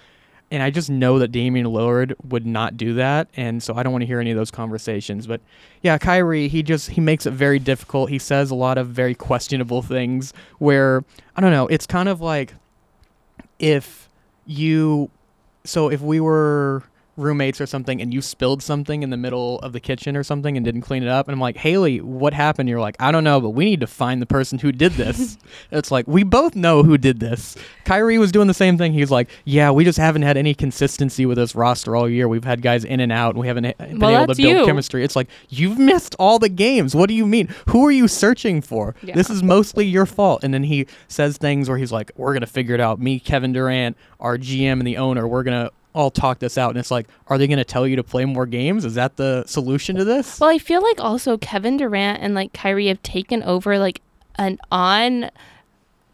And 0.50 0.62
I 0.62 0.70
just 0.70 0.88
know 0.88 1.18
that 1.18 1.28
Damian 1.28 1.66
Lillard 1.66 2.14
would 2.24 2.46
not 2.46 2.78
do 2.78 2.94
that, 2.94 3.28
and 3.36 3.62
so 3.62 3.74
I 3.74 3.82
don't 3.82 3.92
want 3.92 4.02
to 4.02 4.06
hear 4.06 4.18
any 4.18 4.30
of 4.30 4.36
those 4.38 4.50
conversations. 4.50 5.26
But 5.26 5.42
yeah, 5.82 5.98
Kyrie, 5.98 6.48
he 6.48 6.62
just 6.62 6.90
he 6.90 7.02
makes 7.02 7.26
it 7.26 7.32
very 7.32 7.58
difficult. 7.58 8.08
He 8.08 8.18
says 8.18 8.50
a 8.50 8.54
lot 8.54 8.78
of 8.78 8.88
very 8.88 9.14
questionable 9.14 9.82
things. 9.82 10.32
Where 10.58 11.04
I 11.36 11.42
don't 11.42 11.50
know, 11.50 11.66
it's 11.66 11.86
kind 11.86 12.08
of 12.08 12.22
like 12.22 12.54
if 13.58 14.08
you, 14.46 15.10
so 15.64 15.90
if 15.90 16.00
we 16.00 16.18
were 16.18 16.82
roommates 17.18 17.60
or 17.60 17.66
something 17.66 18.00
and 18.00 18.14
you 18.14 18.22
spilled 18.22 18.62
something 18.62 19.02
in 19.02 19.10
the 19.10 19.16
middle 19.16 19.58
of 19.60 19.72
the 19.72 19.80
kitchen 19.80 20.16
or 20.16 20.22
something 20.22 20.56
and 20.56 20.64
didn't 20.64 20.82
clean 20.82 21.02
it 21.02 21.08
up 21.08 21.26
and 21.28 21.34
I'm 21.34 21.40
like, 21.40 21.56
"Haleigh, 21.56 22.00
what 22.00 22.32
happened?" 22.32 22.68
You're 22.68 22.80
like, 22.80 22.96
"I 23.00 23.10
don't 23.12 23.24
know, 23.24 23.40
but 23.40 23.50
we 23.50 23.64
need 23.64 23.80
to 23.80 23.86
find 23.86 24.22
the 24.22 24.26
person 24.26 24.58
who 24.58 24.72
did 24.72 24.92
this." 24.92 25.36
it's 25.70 25.90
like, 25.90 26.06
"We 26.06 26.22
both 26.22 26.54
know 26.56 26.82
who 26.82 26.96
did 26.96 27.20
this." 27.20 27.56
Kyrie 27.84 28.18
was 28.18 28.30
doing 28.32 28.46
the 28.48 28.54
same 28.54 28.78
thing. 28.78 28.92
He's 28.92 29.10
like, 29.10 29.28
"Yeah, 29.44 29.70
we 29.70 29.84
just 29.84 29.98
haven't 29.98 30.22
had 30.22 30.36
any 30.36 30.54
consistency 30.54 31.26
with 31.26 31.38
this 31.38 31.54
roster 31.54 31.96
all 31.96 32.08
year. 32.08 32.28
We've 32.28 32.44
had 32.44 32.62
guys 32.62 32.84
in 32.84 33.00
and 33.00 33.10
out 33.12 33.34
and 33.34 33.40
we 33.40 33.46
haven't 33.48 33.76
been 33.78 33.98
Well, 33.98 34.22
able 34.22 34.34
to 34.34 34.40
build 34.42 34.56
you. 34.58 34.64
chemistry." 34.64 35.04
It's 35.04 35.16
like, 35.16 35.28
"You've 35.48 35.78
missed 35.78 36.14
all 36.18 36.38
the 36.38 36.48
games. 36.48 36.94
What 36.94 37.08
do 37.08 37.14
you 37.14 37.26
mean? 37.26 37.48
Who 37.68 37.84
are 37.86 37.90
you 37.92 38.06
searching 38.08 38.60
for? 38.62 38.94
Yeah. 39.02 39.14
This 39.14 39.28
is 39.30 39.42
mostly 39.42 39.86
your 39.86 40.06
fault." 40.06 40.44
And 40.44 40.54
then 40.54 40.64
he 40.64 40.86
says 41.08 41.36
things 41.38 41.68
where 41.68 41.78
he's 41.78 41.92
like, 41.92 42.10
"We're 42.16 42.32
going 42.32 42.40
to 42.42 42.46
figure 42.46 42.74
it 42.74 42.80
out. 42.80 43.00
Me, 43.00 43.18
Kevin 43.18 43.52
Durant, 43.52 43.96
our 44.20 44.36
GM 44.38 44.72
and 44.80 44.86
the 44.86 44.96
owner, 44.96 45.26
we're 45.26 45.42
going 45.42 45.66
to 45.66 45.72
all 45.94 46.10
talk 46.10 46.38
this 46.38 46.58
out." 46.58 46.70
And 46.70 46.78
it's 46.78 46.90
like, 46.90 47.06
"Are 47.28 47.38
they 47.38 47.46
going 47.46 47.58
to 47.58 47.64
tell 47.64 47.86
you 47.86 47.96
to 47.96 48.04
play 48.04 48.24
more 48.24 48.46
games? 48.46 48.84
Is 48.84 48.94
that 48.94 49.16
the 49.16 49.44
solution 49.46 49.96
to 49.96 50.04
this?" 50.04 50.40
Well, 50.40 50.50
I 50.50 50.58
feel 50.58 50.82
like 50.82 51.00
also 51.00 51.38
Kevin 51.38 51.76
Durant 51.76 52.22
and 52.22 52.34
like 52.34 52.52
Kyrie 52.52 52.88
have 52.88 53.02
taken 53.02 53.42
over 53.42 53.78
like 53.78 54.00
an 54.36 54.58
on 54.70 55.30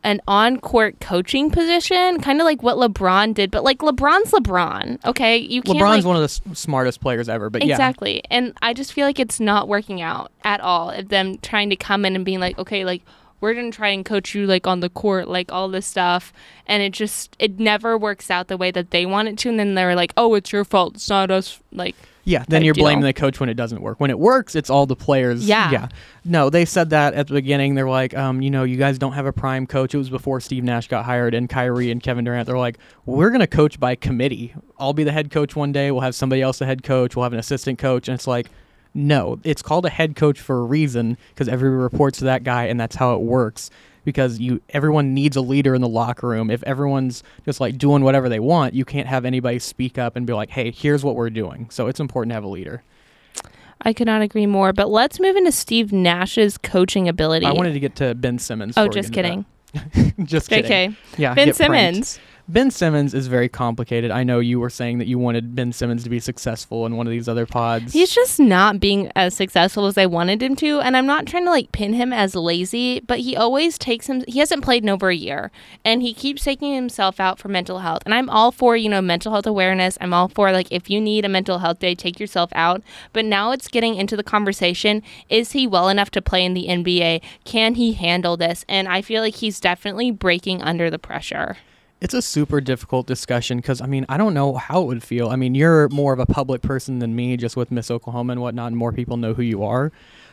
an 0.05 0.21
on 0.29 0.61
court 0.61 1.01
coaching 1.01 1.51
position, 1.51 2.21
kind 2.21 2.41
of 2.41 2.45
like 2.45 2.63
what 2.63 2.77
LeBron 2.77 3.35
did. 3.35 3.51
But 3.51 3.65
like 3.65 3.79
LeBron's 3.79 4.31
LeBron, 4.33 5.05
okay? 5.05 5.39
You 5.39 5.63
can't. 5.63 5.79
LeBron's 5.79 6.05
like, 6.05 6.05
one 6.05 6.17
of 6.17 6.21
the 6.21 6.25
s- 6.25 6.41
smartest 6.53 7.01
players 7.01 7.29
ever, 7.29 7.49
but 7.51 7.65
yeah. 7.65 7.73
exactly. 7.73 8.23
And 8.31 8.53
I 8.61 8.75
just 8.75 8.93
feel 8.93 9.07
like 9.07 9.19
it's 9.19 9.41
not 9.41 9.67
working 9.67 10.03
out 10.03 10.31
at 10.45 10.61
all. 10.61 10.91
Of 10.91 11.09
them 11.09 11.39
trying 11.39 11.71
to 11.71 11.77
come 11.77 12.05
in 12.05 12.15
and 12.15 12.25
being 12.25 12.39
like, 12.39 12.59
okay, 12.59 12.85
like 12.85 13.03
we're 13.45 13.55
gonna 13.55 13.71
try 13.71 13.89
and 13.91 14.05
coach 14.05 14.35
you 14.35 14.47
like 14.47 14.67
on 14.67 14.81
the 14.81 14.89
court, 14.89 15.29
like 15.29 15.53
all 15.53 15.69
this 15.69 15.87
stuff, 15.87 16.33
and 16.67 16.83
it 16.83 16.93
just 16.95 17.37
it 17.39 17.61
never 17.61 17.99
works 17.99 18.31
out 18.31 18.49
the 18.49 18.57
way 18.57 18.71
that 18.71 18.91
they 18.91 19.05
want 19.05 19.29
it 19.29 19.37
to. 19.39 19.51
And 19.51 19.59
then 19.61 19.75
they're 19.75 19.95
like, 19.95 20.15
oh, 20.17 20.35
it's 20.35 20.51
your 20.51 20.65
fault. 20.65 20.95
It's 20.95 21.11
not 21.11 21.31
us. 21.31 21.61
Like 21.71 21.95
Yeah, 22.25 22.45
then 22.49 22.65
you're 22.65 22.73
deal. 22.73 22.85
blaming 22.85 23.05
the 23.05 23.13
coach 23.13 23.39
when 23.41 23.51
it 23.51 23.55
doesn't 23.55 23.83
work. 23.83 24.01
When 24.01 24.09
it 24.11 24.19
works, 24.19 24.55
it's 24.55 24.71
all 24.71 24.87
the 24.87 24.97
players. 24.97 25.47
Yeah. 25.47 25.71
Yeah. 25.71 25.89
No, 26.25 26.49
they 26.49 26.65
said 26.65 26.89
that 26.91 27.13
at 27.13 27.27
the 27.29 27.35
beginning. 27.35 27.75
They're 27.75 27.89
like, 27.91 28.17
um, 28.17 28.41
you 28.41 28.49
know, 28.51 28.65
you 28.65 28.79
guys 28.79 28.99
don't 28.99 29.13
have 29.13 29.27
a 29.27 29.33
prime 29.33 29.67
coach. 29.67 29.93
It 29.95 29.99
was 29.99 30.09
before 30.09 30.41
Steve 30.41 30.65
Nash 30.65 30.89
got 30.89 31.05
hired 31.05 31.35
and 31.35 31.51
Kyrie 31.51 31.91
and 31.91 32.03
Kevin 32.03 32.25
Durant. 32.25 32.47
They're 32.47 32.57
like, 32.57 32.79
we're 33.05 33.29
going 33.29 33.41
to 33.41 33.47
coach 33.47 33.79
by 33.79 33.95
committee. 33.95 34.55
I'll 34.79 34.95
be 34.95 35.05
the 35.05 35.13
head 35.13 35.31
coach 35.31 35.55
one 35.55 35.71
day. 35.73 35.91
We'll 35.91 36.01
have 36.01 36.15
somebody 36.15 36.41
else 36.41 36.59
the 36.61 36.67
head 36.67 36.83
coach. 36.83 37.15
We'll 37.15 37.25
have 37.25 37.35
an 37.35 37.39
assistant 37.39 37.79
coach. 37.79 38.09
And 38.09 38.15
it's 38.15 38.27
like, 38.27 38.47
no, 38.95 39.41
it's 39.43 39.63
called 39.63 39.85
a 39.85 39.91
head 39.91 40.17
coach 40.17 40.41
for 40.41 40.59
a 40.59 40.65
reason 40.65 41.19
because 41.31 41.49
everybody 41.49 41.83
reports 41.83 42.19
to 42.19 42.25
that 42.25 42.45
guy 42.45 42.67
and 42.67 42.79
that's 42.79 42.97
how 42.97 43.15
it 43.15 43.21
works. 43.21 43.71
Because 44.05 44.39
you, 44.39 44.61
everyone 44.69 45.15
needs 45.15 45.35
a 45.35 45.41
leader 45.41 45.75
in 45.75 45.81
the 45.81 45.89
locker 45.89 46.29
room. 46.29 46.51
If 46.51 46.63
everyone's 46.65 47.23
just 47.47 47.59
like 47.59 47.79
doing 47.79 48.05
whatever 48.05 48.29
they 48.29 48.39
want, 48.39 48.75
you 48.75 48.85
can't 48.85 49.07
have 49.09 49.25
anybody 49.25 49.59
speak 49.59 49.97
up 49.97 50.15
and 50.15 50.27
be 50.27 50.35
like, 50.35 50.51
"Hey, 50.51 50.71
here's 50.71 51.03
what 51.03 51.17
we're 51.17 51.31
doing." 51.31 51.71
So 51.71 51.87
it's 51.87 52.01
important 52.01 52.31
to 52.33 52.35
have 52.35 52.45
a 52.45 52.49
leader. 52.49 52.83
I 53.81 53.95
could 53.95 54.07
not 54.07 54.21
agree 54.21 54.45
more. 54.45 54.75
But 54.75 54.91
let's 54.91 55.19
move 55.21 55.37
into 55.37 55.53
Steve 55.53 55.91
Nash's 55.91 56.59
coaching 56.59 57.09
ability. 57.09 57.47
I 57.47 57.53
wanted 57.53 57.73
to 57.73 57.81
get 57.81 57.97
to 57.97 58.15
Ben 58.15 58.39
Simmons. 58.39 58.75
oh, 58.77 58.89
just 58.89 59.11
kidding. 59.11 59.47
just 60.25 60.51
kidding. 60.51 60.93
JK. 60.93 60.97
Yeah, 61.17 61.35
Ben 61.35 61.55
Simmons. 61.55 62.19
pranked. 62.19 62.21
Ben 62.47 62.71
Simmons 62.71 63.15
is 63.15 63.27
very 63.27 63.49
complicated. 63.49 64.11
I 64.11 64.23
know 64.23 64.39
you 64.39 64.61
were 64.61 64.69
saying 64.69 64.99
that 64.99 65.07
you 65.07 65.19
wanted 65.19 65.55
Ben 65.55 65.73
Simmons 65.73 66.05
to 66.05 66.11
be 66.11 66.21
successful 66.21 66.85
in 66.85 66.95
one 66.95 67.07
of 67.07 67.11
these 67.11 67.27
other 67.27 67.47
pods. 67.47 67.95
He's 67.95 68.15
just 68.15 68.39
not 68.39 68.79
being 68.79 69.11
as 69.17 69.35
successful 69.35 69.87
as 69.87 69.97
I 69.97 70.05
wanted 70.05 70.43
him 70.43 70.55
to, 70.57 70.81
and 70.81 70.95
I'm 70.95 71.07
not 71.07 71.25
trying 71.25 71.47
to 71.47 71.51
like 71.51 71.73
pin 71.73 71.95
him 71.95 72.13
as 72.13 72.35
lazy, 72.35 73.01
but 73.01 73.21
he 73.21 73.35
always 73.35 73.79
takes 73.79 74.09
him. 74.09 74.25
He 74.29 74.41
hasn't 74.41 74.63
played 74.63 74.83
in 74.83 74.91
over 74.91 75.09
a 75.09 75.17
year, 75.17 75.51
and 75.87 76.03
he 76.03 76.13
keeps 76.13 76.45
taking 76.45 76.75
himself 76.75 77.19
out 77.19 77.39
for 77.39 77.49
mental 77.49 77.79
health. 77.79 78.03
And 78.05 78.13
I'm 78.13 78.29
all 78.29 78.53
for 78.53 78.77
you 78.77 78.91
know 78.91 79.01
mental 79.01 79.33
health 79.33 79.47
awareness. 79.47 79.97
I'm 80.03 80.13
all 80.13 80.29
for 80.29 80.53
like 80.53 80.71
if 80.71 80.91
you 80.91 81.01
need 81.01 81.25
a 81.25 81.31
mental 81.31 81.61
health 81.61 81.79
day, 81.79 81.95
take 81.95 82.21
yourself 82.21 82.51
out. 82.55 82.83
But 83.15 83.25
now 83.25 83.53
it's 83.53 83.69
getting 83.69 83.95
into 83.95 84.19
the 84.19 84.23
conversation: 84.23 85.03
Is 85.31 85.53
he 85.53 85.67
well 85.67 85.89
enough 85.89 86.11
to 86.11 86.21
play 86.21 86.45
in 86.45 86.53
the 86.53 86.67
NBA? 86.69 87.23
Can 87.45 87.77
he 87.77 87.95
handle 87.95 88.37
this? 88.37 88.67
And 88.69 88.87
I 88.87 89.01
feel 89.01 89.23
like 89.23 89.37
he's 89.37 89.61
definitely 89.61 90.11
breaking 90.11 90.61
under 90.61 90.91
the 90.91 90.99
pressure. 90.99 91.57
It's 92.05 92.13
a 92.13 92.21
super 92.21 92.61
difficult 92.61 93.07
discussion 93.07 93.57
because 93.57 93.81
I 93.81 93.87
mean 93.87 94.05
I 94.11 94.19
don't 94.19 94.35
know 94.35 94.57
how 94.57 94.83
it 94.83 94.85
would 94.85 95.03
feel. 95.03 95.31
I 95.31 95.37
mean 95.37 95.55
you're 95.55 95.89
more 95.89 96.13
of 96.13 96.19
a 96.19 96.27
public 96.27 96.61
person 96.61 96.99
than 96.99 97.17
me, 97.17 97.39
just 97.39 97.57
with 97.57 97.71
Miss 97.71 97.91
Oklahoma 97.91 98.33
and 98.33 98.43
whatnot, 98.43 98.67
and 98.67 98.77
more 98.77 98.93
people 98.93 99.17
know 99.17 99.33
who 99.33 99.41
you 99.41 99.65
are. 99.65 99.91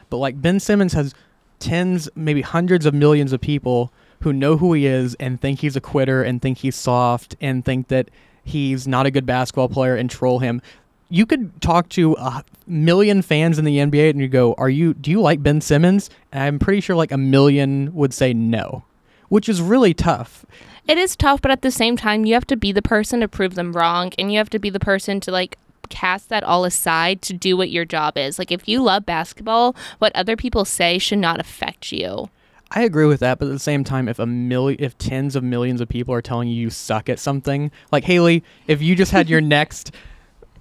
But 0.10 0.17
like 0.17 0.41
Ben 0.41 0.60
Simmons 0.60 0.91
has 0.91 1.15
tens, 1.60 2.10
maybe 2.13 2.41
hundreds 2.41 2.86
of 2.86 2.93
millions 2.93 3.31
of 3.31 3.39
people 3.39 3.93
who 4.19 4.34
know 4.34 4.57
who 4.57 4.73
he 4.73 4.86
is 4.86 5.15
and 5.15 5.39
think 5.39 5.60
he's 5.60 5.77
a 5.77 5.79
quitter 5.79 6.21
and 6.21 6.41
think 6.41 6.57
he's 6.57 6.75
soft 6.75 7.38
and 7.39 7.63
think 7.63 7.88
that 7.88 8.10
he's 8.43 8.86
not 8.86 9.05
a 9.05 9.12
good 9.12 9.25
basketball 9.25 9.69
player 9.69 9.95
and 9.95 10.10
troll 10.10 10.39
him. 10.39 10.62
You 11.07 11.25
could 11.25 11.62
talk 11.62 11.88
to 11.91 12.17
a 12.19 12.43
million 12.67 13.21
fans 13.21 13.57
in 13.57 13.63
the 13.63 13.77
NBA 13.77 14.10
and 14.10 14.19
you 14.19 14.27
go, 14.27 14.55
"Are 14.57 14.69
you? 14.69 14.93
Do 14.93 15.10
you 15.10 15.21
like 15.21 15.41
Ben 15.41 15.62
Simmons?" 15.62 16.10
And 16.34 16.43
I'm 16.43 16.60
pretty 16.60 16.81
sure 16.81 16.97
like 16.97 17.13
a 17.13 17.17
million 17.17 17.93
would 17.93 18.13
say 18.13 18.34
no, 18.34 18.84
which 19.31 19.47
is 19.47 19.61
really 19.61 19.93
tough. 19.93 20.45
It 20.89 20.97
is 20.97 21.15
tough, 21.15 21.41
but 21.41 21.51
at 21.51 21.61
the 21.61 21.71
same 21.71 21.95
time, 21.95 22.25
you 22.25 22.33
have 22.33 22.45
to 22.47 22.57
be 22.57 22.73
the 22.73 22.81
person 22.81 23.21
to 23.21 23.29
prove 23.29 23.55
them 23.55 23.71
wrong, 23.71 24.11
and 24.19 24.29
you 24.29 24.37
have 24.37 24.49
to 24.49 24.59
be 24.59 24.69
the 24.69 24.79
person 24.79 25.21
to 25.21 25.31
like 25.31 25.57
cast 25.87 26.27
that 26.27 26.43
all 26.43 26.65
aside 26.65 27.21
to 27.21 27.33
do 27.33 27.55
what 27.55 27.69
your 27.69 27.85
job 27.85 28.17
is. 28.17 28.37
Like 28.37 28.51
if 28.51 28.67
you 28.67 28.83
love 28.83 29.05
basketball, 29.05 29.73
what 29.99 30.13
other 30.15 30.35
people 30.35 30.65
say 30.65 30.97
should 30.97 31.19
not 31.19 31.39
affect 31.39 31.93
you. 31.93 32.29
I 32.71 32.83
agree 32.83 33.05
with 33.05 33.21
that, 33.21 33.39
but 33.39 33.45
at 33.45 33.51
the 33.51 33.59
same 33.59 33.85
time, 33.85 34.09
if 34.09 34.19
a 34.19 34.25
million, 34.25 34.83
if 34.83 34.97
tens 34.97 35.37
of 35.37 35.43
millions 35.45 35.79
of 35.79 35.87
people 35.87 36.13
are 36.13 36.21
telling 36.21 36.49
you 36.49 36.55
you 36.55 36.69
suck 36.69 37.07
at 37.07 37.17
something, 37.17 37.71
like 37.89 38.03
Haleigh, 38.03 38.43
if 38.67 38.81
you 38.81 38.97
just 38.97 39.13
had 39.13 39.29
your 39.29 39.41
next 39.57 39.93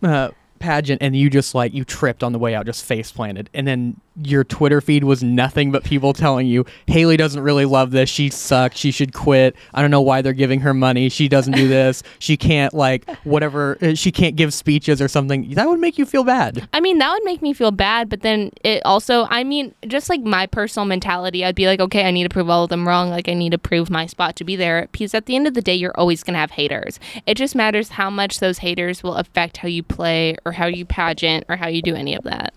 uh, 0.00 0.30
pageant 0.60 1.02
and 1.02 1.16
you 1.16 1.28
just 1.28 1.54
like 1.54 1.74
you 1.74 1.84
tripped 1.84 2.22
on 2.22 2.32
the 2.32 2.38
way 2.38 2.54
out, 2.54 2.66
just 2.66 2.84
face 2.84 3.10
planted, 3.10 3.50
and 3.52 3.66
then 3.66 4.00
your 4.22 4.44
Twitter 4.44 4.80
feed 4.80 5.02
was 5.02 5.22
nothing 5.22 5.72
but 5.72 5.82
people 5.82 6.12
telling 6.12 6.46
you 6.46 6.66
Haleigh 6.86 7.16
doesn't 7.16 7.42
really 7.42 7.64
love 7.64 7.90
this. 7.90 8.10
She 8.10 8.28
sucks. 8.28 8.76
She 8.76 8.90
should 8.90 9.14
quit. 9.14 9.56
I 9.72 9.80
don't 9.80 9.90
know 9.90 10.02
why 10.02 10.20
they're 10.20 10.34
giving 10.34 10.60
her 10.60 10.74
money. 10.74 11.08
She 11.08 11.26
doesn't 11.26 11.54
do 11.54 11.68
this. 11.68 12.02
She 12.18 12.36
can't 12.36 12.74
like 12.74 13.08
whatever. 13.24 13.78
uh, 13.80 13.94
She 13.94 14.12
can't 14.12 14.36
give 14.36 14.52
speeches 14.52 15.00
or 15.00 15.08
something. 15.08 15.50
That 15.54 15.68
would 15.68 15.80
make 15.80 15.96
you 15.96 16.04
feel 16.04 16.24
bad. 16.24 16.68
I 16.74 16.80
mean, 16.80 16.98
that 16.98 17.10
would 17.12 17.24
make 17.24 17.40
me 17.40 17.54
feel 17.54 17.70
bad, 17.70 18.10
but 18.10 18.20
then 18.20 18.50
it 18.62 18.82
also, 18.84 19.26
I 19.30 19.42
mean, 19.42 19.74
just 19.86 20.10
like 20.10 20.20
my 20.20 20.46
personal 20.46 20.84
mentality, 20.84 21.42
I'd 21.44 21.54
be 21.54 21.66
like, 21.66 21.80
okay, 21.80 22.04
I 22.04 22.10
need 22.10 22.24
to 22.24 22.28
prove 22.28 22.50
all 22.50 22.64
of 22.64 22.70
them 22.70 22.86
wrong. 22.86 23.08
Like, 23.08 23.28
I 23.28 23.34
need 23.34 23.52
to 23.52 23.58
prove 23.58 23.88
my 23.88 24.04
spot 24.04 24.36
to 24.36 24.44
be 24.44 24.54
there. 24.54 24.88
Because 24.92 25.14
at 25.14 25.24
the 25.26 25.36
end 25.36 25.46
of 25.46 25.54
the 25.54 25.62
day, 25.62 25.74
you're 25.74 25.96
always 25.98 26.22
going 26.22 26.34
to 26.34 26.40
have 26.40 26.50
haters. 26.50 27.00
It 27.24 27.36
just 27.36 27.54
matters 27.54 27.90
how 27.90 28.10
much 28.10 28.40
those 28.40 28.58
haters 28.58 29.02
will 29.02 29.14
affect 29.14 29.58
how 29.58 29.68
you 29.68 29.82
play 29.82 30.36
or 30.44 30.49
how 30.52 30.66
you 30.66 30.84
pageant 30.84 31.44
or 31.48 31.56
how 31.56 31.68
you 31.68 31.82
do 31.82 31.94
any 31.94 32.14
of 32.14 32.24
that. 32.24 32.54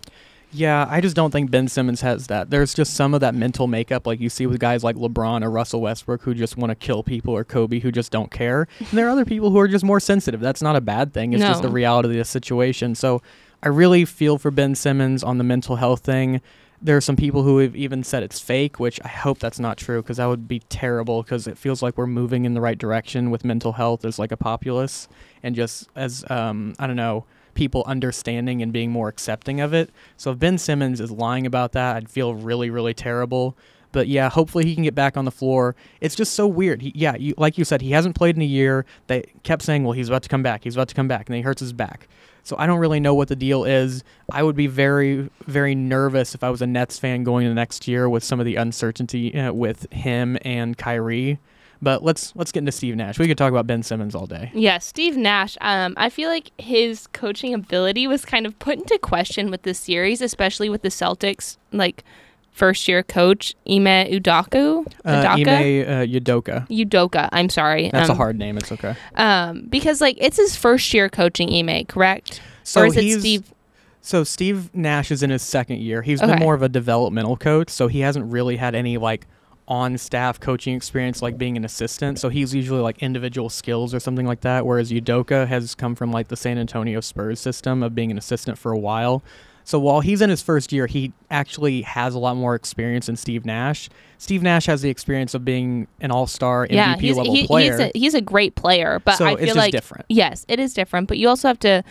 Yeah, 0.54 0.86
I 0.88 1.02
just 1.02 1.16
don't 1.16 1.32
think 1.32 1.50
Ben 1.50 1.68
Simmons 1.68 2.02
has 2.02 2.28
that. 2.28 2.52
There's 2.52 2.76
just 2.76 2.94
some 2.94 3.16
of 3.16 3.22
that 3.22 3.34
mental 3.34 3.66
makeup, 3.66 4.06
like 4.06 4.20
you 4.20 4.30
see 4.30 4.46
with 4.46 4.60
guys 4.60 4.84
like 4.84 4.96
LeBron 4.96 5.44
or 5.44 5.50
Russell 5.50 5.82
Westbrook, 5.82 6.22
who 6.22 6.36
just 6.36 6.58
want 6.58 6.70
to 6.70 6.76
kill 6.76 7.02
people, 7.02 7.36
or 7.36 7.44
Kobe, 7.44 7.80
who 7.80 7.92
just 7.92 8.12
don't 8.12 8.30
care. 8.30 8.68
And 8.80 8.90
there 8.90 9.08
are 9.08 9.10
other 9.10 9.26
people 9.26 9.50
who 9.50 9.58
are 9.58 9.68
just 9.68 9.84
more 9.84 10.00
sensitive. 10.00 10.40
That's 10.40 10.62
not 10.62 10.76
a 10.76 10.82
bad 10.82 11.12
thing. 11.12 11.34
It's 11.34 11.42
just 11.42 11.64
the 11.64 11.70
reality 11.70 12.10
of 12.10 12.16
the 12.16 12.26
situation. 12.26 12.94
So 12.94 13.22
I 13.64 13.70
really 13.70 14.06
feel 14.06 14.38
for 14.38 14.52
Ben 14.52 14.76
Simmons 14.76 15.24
on 15.24 15.40
the 15.40 15.44
mental 15.44 15.78
health 15.78 16.02
thing. 16.02 16.40
There 16.80 16.98
are 16.98 17.02
some 17.02 17.16
people 17.16 17.44
who 17.44 17.60
have 17.60 17.76
even 17.76 18.04
said 18.04 18.22
it's 18.22 18.40
fake, 18.40 18.80
which 18.80 19.00
I 19.04 19.08
hope 19.08 19.40
that's 19.40 19.60
not 19.60 19.78
true 19.78 20.04
because 20.04 20.18
that 20.18 20.26
would 20.26 20.48
be 20.48 20.60
terrible 20.60 21.24
because 21.24 21.48
it 21.48 21.58
feels 21.58 21.82
like 21.82 21.98
we're 21.98 22.06
moving 22.06 22.46
in 22.46 22.54
the 22.54 22.62
right 22.62 22.78
direction 22.78 23.32
with 23.32 23.46
mental 23.46 23.72
health 23.72 24.06
as 24.06 24.20
like 24.20 24.34
a 24.34 24.38
populace 24.38 25.08
and 25.42 25.56
just 25.56 25.88
as 25.96 26.30
um, 26.30 26.76
I 26.78 26.86
don't 26.86 26.98
know 26.98 27.26
people 27.54 27.84
understanding 27.88 28.62
and 28.62 28.74
being 28.74 28.92
more 28.92 29.08
accepting 29.08 29.62
of 29.62 29.74
it. 29.74 29.90
So 30.18 30.32
if 30.32 30.40
Ben 30.40 30.58
Simmons 30.58 31.00
is 31.00 31.12
lying 31.12 31.46
about 31.46 31.72
that, 31.74 31.96
I'd 31.96 32.10
feel 32.10 32.36
really 32.36 32.70
really 32.70 32.94
terrible. 32.94 33.58
But 33.94 34.08
yeah, 34.08 34.30
hopefully 34.30 34.66
he 34.66 34.74
can 34.74 34.84
get 34.84 34.96
back 34.96 35.16
on 35.18 35.26
the 35.26 35.32
floor. 35.32 35.76
It's 36.02 36.16
just 36.16 36.34
so 36.34 36.48
weird. 36.48 36.82
He, 36.82 36.92
yeah, 36.96 37.16
you, 37.16 37.36
like 37.38 37.60
you 37.60 37.64
said, 37.64 37.82
he 37.82 37.92
hasn't 37.92 38.16
played 38.16 38.36
in 38.36 38.42
a 38.42 38.46
year. 38.46 38.88
They 39.06 39.24
kept 39.44 39.62
saying, 39.62 39.84
"Well, 39.84 39.94
he's 39.94 40.10
about 40.10 40.24
to 40.24 40.30
come 40.30 40.44
back. 40.44 40.64
He's 40.64 40.76
about 40.76 40.90
to 40.90 40.96
come 40.96 41.08
back," 41.08 41.28
and 41.28 41.34
then 41.34 41.38
he 41.38 41.44
hurts 41.44 41.62
his 41.62 41.74
back. 41.74 42.08
So 42.44 42.58
I 42.60 42.68
don't 42.68 42.80
really 42.80 43.00
know 43.00 43.14
what 43.14 43.30
the 43.30 43.36
deal 43.38 43.64
is. 43.64 44.04
I 44.30 44.44
would 44.44 44.56
be 44.56 44.68
very, 44.68 45.30
very 45.48 45.76
nervous 45.76 46.36
if 46.36 46.44
I 46.44 46.50
was 46.50 46.62
a 46.62 46.68
Nets 46.68 47.00
fan 47.00 47.24
going 47.24 47.46
into 47.46 47.56
next 47.56 47.88
year 47.88 48.10
with 48.10 48.24
some 48.24 48.40
of 48.40 48.46
the 48.46 48.58
uncertainty 48.58 49.34
uh, 49.34 49.54
with 49.54 49.92
him 49.94 50.38
and 50.42 50.78
Kyrie. 50.78 51.40
But 51.84 52.04
let's 52.04 52.34
let's 52.36 52.52
get 52.52 52.60
into 52.60 52.72
Steve 52.72 52.96
Nash. 52.96 53.20
We 53.20 53.28
could 53.28 53.38
talk 53.38 53.52
about 53.52 53.68
Ben 53.68 53.84
Simmons 53.84 54.16
all 54.16 54.26
day. 54.26 54.52
Yeah, 54.54 54.78
Steve 54.78 55.18
Nash. 55.18 55.58
Um, 55.60 55.94
I 55.98 56.10
feel 56.10 56.30
like 56.30 56.52
his 56.58 57.08
coaching 57.08 57.54
ability 57.54 58.08
was 58.08 58.24
kind 58.24 58.46
of 58.46 58.58
put 58.60 58.78
into 58.78 58.98
question 59.00 59.52
with 59.52 59.64
this 59.64 59.80
series, 59.80 60.22
especially 60.22 60.70
with 60.70 60.82
the 60.82 60.90
Celtics, 60.90 61.58
like 61.74 62.06
first 62.54 62.88
year 62.88 63.04
coach 63.04 63.54
Ime 63.68 64.08
Udoka. 64.08 64.86
Uh, 65.04 65.10
Ime 65.10 65.48
uh, 65.48 66.06
Udoka. 66.06 66.68
Udoka. 66.70 67.28
I'm 67.34 67.50
sorry. 67.50 67.90
That's 67.92 68.10
a 68.10 68.14
um, 68.14 68.18
hard 68.18 68.40
name. 68.40 68.58
It's 68.58 68.72
okay. 68.72 68.96
Um, 69.16 69.66
because 69.70 70.00
like 70.00 70.18
it's 70.20 70.38
his 70.38 70.56
first 70.56 70.94
year 70.94 71.10
coaching 71.10 71.54
Ime, 71.54 71.86
correct? 71.86 72.42
So 72.64 72.82
or 72.82 72.86
is 72.86 72.96
it 72.96 73.20
Steve? 73.20 73.54
So 74.00 74.24
Steve 74.24 74.74
Nash 74.74 75.12
is 75.12 75.24
in 75.24 75.30
his 75.30 75.42
second 75.42 75.80
year. 75.80 76.02
He's 76.02 76.22
been 76.22 76.40
more 76.40 76.54
of 76.54 76.62
a 76.62 76.70
developmental 76.70 77.38
coach, 77.38 77.70
so 77.70 77.88
he 77.88 78.02
hasn't 78.02 78.32
really 78.32 78.58
had 78.58 78.76
any 78.76 78.98
like 78.98 79.28
on-staff 79.68 80.40
coaching 80.40 80.76
experience 80.76 81.22
like 81.22 81.38
being 81.38 81.56
an 81.58 81.64
assistant. 81.66 82.20
So 82.20 82.30
he's 82.30 82.54
usually 82.54 82.82
like 82.82 83.02
individual 83.02 83.50
skills 83.50 83.94
or 83.94 84.00
something 84.00 84.26
like 84.26 84.42
that. 84.42 84.66
Whereas 84.66 84.92
Udoka 84.92 85.48
has 85.48 85.76
come 85.76 85.96
from 85.96 86.12
like 86.12 86.28
the 86.28 86.36
San 86.36 86.58
Antonio 86.58 87.00
Spurs 87.00 87.40
system 87.40 87.84
of 87.84 87.96
being 87.96 88.12
an 88.12 88.18
assistant 88.18 88.58
for 88.58 88.72
a 88.72 88.78
while. 88.78 89.24
So 89.66 89.80
while 89.80 90.02
he's 90.02 90.22
in 90.22 90.30
his 90.30 90.42
first 90.42 90.72
year, 90.72 90.88
he 90.88 91.14
actually 91.32 91.84
has 91.84 92.16
a 92.16 92.20
lot 92.20 92.36
more 92.36 92.56
experience 92.56 93.06
than 93.06 93.16
Steve 93.16 93.46
Nash. 93.46 93.90
Steve 94.18 94.42
Nash 94.42 94.66
has 94.66 94.82
the 94.82 94.90
experience 94.90 95.34
of 95.34 95.46
being 95.46 95.88
an 96.02 96.12
all-star 96.12 96.68
MVP 96.68 96.74
yeah, 96.74 96.98
he's, 96.98 97.16
level 97.16 97.34
he, 97.34 97.48
player. 97.48 97.72
he's 97.72 97.80
a 97.80 97.92
he's 97.96 98.14
a 98.14 98.22
great 98.22 98.56
player, 98.56 99.02
but 99.06 99.16
so 99.16 99.26
I 99.26 99.32
it's 99.32 99.40
feel 99.40 99.48
just 99.48 99.58
like 99.58 99.72
different. 99.72 100.06
yes, 100.10 100.46
it 100.48 100.60
is 100.60 100.74
different. 100.74 101.08
But 101.08 101.18
you 101.18 101.30
also 101.30 101.48
have 101.48 101.60
to 101.60 101.84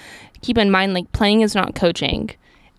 keep 0.43 0.59
in 0.59 0.71
mind 0.71 0.93
like 0.95 1.11
playing 1.13 1.41
is 1.41 1.55
not 1.55 1.75
coaching, 1.75 2.31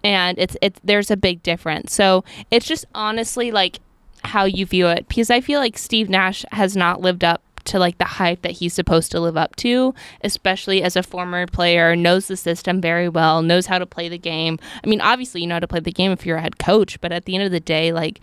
and 0.04 0.38
it's 0.38 0.56
it's 0.62 0.80
there's 0.84 1.10
a 1.10 1.18
big 1.18 1.42
difference. 1.42 1.94
So 1.94 2.24
it's 2.52 2.68
just 2.68 2.86
honestly 2.94 3.52
like 3.52 3.80
how 4.26 4.46
you 4.46 4.66
view 4.66 4.88
it 4.88 5.08
because 5.08 5.30
I 5.30 5.42
feel 5.42 5.60
like 5.60 5.78
Steve 5.78 6.10
Nash 6.10 6.46
has 6.52 6.76
not 6.76 7.02
lived 7.02 7.24
up 7.24 7.42
to 7.66 7.80
like 7.80 7.98
the 7.98 8.06
hype 8.06 8.42
that 8.42 8.52
he's 8.52 8.74
supposed 8.74 9.12
to 9.12 9.20
live 9.22 9.38
up 9.38 9.56
to, 9.58 9.94
especially 10.22 10.84
as 10.84 10.96
a 10.96 11.04
former 11.04 11.48
player, 11.48 11.96
knows 11.96 12.28
the 12.28 12.36
system 12.36 12.82
very 12.82 13.08
well, 13.08 13.42
knows 13.42 13.68
how 13.68 13.80
to 13.80 13.86
play 13.86 14.10
the 14.10 14.18
game. 14.18 14.60
I 14.84 14.88
mean, 14.88 15.00
obviously 15.02 15.42
you 15.42 15.48
know 15.48 15.56
how 15.56 15.60
to 15.60 15.68
play 15.68 15.80
the 15.80 15.92
game 15.92 16.12
if 16.12 16.26
you're 16.26 16.38
a 16.38 16.42
head 16.42 16.60
coach, 16.60 17.00
but 17.00 17.12
at 17.12 17.26
the 17.26 17.36
end 17.36 17.44
of 17.46 17.52
the 17.52 17.60
day, 17.62 17.94
like 17.94 18.20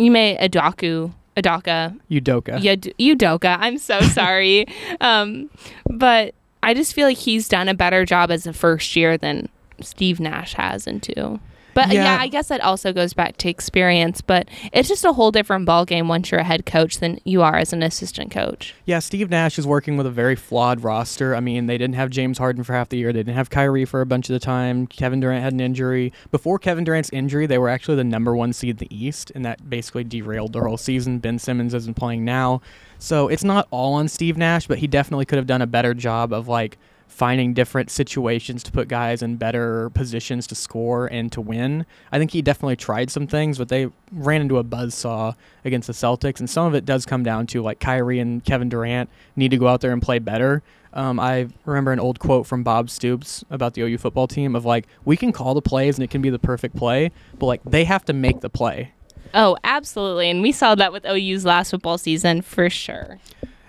Ime 0.00 0.36
Adaku, 0.38 1.12
Adaka, 1.36 1.98
Udoka. 2.10 2.58
Yud- 2.60 2.92
Udoka. 2.98 3.56
I'm 3.60 3.78
so 3.78 4.00
sorry. 4.00 4.66
um, 5.00 5.48
but 5.88 6.34
I 6.62 6.74
just 6.74 6.92
feel 6.94 7.06
like 7.06 7.18
he's 7.18 7.48
done 7.48 7.68
a 7.68 7.74
better 7.74 8.04
job 8.04 8.30
as 8.32 8.46
a 8.46 8.52
first 8.52 8.96
year 8.96 9.16
than 9.16 9.48
Steve 9.80 10.18
Nash 10.18 10.54
has 10.54 10.86
in 10.88 11.00
two. 11.00 11.38
But 11.76 11.92
yeah. 11.92 12.04
Yeah. 12.04 12.18
I 12.18 12.28
guess 12.28 12.48
that 12.48 12.62
also 12.62 12.90
goes 12.94 13.12
back 13.12 13.36
to 13.36 13.50
experience. 13.50 14.22
But 14.22 14.48
it's 14.72 14.88
just 14.88 15.04
a 15.04 15.12
whole 15.12 15.30
different 15.30 15.68
ballgame 15.68 16.08
once 16.08 16.30
you're 16.30 16.40
a 16.40 16.44
head 16.44 16.64
coach 16.64 17.00
than 17.00 17.20
you 17.24 17.42
are 17.42 17.56
as 17.56 17.74
an 17.74 17.82
assistant 17.82 18.30
coach. 18.30 18.74
Yeah, 18.86 18.98
Steve 19.00 19.28
Nash 19.28 19.58
is 19.58 19.66
working 19.66 19.98
with 19.98 20.06
a 20.06 20.10
very 20.10 20.36
flawed 20.36 20.82
roster. 20.82 21.36
I 21.36 21.40
mean, 21.40 21.66
they 21.66 21.76
didn't 21.76 21.96
have 21.96 22.08
James 22.08 22.38
Harden 22.38 22.64
for 22.64 22.72
half 22.72 22.88
the 22.88 22.96
year. 22.96 23.12
They 23.12 23.18
didn't 23.18 23.34
have 23.34 23.50
Kyrie 23.50 23.84
for 23.84 24.00
a 24.00 24.06
bunch 24.06 24.30
of 24.30 24.32
the 24.32 24.40
time. 24.40 24.86
Kevin 24.86 25.20
Durant 25.20 25.42
had 25.42 25.52
an 25.52 25.60
injury. 25.60 26.14
Before 26.30 26.58
Kevin 26.58 26.84
Durant's 26.84 27.10
injury, 27.10 27.44
they 27.46 27.58
were 27.58 27.68
actually 27.68 27.96
the 27.96 28.04
number 28.04 28.34
one 28.34 28.54
seed 28.54 28.70
in 28.70 28.88
the 28.88 28.96
East, 28.96 29.30
and 29.34 29.44
that 29.44 29.68
basically 29.68 30.02
derailed 30.02 30.54
their 30.54 30.64
whole 30.64 30.78
season. 30.78 31.18
Ben 31.18 31.38
Simmons 31.38 31.74
isn't 31.74 31.94
playing 31.94 32.24
now. 32.24 32.62
So 32.98 33.28
it's 33.28 33.44
not 33.44 33.68
all 33.70 33.92
on 33.92 34.08
Steve 34.08 34.38
Nash, 34.38 34.66
but 34.66 34.78
he 34.78 34.86
definitely 34.86 35.26
could 35.26 35.36
have 35.36 35.46
done 35.46 35.60
a 35.60 35.66
better 35.66 35.92
job 35.92 36.32
of 36.32 36.48
like 36.48 36.78
finding 37.08 37.54
different 37.54 37.90
situations 37.90 38.62
to 38.62 38.72
put 38.72 38.88
guys 38.88 39.22
in 39.22 39.36
better 39.36 39.90
positions 39.90 40.46
to 40.46 40.54
score 40.54 41.06
and 41.06 41.32
to 41.32 41.40
win. 41.40 41.86
I 42.12 42.18
think 42.18 42.32
he 42.32 42.42
definitely 42.42 42.76
tried 42.76 43.10
some 43.10 43.26
things, 43.26 43.58
but 43.58 43.68
they 43.68 43.88
ran 44.12 44.42
into 44.42 44.58
a 44.58 44.64
buzzsaw 44.64 45.34
against 45.64 45.86
the 45.86 45.92
Celtics, 45.92 46.40
and 46.40 46.48
some 46.48 46.66
of 46.66 46.74
it 46.74 46.84
does 46.84 47.06
come 47.06 47.22
down 47.22 47.46
to 47.48 47.62
like 47.62 47.80
Kyrie 47.80 48.18
and 48.18 48.44
Kevin 48.44 48.68
Durant 48.68 49.08
need 49.34 49.50
to 49.50 49.56
go 49.56 49.68
out 49.68 49.80
there 49.80 49.92
and 49.92 50.02
play 50.02 50.18
better. 50.18 50.62
Um, 50.92 51.20
I 51.20 51.48
remember 51.66 51.92
an 51.92 52.00
old 52.00 52.18
quote 52.18 52.46
from 52.46 52.62
Bob 52.62 52.88
Stoops 52.88 53.44
about 53.50 53.74
the 53.74 53.82
OU 53.82 53.98
football 53.98 54.26
team 54.26 54.56
of 54.56 54.64
like, 54.64 54.86
we 55.04 55.16
can 55.16 55.30
call 55.30 55.52
the 55.54 55.62
plays 55.62 55.96
and 55.96 56.04
it 56.04 56.10
can 56.10 56.22
be 56.22 56.30
the 56.30 56.38
perfect 56.38 56.74
play, 56.74 57.12
but 57.38 57.46
like 57.46 57.62
they 57.64 57.84
have 57.84 58.04
to 58.06 58.12
make 58.12 58.40
the 58.40 58.48
play. 58.48 58.92
Oh, 59.34 59.58
absolutely. 59.64 60.30
And 60.30 60.40
we 60.40 60.52
saw 60.52 60.74
that 60.74 60.92
with 60.92 61.04
OU's 61.04 61.44
last 61.44 61.70
football 61.70 61.98
season 61.98 62.40
for 62.40 62.70
sure. 62.70 63.18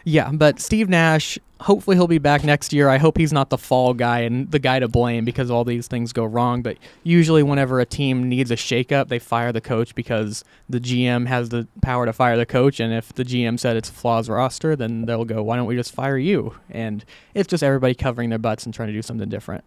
Yeah, 0.05 0.31
but 0.31 0.61
Steve 0.61 0.87
Nash, 0.87 1.37
hopefully 1.61 1.95
he'll 1.95 2.07
be 2.07 2.17
back 2.17 2.43
next 2.43 2.73
year. 2.73 2.89
I 2.89 2.97
hope 2.97 3.17
he's 3.17 3.33
not 3.33 3.49
the 3.49 3.57
fall 3.57 3.93
guy 3.93 4.21
and 4.21 4.49
the 4.51 4.59
guy 4.59 4.79
to 4.79 4.87
blame 4.87 5.25
because 5.25 5.49
all 5.49 5.63
these 5.63 5.87
things 5.87 6.13
go 6.13 6.25
wrong. 6.25 6.61
But 6.61 6.77
usually, 7.03 7.43
whenever 7.43 7.79
a 7.79 7.85
team 7.85 8.29
needs 8.29 8.51
a 8.51 8.55
shakeup, 8.55 9.07
they 9.07 9.19
fire 9.19 9.51
the 9.51 9.61
coach 9.61 9.95
because 9.95 10.43
the 10.69 10.79
GM 10.79 11.27
has 11.27 11.49
the 11.49 11.67
power 11.81 12.05
to 12.05 12.13
fire 12.13 12.37
the 12.37 12.45
coach. 12.45 12.79
And 12.79 12.93
if 12.93 13.13
the 13.13 13.23
GM 13.23 13.59
said 13.59 13.77
it's 13.77 13.89
a 13.89 13.93
flaws 13.93 14.29
roster, 14.29 14.75
then 14.75 15.05
they'll 15.05 15.25
go, 15.25 15.43
why 15.43 15.55
don't 15.55 15.67
we 15.67 15.75
just 15.75 15.93
fire 15.93 16.17
you? 16.17 16.55
And 16.69 17.03
it's 17.33 17.47
just 17.47 17.63
everybody 17.63 17.95
covering 17.95 18.29
their 18.29 18.39
butts 18.39 18.65
and 18.65 18.73
trying 18.73 18.87
to 18.87 18.93
do 18.93 19.01
something 19.01 19.29
different. 19.29 19.63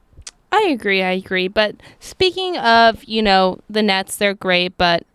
I 0.52 0.68
agree. 0.70 1.02
I 1.02 1.12
agree. 1.12 1.48
But 1.48 1.76
speaking 2.00 2.56
of, 2.56 3.04
you 3.04 3.22
know, 3.22 3.60
the 3.68 3.82
Nets, 3.82 4.16
they're 4.16 4.34
great, 4.34 4.76
but 4.76 5.06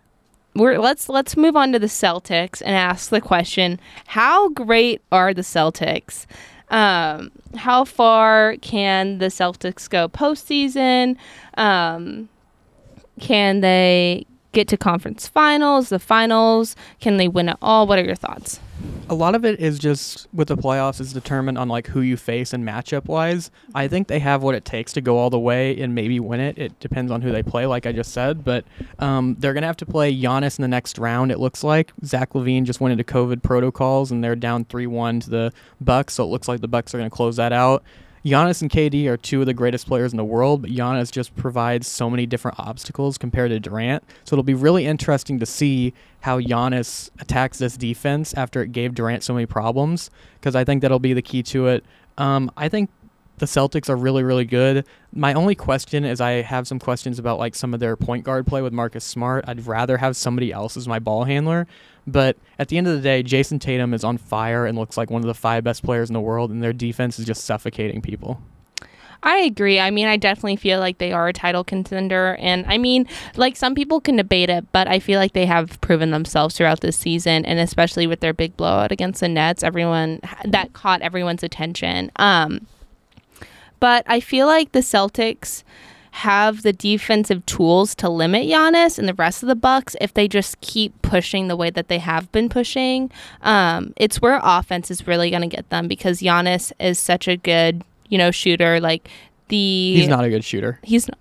we're 0.55 0.79
let's 0.79 1.09
let's 1.09 1.35
move 1.35 1.57
on 1.57 1.73
to 1.73 1.79
the 1.79 1.87
Celtics 1.87 2.61
and 2.61 2.75
ask 2.75 3.09
the 3.09 3.19
question: 3.19 3.79
How 4.07 4.49
great 4.49 5.01
are 5.11 5.33
the 5.33 5.41
Celtics? 5.41 6.25
Um, 6.69 7.31
how 7.55 7.85
far 7.85 8.57
can 8.57 9.19
the 9.19 9.27
Celtics 9.27 9.89
go 9.89 10.09
postseason? 10.09 11.17
Um, 11.57 12.29
can 13.19 13.61
they 13.61 14.25
get 14.55 14.67
to 14.69 14.77
conference 14.77 15.27
finals, 15.27 15.89
the 15.89 15.99
finals? 15.99 16.75
Can 16.99 17.17
they 17.17 17.27
win 17.27 17.49
it 17.49 17.57
all? 17.61 17.85
What 17.85 17.99
are 17.99 18.03
your 18.03 18.15
thoughts? 18.15 18.59
A 19.09 19.15
lot 19.15 19.35
of 19.35 19.45
it 19.45 19.59
is 19.59 19.77
just 19.77 20.27
with 20.33 20.47
the 20.47 20.57
playoffs 20.57 20.99
is 20.99 21.13
determined 21.13 21.57
on 21.57 21.67
like 21.67 21.87
who 21.87 22.01
you 22.01 22.17
face 22.17 22.53
and 22.53 22.67
matchup 22.67 23.05
wise. 23.05 23.51
I 23.73 23.87
think 23.87 24.07
they 24.07 24.19
have 24.19 24.41
what 24.41 24.55
it 24.55 24.65
takes 24.65 24.93
to 24.93 25.01
go 25.01 25.17
all 25.17 25.29
the 25.29 25.39
way 25.39 25.79
and 25.79 25.93
maybe 25.93 26.19
win 26.19 26.39
it. 26.39 26.57
It 26.57 26.79
depends 26.79 27.11
on 27.11 27.21
who 27.21 27.31
they 27.31 27.43
play, 27.43 27.65
like 27.65 27.85
I 27.85 27.91
just 27.91 28.11
said. 28.13 28.43
But 28.43 28.65
um, 28.99 29.35
they're 29.39 29.53
gonna 29.53 29.67
have 29.67 29.77
to 29.77 29.85
play 29.85 30.15
Giannis 30.15 30.57
in 30.57 30.63
the 30.63 30.67
next 30.67 30.97
round. 30.97 31.31
It 31.31 31.39
looks 31.39 31.63
like 31.63 31.93
Zach 32.03 32.33
LaVine 32.33 32.63
just 32.63 32.81
went 32.81 32.93
into 32.93 33.03
COVID 33.03 33.43
protocols 33.43 34.11
and 34.11 34.23
they're 34.23 34.35
down 34.35 34.65
three 34.65 34.87
one 34.87 35.19
to 35.21 35.29
the 35.29 35.53
Bucks, 35.81 36.15
so 36.15 36.23
it 36.23 36.27
looks 36.27 36.47
like 36.47 36.61
the 36.61 36.67
Bucks 36.67 36.93
are 36.93 36.97
gonna 36.97 37.09
close 37.09 37.35
that 37.35 37.53
out. 37.53 37.83
Giannis 38.25 38.63
and 38.63 38.71
KD 38.71 39.05
are 39.05 39.17
two 39.17 39.41
of 39.41 39.45
the 39.45 39.53
greatest 39.53 39.85
players 39.85 40.11
in 40.11 40.17
the 40.17 40.25
world, 40.25 40.63
but 40.63 40.71
Giannis 40.71 41.11
just 41.11 41.35
provides 41.35 41.87
so 41.87 42.09
many 42.09 42.25
different 42.25 42.59
obstacles 42.59 43.19
compared 43.19 43.51
to 43.51 43.59
Durant. 43.59 44.03
So 44.23 44.33
it'll 44.33 44.43
be 44.43 44.55
really 44.55 44.87
interesting 44.87 45.39
to 45.39 45.45
see 45.45 45.93
how 46.21 46.39
Giannis 46.39 47.11
attacks 47.19 47.59
this 47.59 47.77
defense 47.77 48.33
after 48.33 48.63
it 48.63 48.71
gave 48.71 48.95
Durant 48.95 49.23
so 49.23 49.35
many 49.35 49.45
problems, 49.45 50.09
because 50.39 50.55
I 50.55 50.63
think 50.63 50.81
that'll 50.81 50.97
be 50.97 51.13
the 51.13 51.21
key 51.21 51.43
to 51.43 51.67
it. 51.67 51.85
Um, 52.17 52.49
I 52.57 52.67
think 52.67 52.89
the 53.37 53.45
Celtics 53.45 53.89
are 53.89 53.95
really, 53.95 54.23
really 54.23 54.45
good. 54.45 54.85
My 55.13 55.33
only 55.33 55.53
question 55.53 56.03
is 56.03 56.19
I 56.19 56.41
have 56.41 56.67
some 56.67 56.79
questions 56.79 57.19
about 57.19 57.37
like 57.37 57.53
some 57.53 57.75
of 57.75 57.79
their 57.79 57.95
point 57.95 58.23
guard 58.23 58.47
play 58.47 58.63
with 58.63 58.73
Marcus 58.73 59.03
Smart. 59.03 59.45
I'd 59.47 59.67
rather 59.67 59.97
have 59.97 60.17
somebody 60.17 60.51
else 60.51 60.77
as 60.77 60.87
my 60.87 60.97
ball 60.97 61.25
handler. 61.25 61.67
But 62.07 62.37
at 62.59 62.67
the 62.67 62.77
end 62.77 62.87
of 62.87 62.95
the 62.95 63.01
day, 63.01 63.23
Jayson 63.23 63.59
Tatum 63.59 63.93
is 63.93 64.03
on 64.03 64.17
fire 64.17 64.65
and 64.65 64.77
looks 64.77 64.97
like 64.97 65.09
one 65.09 65.21
of 65.21 65.27
the 65.27 65.33
five 65.33 65.63
best 65.63 65.83
players 65.83 66.09
in 66.09 66.13
the 66.13 66.21
world, 66.21 66.51
and 66.51 66.61
their 66.61 66.73
defense 66.73 67.19
is 67.19 67.25
just 67.25 67.45
suffocating 67.45 68.01
people. 68.01 68.41
I 69.23 69.37
agree. 69.37 69.79
I 69.79 69.89
mean, 69.89 70.05
I 70.05 70.17
definitely 70.17 70.55
feel 70.55 70.79
like 70.79 70.99
they 70.99 71.11
are 71.11 71.27
a 71.27 71.33
title 71.33 71.63
contender. 71.63 72.35
And 72.39 72.63
I 72.67 72.77
mean, 72.77 73.07
like 73.35 73.55
some 73.55 73.73
people 73.73 73.99
can 73.99 74.17
debate 74.17 74.51
it, 74.51 74.71
but 74.71 74.87
I 74.87 74.99
feel 74.99 75.19
like 75.19 75.33
they 75.33 75.47
have 75.47 75.81
proven 75.81 76.11
themselves 76.11 76.55
throughout 76.55 76.81
this 76.81 76.95
season. 76.95 77.43
And 77.43 77.57
especially 77.57 78.05
with 78.05 78.19
their 78.19 78.33
big 78.33 78.55
blowout 78.55 78.91
against 78.91 79.21
the 79.21 79.27
Nets, 79.27 79.63
everyone 79.63 80.21
that 80.43 80.73
caught 80.73 81.01
everyone's 81.01 81.41
attention. 81.41 82.11
Um, 82.17 82.67
but 83.79 84.03
I 84.05 84.19
feel 84.19 84.45
like 84.45 84.73
the 84.73 84.79
Celtics 84.79 85.63
have 86.15 86.61
the 86.61 86.71
defensive 86.71 87.45
tools 87.45 87.93
to 87.93 88.07
limit 88.07 88.47
Giannis 88.47 88.97
and 88.97 89.05
the 89.05 89.13
rest 89.15 89.43
of 89.43 89.47
the 89.47 89.55
Bucks 89.55 89.97
if 89.99 90.13
they 90.13 90.29
just 90.29 90.59
keep 90.61 91.01
pushing 91.01 91.49
the 91.49 91.57
way 91.57 91.69
that 91.69 91.89
they 91.89 91.99
have 91.99 92.31
been 92.31 92.47
pushing. 92.47 93.11
Um, 93.41 93.93
it's 93.97 94.21
where 94.21 94.39
offense 94.41 94.89
is 94.89 95.05
really 95.07 95.29
going 95.29 95.41
to 95.41 95.53
get 95.53 95.69
them 95.69 95.89
because 95.89 96.21
Giannis 96.21 96.71
is 96.79 96.97
such 96.99 97.27
a 97.27 97.35
good, 97.35 97.83
you 98.07 98.17
know, 98.17 98.31
shooter. 98.31 98.79
Like 98.79 99.09
the 99.49 99.95
He's 99.95 100.07
not 100.07 100.23
a 100.23 100.29
good 100.29 100.45
shooter. 100.45 100.79
he's 100.83 101.05
not. 101.09 101.17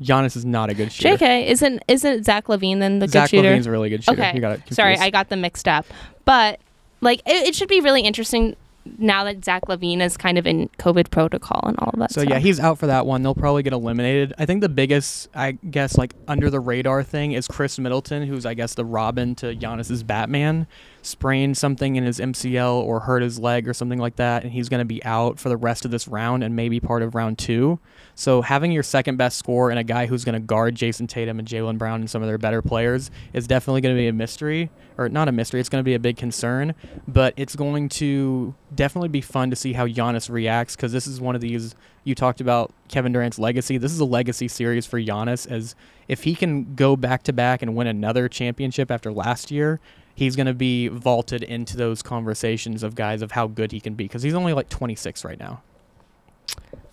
Giannis 0.00 0.34
is 0.34 0.46
not 0.46 0.70
a 0.70 0.74
good 0.74 0.92
shooter. 0.92 1.22
JK 1.22 1.46
isn't 1.48 1.82
isn't 1.86 2.24
Zach 2.24 2.46
LaVine 2.46 2.78
then 2.78 3.00
the 3.00 3.08
Zach 3.08 3.24
good 3.30 3.36
shooter? 3.36 3.48
Zach 3.48 3.58
LaVine's 3.58 3.66
a 3.66 3.70
really 3.70 3.90
good 3.90 4.02
shooter. 4.04 4.22
Okay. 4.22 4.32
You 4.34 4.40
got 4.40 4.52
it. 4.52 4.74
Sorry. 4.74 4.96
I 4.96 5.10
got 5.10 5.28
them 5.28 5.42
mixed 5.42 5.68
up. 5.68 5.84
But 6.24 6.58
like 7.02 7.20
it, 7.26 7.48
it 7.48 7.54
should 7.54 7.68
be 7.68 7.82
really 7.82 8.00
interesting 8.00 8.56
now 8.98 9.24
that 9.24 9.44
Zach 9.44 9.62
LaVine 9.66 10.00
is 10.00 10.16
kind 10.16 10.38
of 10.38 10.46
in 10.46 10.68
COVID 10.78 11.10
protocol 11.10 11.60
and 11.64 11.78
all 11.78 11.90
of 11.90 11.98
that. 12.00 12.12
So 12.12 12.22
stuff. 12.22 12.30
yeah, 12.30 12.38
he's 12.38 12.58
out 12.60 12.78
for 12.78 12.86
that 12.86 13.06
one. 13.06 13.22
They'll 13.22 13.34
probably 13.34 13.62
get 13.62 13.72
eliminated. 13.72 14.32
I 14.38 14.46
think 14.46 14.60
the 14.60 14.68
biggest, 14.68 15.28
I 15.34 15.52
guess, 15.52 15.98
like 15.98 16.14
under 16.26 16.50
the 16.50 16.60
radar 16.60 17.02
thing 17.02 17.32
is 17.32 17.46
Khris 17.46 17.78
Middleton, 17.78 18.26
who's 18.26 18.46
I 18.46 18.54
guess 18.54 18.74
the 18.74 18.84
Robin 18.84 19.34
to 19.36 19.54
Giannis's 19.54 20.02
Batman, 20.02 20.66
sprained 21.02 21.56
something 21.56 21.96
in 21.96 22.04
his 22.04 22.18
MCL 22.18 22.82
or 22.82 23.00
hurt 23.00 23.22
his 23.22 23.38
leg 23.38 23.68
or 23.68 23.74
something 23.74 23.98
like 23.98 24.16
that, 24.16 24.42
and 24.42 24.52
he's 24.52 24.68
going 24.68 24.80
to 24.80 24.84
be 24.84 25.02
out 25.04 25.38
for 25.38 25.48
the 25.48 25.56
rest 25.56 25.84
of 25.84 25.90
this 25.90 26.08
round 26.08 26.42
and 26.42 26.56
maybe 26.56 26.80
part 26.80 27.02
of 27.02 27.14
round 27.14 27.38
two. 27.38 27.78
So 28.14 28.42
having 28.42 28.72
your 28.72 28.82
second 28.82 29.16
best 29.16 29.38
scorer 29.38 29.70
and 29.70 29.78
a 29.78 29.84
guy 29.84 30.06
who's 30.06 30.24
going 30.24 30.34
to 30.34 30.40
guard 30.40 30.74
Jayson 30.74 31.06
Tatum 31.06 31.38
and 31.38 31.46
Jaylen 31.46 31.78
Brown 31.78 32.00
and 32.00 32.10
some 32.10 32.22
of 32.22 32.28
their 32.28 32.38
better 32.38 32.62
players 32.62 33.10
is 33.32 33.46
definitely 33.46 33.80
going 33.80 33.94
to 33.94 34.00
be 34.00 34.08
a 34.08 34.12
mystery, 34.12 34.70
or 34.96 35.08
not 35.08 35.28
a 35.28 35.32
mystery. 35.32 35.60
It's 35.60 35.68
going 35.68 35.80
to 35.82 35.88
be 35.88 35.94
a 35.94 36.00
big 36.00 36.16
concern, 36.16 36.74
but 37.06 37.34
it's 37.36 37.54
going 37.54 37.88
to 37.90 38.54
definitely 38.74 39.08
be 39.08 39.20
fun 39.20 39.50
to 39.50 39.56
see 39.56 39.72
how 39.72 39.86
Giannis 39.86 40.28
reacts 40.28 40.74
because 40.76 40.92
this 40.92 41.06
is 41.06 41.20
one 41.20 41.34
of 41.34 41.40
these. 41.40 41.74
You 42.04 42.14
talked 42.14 42.40
about 42.40 42.72
Kevin 42.88 43.12
Durant's 43.12 43.38
legacy. 43.38 43.78
This 43.78 43.92
is 43.92 44.00
a 44.00 44.04
legacy 44.04 44.48
series 44.48 44.86
for 44.86 45.00
Giannis. 45.00 45.46
As 45.50 45.74
if 46.08 46.24
he 46.24 46.34
can 46.34 46.74
go 46.74 46.96
back 46.96 47.22
to 47.24 47.32
back 47.32 47.62
and 47.62 47.76
win 47.76 47.86
another 47.86 48.28
championship 48.28 48.90
after 48.90 49.12
last 49.12 49.50
year, 49.50 49.78
he's 50.14 50.34
going 50.34 50.46
to 50.46 50.54
be 50.54 50.88
vaulted 50.88 51.42
into 51.42 51.76
those 51.76 52.02
conversations 52.02 52.82
of 52.82 52.94
guys 52.94 53.22
of 53.22 53.32
how 53.32 53.46
good 53.46 53.70
he 53.72 53.78
can 53.80 53.94
be 53.94 54.04
because 54.04 54.22
he's 54.22 54.34
only 54.34 54.52
like 54.52 54.68
26 54.68 55.24
right 55.24 55.38
now. 55.38 55.62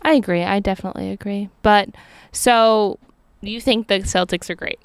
I 0.01 0.13
agree. 0.13 0.43
I 0.43 0.59
definitely 0.59 1.09
agree. 1.11 1.49
But 1.63 1.89
so 2.32 2.99
you 3.41 3.59
think 3.59 3.88
the 3.88 3.99
Celtics 3.99 4.49
are 4.49 4.55
great? 4.55 4.80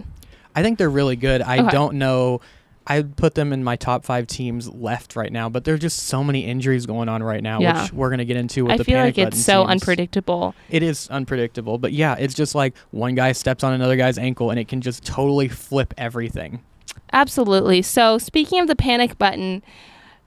I 0.55 0.63
think 0.63 0.79
they're 0.79 0.89
really 0.91 1.17
good. 1.17 1.43
I 1.43 1.59
Okay. 1.59 1.71
don't 1.71 1.97
know. 1.97 2.41
I 2.87 3.03
put 3.03 3.35
them 3.35 3.53
in 3.53 3.63
my 3.63 3.77
top 3.77 4.05
five 4.05 4.27
teams 4.27 4.69
left 4.69 5.15
right 5.15 5.31
now, 5.31 5.49
but 5.49 5.65
there's 5.65 5.81
just 5.81 6.01
so 6.05 6.25
many 6.25 6.45
injuries 6.47 6.87
going 6.87 7.09
on 7.09 7.23
right 7.23 7.43
now, 7.43 7.61
Yeah. 7.61 7.83
which 7.83 7.93
we're 7.93 8.09
going 8.09 8.19
to 8.19 8.25
get 8.25 8.37
into 8.37 8.65
with 8.65 8.73
I 8.73 8.77
the 8.79 8.85
feel 8.85 8.97
panic 8.97 9.17
like 9.19 9.29
it's 9.29 9.45
so 9.45 9.61
teams. 9.63 9.71
unpredictable. 9.83 10.55
It 10.71 10.83
is 10.83 11.07
unpredictable, 11.09 11.79
but 11.79 11.93
yeah, 11.93 12.17
it's 12.19 12.35
just 12.35 12.55
like 12.55 12.75
one 12.91 13.15
guy 13.15 13.33
steps 13.33 13.63
on 13.63 13.73
another 13.75 13.97
guy's 13.97 14.19
ankle 14.19 14.51
and 14.51 14.59
it 14.59 14.67
can 14.67 14.81
just 14.81 15.05
totally 15.05 15.47
flip 15.49 15.95
everything. 15.99 16.63
Absolutely. 17.13 17.83
So 17.83 18.19
speaking 18.19 18.61
of 18.61 18.67
the 18.67 18.77
panic 18.77 19.19
button, 19.19 19.63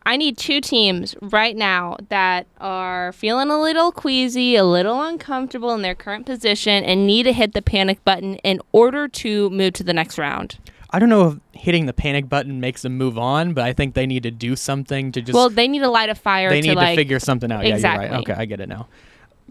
I 0.05 0.17
need 0.17 0.37
two 0.37 0.59
teams 0.61 1.15
right 1.21 1.55
now 1.55 1.95
that 2.09 2.45
are 2.59 3.13
feeling 3.13 3.49
a 3.49 3.61
little 3.61 3.91
queasy, 3.91 4.55
a 4.55 4.65
little 4.65 5.01
uncomfortable 5.01 5.73
in 5.73 5.81
their 5.81 5.95
current 5.95 6.25
position, 6.25 6.83
and 6.83 7.07
need 7.07 7.23
to 7.23 7.31
hit 7.33 7.53
the 7.53 7.61
panic 7.61 8.03
button 8.03 8.35
in 8.37 8.59
order 8.73 9.07
to 9.07 9.49
move 9.49 9.73
to 9.73 9.83
the 9.83 9.93
next 9.93 10.17
round. 10.17 10.57
I 10.93 10.99
don't 10.99 11.09
know 11.09 11.27
if 11.27 11.59
hitting 11.59 11.87
the 11.87 11.93
panic 11.93 12.29
button 12.29 12.59
makes 12.59 12.83
them 12.83 12.97
move 12.97 13.17
on, 13.17 13.55
but 13.55 13.63
I 13.63 13.73
think 13.73 13.95
they 13.95 14.05
need 14.05 14.23
to 14.23 14.31
do 14.31 14.55
something 14.55 15.11
to 15.13 15.21
just 15.21 15.33
well, 15.33 15.49
they 15.49 15.67
need 15.67 15.79
to 15.79 15.89
light 15.89 16.09
a 16.09 16.15
fire 16.15 16.49
they 16.49 16.61
to 16.61 16.67
need 16.67 16.75
like 16.75 16.89
to 16.89 16.95
figure 16.95 17.19
something 17.19 17.51
out. 17.51 17.65
Yeah, 17.65 17.77
you're 17.77 17.97
right. 17.97 18.11
Okay, 18.21 18.33
I 18.33 18.45
get 18.45 18.59
it 18.59 18.69
now. 18.69 18.87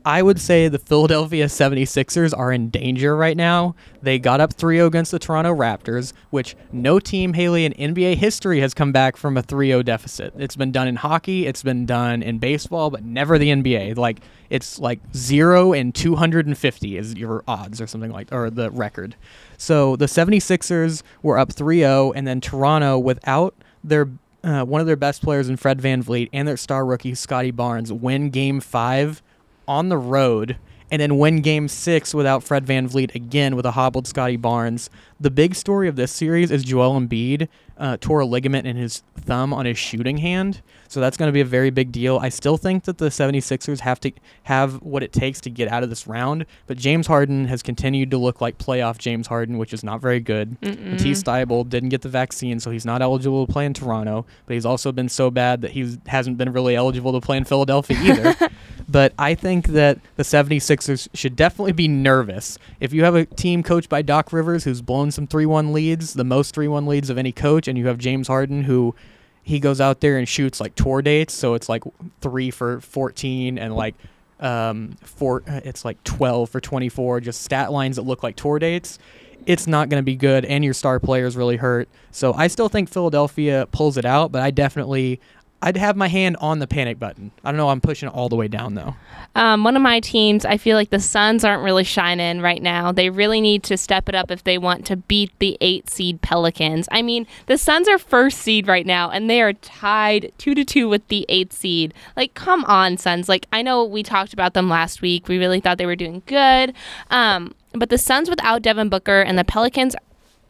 I 0.05 0.23
would 0.23 0.41
say 0.41 0.69
the 0.69 0.79
Philadelphia 0.79 1.47
76ers 1.47 2.37
are 2.37 2.53
in 2.53 2.71
danger 2.71 3.17
right 3.17 3.37
now. 3.37 3.75
They 4.03 4.19
got 4.19 4.41
up 4.41 4.55
3-0 4.55 4.87
against 4.87 5.13
the 5.13 5.19
Toronto 5.19 5.55
Raptors, 5.55 6.13
which 6.31 6.57
no 6.73 6.99
team 6.99 7.35
Haleigh 7.35 7.65
in 7.65 7.95
NBA 7.95 8.17
history 8.17 8.61
has 8.61 8.75
come 8.75 8.91
back 8.91 9.17
from 9.17 9.37
a 9.37 9.43
3-0 9.43 9.85
deficit. 9.85 10.35
It's 10.37 10.57
been 10.57 10.73
done 10.73 10.89
in 10.89 10.97
hockey, 10.97 11.47
it's 11.47 11.63
been 11.63 11.87
done 11.87 12.23
in 12.23 12.39
baseball, 12.39 12.91
but 12.91 13.05
never 13.05 13.39
the 13.39 13.49
NBA. 13.49 13.97
Like 13.97 14.21
it's 14.51 14.79
like 14.79 15.01
0 15.15 15.73
and 15.73 15.95
250 15.95 16.97
is 16.97 17.15
your 17.15 17.45
odds 17.47 17.81
or 17.81 17.87
something 17.87 18.11
like 18.11 18.33
or 18.33 18.51
the 18.51 18.71
record. 18.71 19.15
So 19.57 19.95
the 19.97 20.07
76ers 20.07 21.03
were 21.23 21.39
up 21.39 21.51
3-0 21.51 22.13
and 22.17 22.27
then 22.27 22.41
Toronto 22.41 22.99
without 22.99 23.55
their 23.85 24.09
uh, 24.45 24.65
one 24.65 24.81
of 24.81 24.89
their 24.89 24.97
best 24.97 25.23
players 25.23 25.49
in 25.49 25.57
Fred 25.57 25.81
VanVleet 25.81 26.29
and 26.33 26.49
their 26.49 26.57
star 26.57 26.85
rookie 26.85 27.15
Scottie 27.15 27.53
Barnes 27.53 27.93
win 27.93 28.31
game 28.31 28.59
5 28.59 29.23
on 29.67 29.89
the 29.89 29.99
road 29.99 30.57
and 30.91 31.01
then 31.01 31.17
win 31.17 31.41
game 31.41 31.69
six 31.69 32.15
without 32.15 32.45
Fred 32.45 32.67
VanVleet 32.67 33.15
again 33.15 33.57
with 33.57 33.65
a 33.65 33.71
hobbled 33.71 34.07
Scottie 34.07 34.37
Barnes. 34.37 34.91
The 35.23 35.31
big 35.31 35.55
story 35.55 35.87
of 35.87 35.95
this 35.95 36.11
series 36.11 36.51
is 36.51 36.65
Joel 36.65 37.01
Embiid 37.01 37.47
uh, 37.79 37.97
tore 38.01 38.19
a 38.19 38.27
ligament 38.27 38.67
in 38.67 38.75
his 38.75 39.05
thumb 39.17 39.55
on 39.55 39.67
his 39.67 39.79
shooting 39.79 40.19
hand. 40.19 40.63
So 40.89 41.01
that's 41.01 41.17
going 41.17 41.29
to 41.29 41.33
be 41.33 41.41
a 41.41 41.45
very 41.45 41.71
big 41.71 41.93
deal. 41.93 42.19
I 42.19 42.29
still 42.29 42.57
think 42.57 42.85
that 42.85 42.99
the 42.99 43.07
76ers 43.07 43.79
have 43.81 44.01
to 44.01 44.11
have 44.43 44.83
what 44.83 45.05
it 45.05 45.13
takes 45.13 45.41
to 45.43 45.51
get 45.51 45.69
out 45.69 45.85
of 45.85 45.91
this 45.91 46.09
round, 46.09 46.45
but 46.67 46.77
James 46.77 47.07
Harden 47.07 47.47
has 47.47 47.63
continued 47.63 48.11
to 48.11 48.19
look 48.19 48.41
like 48.41 48.59
playoff 48.59 48.99
James 48.99 49.29
Harden, 49.29 49.59
which 49.59 49.73
is 49.73 49.85
not 49.85 50.01
very 50.01 50.19
good. 50.19 50.57
Matisse 50.61 51.23
Thybulle 51.23 51.69
didn't 51.69 51.91
get 51.91 52.03
the 52.03 52.09
vaccine, 52.09 52.59
so 52.59 52.73
he's 52.73 52.85
not 52.85 53.01
eligible 53.01 53.47
to 53.47 53.53
play 53.53 53.65
in 53.65 53.75
Toronto, 53.75 54.27
but 54.47 54.55
he's 54.55 54.67
also 54.67 54.91
been 54.91 55.09
so 55.09 55.31
bad 55.31 55.63
that 55.63 55.71
he 55.71 55.99
hasn't 56.09 56.37
been 56.37 56.53
really 56.53 56.75
eligible 56.75 57.13
to 57.13 57.25
play 57.25 57.37
in 57.37 57.45
Philadelphia 57.45 57.97
either. 58.03 58.51
but 58.89 59.15
I 59.19 59.35
think 59.35 59.69
that 59.69 59.99
the 60.17 60.25
76ers 60.25 61.09
should 61.15 61.37
definitely 61.37 61.73
be 61.73 61.87
nervous. 61.87 62.59
If 62.81 62.93
you 62.93 63.05
have 63.05 63.15
a 63.15 63.25
team 63.25 63.63
coached 63.63 63.89
by 63.89 64.03
Doc 64.03 64.33
Rivers 64.33 64.65
who's 64.65 64.83
blown 64.83 65.12
some 65.13 65.27
3-1 65.27 65.73
leads, 65.73 66.15
the 66.15 66.25
most 66.25 66.55
3-1 66.55 66.87
leads 66.87 67.11
of 67.11 67.19
any 67.19 67.33
coach, 67.33 67.69
and 67.69 67.79
you 67.79 67.87
have 67.87 67.99
James 67.99 68.29
Harden 68.29 68.65
who 68.65 68.95
he 69.43 69.59
goes 69.59 69.81
out 69.81 70.01
there 70.01 70.19
and 70.19 70.29
shoots 70.29 70.61
like 70.61 70.75
tour 70.75 71.03
dates, 71.03 71.35
so 71.35 71.55
it's 71.55 71.69
like 71.69 71.83
3 72.21 72.51
for 72.51 72.81
14 72.81 73.59
and 73.59 73.75
like 73.75 73.95
um 74.41 74.97
four 75.03 75.45
it's 75.47 75.85
like 75.85 76.03
12 76.03 76.51
for 76.51 76.61
24 76.61 77.21
just 77.21 77.43
stat 77.43 77.71
lines 77.71 77.95
that 77.95 78.03
look 78.03 78.23
like 78.23 78.35
tour 78.35 78.59
dates. 78.59 78.99
It's 79.47 79.67
not 79.69 79.89
going 79.89 80.01
to 80.01 80.05
be 80.05 80.17
good 80.17 80.45
and 80.45 80.65
your 80.65 80.75
star 80.75 80.99
players 80.99 81.37
really 81.37 81.57
hurt. 81.57 81.89
So 82.11 82.33
i 82.33 82.49
still 82.49 82.69
think 82.69 82.89
philadelphia 82.89 83.69
pulls 83.71 83.97
it 83.97 84.05
out 84.05 84.33
but 84.33 84.43
i 84.43 84.51
definitely 84.51 85.21
i'd 85.63 85.77
have 85.77 85.97
my 85.97 86.09
hand 86.09 86.37
on 86.41 86.59
the 86.59 86.67
panic 86.67 86.99
button 86.99 87.31
i 87.45 87.51
don't 87.51 87.57
know 87.57 87.69
i'm 87.71 87.81
pushing 87.81 88.09
it 88.09 88.15
all 88.15 88.29
the 88.29 88.37
way 88.37 88.49
down 88.49 88.75
though 88.75 88.95
Um, 89.35 89.65
one 89.65 89.77
of 89.77 89.83
my 89.83 89.99
teams, 90.01 90.45
I 90.45 90.59
feel 90.59 90.77
like 90.77 90.91
the 90.91 91.01
Suns 91.01 91.43
aren't 91.43 91.63
really 91.63 91.85
shining 91.85 92.43
right 92.43 92.63
now. 92.63 92.93
They 92.93 93.09
really 93.09 93.41
need 93.41 93.63
to 93.63 93.79
step 93.79 94.07
it 94.11 94.15
up 94.15 94.31
if 94.31 94.45
they 94.45 94.59
want 94.59 94.85
to 94.89 94.97
beat 94.97 95.31
the 95.39 95.57
eight 95.63 95.89
seed 95.89 96.21
Pelicans. 96.21 96.87
I 96.93 97.01
mean, 97.01 97.27
the 97.47 97.57
Suns 97.57 97.89
are 97.89 97.97
first 97.97 98.41
seed 98.41 98.69
right 98.69 98.85
now, 98.85 99.09
and 99.11 99.31
they 99.31 99.41
are 99.41 99.55
tied 99.55 100.33
two 100.37 100.55
to 100.55 100.67
two 100.67 100.87
with 100.87 101.09
the 101.09 101.25
eight 101.31 101.51
seed. 101.51 101.95
Like, 102.15 102.35
come 102.35 102.63
on, 102.67 102.99
Suns. 102.99 103.27
Like, 103.27 103.47
I 103.55 103.63
know 103.63 103.85
we 103.87 104.03
talked 104.03 104.35
about 104.35 104.53
them 104.53 104.69
last 104.69 105.01
week. 105.01 105.29
We 105.29 105.39
really 105.39 105.61
thought 105.61 105.79
they 105.79 105.87
were 105.87 105.97
doing 105.97 106.21
good. 106.27 106.75
Um, 107.11 107.55
but 107.73 107.89
the 107.89 107.97
Suns 107.97 108.29
without 108.29 108.61
Devin 108.61 108.91
Booker 108.91 109.23
and 109.23 109.39
the 109.39 109.45
Pelicans 109.45 109.97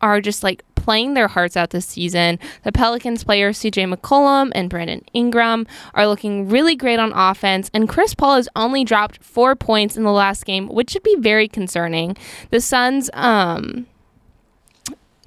are 0.01 0.21
just 0.21 0.43
like 0.43 0.65
playing 0.83 1.15
their 1.15 1.29
hearts 1.29 1.57
out 1.57 1.71
this 1.71 1.87
season. 1.87 2.39
The 2.65 2.73
Pelicans 2.73 3.25
players 3.25 3.59
CJ 3.59 3.95
McCollum 3.95 4.51
and 4.55 4.69
Brandon 4.69 5.05
Ingram 5.13 5.67
are 5.95 6.07
looking 6.07 6.49
really 6.49 6.77
great 6.77 6.99
on 6.99 7.13
offense, 7.13 7.71
and 7.73 7.89
Chris 7.89 8.15
Paul 8.15 8.37
has 8.37 8.49
only 8.57 8.85
dropped 8.85 9.23
four 9.23 9.55
points 9.55 9.97
in 9.97 10.03
the 10.03 10.13
last 10.13 10.45
game, 10.45 10.69
which 10.69 10.91
should 10.91 11.03
be 11.03 11.17
very 11.19 11.49
concerning. 11.49 12.17
The 12.51 12.61
Suns, 12.61 13.09
um, 13.15 13.87